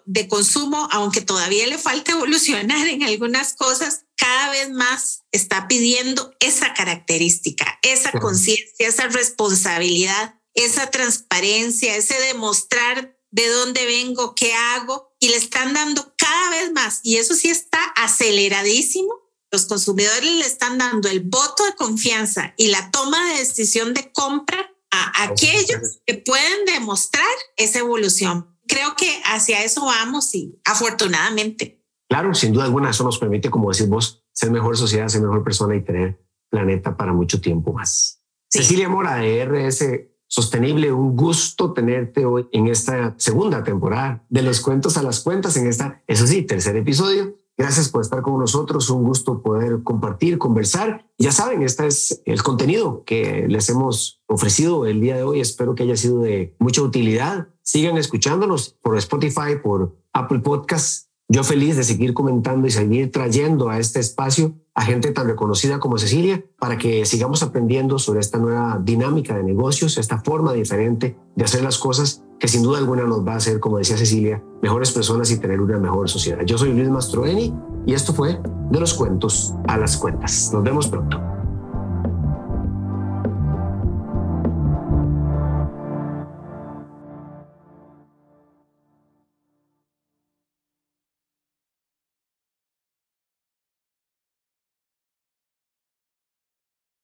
de 0.05 0.29
consumo, 0.29 0.87
aunque 0.91 1.19
todavía 1.19 1.67
le 1.67 1.77
falta 1.77 2.13
evolucionar 2.13 2.87
en 2.87 3.03
algunas 3.03 3.53
cosas, 3.53 4.05
cada 4.15 4.49
vez 4.51 4.71
más 4.71 5.23
está 5.33 5.67
pidiendo 5.67 6.33
esa 6.39 6.73
característica, 6.73 7.79
esa 7.83 8.13
conciencia, 8.13 8.87
esa 8.87 9.07
responsabilidad, 9.07 10.39
esa 10.53 10.89
transparencia, 10.89 11.97
ese 11.97 12.19
demostrar 12.21 13.19
de 13.29 13.47
dónde 13.49 13.85
vengo, 13.85 14.35
qué 14.35 14.53
hago, 14.53 15.13
y 15.19 15.29
le 15.29 15.37
están 15.37 15.73
dando 15.73 16.13
cada 16.17 16.49
vez 16.51 16.71
más. 16.71 17.01
Y 17.03 17.17
eso 17.17 17.35
sí 17.35 17.49
está 17.49 17.83
aceleradísimo 17.97 19.22
los 19.53 19.67
consumidores 19.67 20.23
le 20.23 20.45
están 20.45 20.79
dando 20.79 21.07
el 21.07 21.19
voto 21.21 21.63
de 21.63 21.75
confianza 21.75 22.55
y 22.57 22.69
la 22.69 22.89
toma 22.89 23.23
de 23.29 23.37
decisión 23.37 23.93
de 23.93 24.11
compra 24.11 24.57
a 24.91 25.25
aquellos 25.25 26.01
que 26.07 26.15
pueden 26.15 26.65
demostrar 26.65 27.23
esa 27.55 27.79
evolución. 27.79 28.47
Creo 28.67 28.95
que 28.95 29.21
hacia 29.25 29.63
eso 29.63 29.85
vamos 29.85 30.33
y 30.33 30.59
afortunadamente. 30.65 31.85
Claro, 32.09 32.33
sin 32.33 32.51
duda 32.51 32.63
alguna, 32.63 32.89
eso 32.89 33.03
nos 33.03 33.19
permite, 33.19 33.51
como 33.51 33.71
decís 33.71 33.87
vos, 33.87 34.25
ser 34.33 34.49
mejor 34.49 34.75
sociedad, 34.75 35.07
ser 35.07 35.21
mejor 35.21 35.43
persona 35.43 35.75
y 35.75 35.83
tener 35.83 36.19
planeta 36.49 36.97
para 36.97 37.13
mucho 37.13 37.39
tiempo 37.39 37.73
más. 37.73 38.23
Cecilia 38.49 38.89
Mora 38.89 39.17
de 39.17 39.45
RS 39.45 39.85
Sostenible, 40.27 40.91
un 40.91 41.15
gusto 41.15 41.73
tenerte 41.73 42.25
hoy 42.25 42.47
en 42.51 42.65
esta 42.65 43.13
segunda 43.19 43.63
temporada 43.63 44.25
de 44.29 44.41
los 44.41 44.61
cuentos 44.61 44.97
a 44.97 45.03
las 45.03 45.19
cuentas, 45.19 45.57
en 45.57 45.67
esta, 45.67 46.01
eso 46.07 46.25
sí, 46.25 46.41
tercer 46.41 46.75
episodio. 46.75 47.37
Gracias 47.57 47.89
por 47.89 48.01
estar 48.01 48.21
con 48.21 48.39
nosotros. 48.39 48.89
Un 48.89 49.03
gusto 49.03 49.41
poder 49.41 49.83
compartir, 49.83 50.37
conversar. 50.37 51.05
Ya 51.17 51.31
saben, 51.31 51.61
este 51.61 51.87
es 51.87 52.21
el 52.25 52.41
contenido 52.41 53.03
que 53.05 53.47
les 53.47 53.69
hemos 53.69 54.21
ofrecido 54.27 54.85
el 54.87 55.01
día 55.01 55.15
de 55.15 55.23
hoy. 55.23 55.39
Espero 55.39 55.75
que 55.75 55.83
haya 55.83 55.95
sido 55.95 56.19
de 56.19 56.55
mucha 56.59 56.81
utilidad. 56.81 57.49
Sigan 57.61 57.97
escuchándonos 57.97 58.75
por 58.81 58.97
Spotify, 58.97 59.57
por 59.61 59.95
Apple 60.13 60.39
Podcasts. 60.39 61.09
Yo 61.29 61.43
feliz 61.43 61.77
de 61.77 61.83
seguir 61.83 62.13
comentando 62.13 62.67
y 62.67 62.71
seguir 62.71 63.11
trayendo 63.11 63.69
a 63.69 63.79
este 63.79 63.99
espacio 63.99 64.55
a 64.75 64.81
gente 64.81 65.11
tan 65.11 65.27
reconocida 65.27 65.79
como 65.79 65.97
Cecilia 65.97 66.43
para 66.59 66.77
que 66.77 67.05
sigamos 67.05 67.43
aprendiendo 67.43 67.99
sobre 67.99 68.19
esta 68.19 68.39
nueva 68.39 68.79
dinámica 68.83 69.35
de 69.35 69.43
negocios, 69.43 69.97
esta 69.97 70.19
forma 70.19 70.53
diferente 70.53 71.15
de 71.35 71.43
hacer 71.43 71.63
las 71.63 71.77
cosas 71.77 72.23
que 72.43 72.49
sin 72.49 72.61
duda 72.61 72.77
alguna 72.79 73.05
nos 73.05 73.25
va 73.25 73.35
a 73.35 73.37
hacer, 73.37 73.61
como 73.61 73.77
decía 73.77 73.95
Cecilia, 73.95 74.43
mejores 74.61 74.91
personas 74.91 75.31
y 75.31 75.37
tener 75.37 75.61
una 75.61 75.77
mejor 75.77 76.09
sociedad. 76.09 76.41
Yo 76.45 76.57
soy 76.57 76.73
Luis 76.73 76.89
Mastroeni 76.89 77.55
y 77.85 77.93
esto 77.93 78.11
fue 78.11 78.37
De 78.69 78.81
los 78.81 78.93
Cuentos 78.95 79.53
a 79.65 79.77
las 79.77 79.95
Cuentas. 79.95 80.51
Nos 80.51 80.61
vemos 80.61 80.89
pronto. 80.89 81.21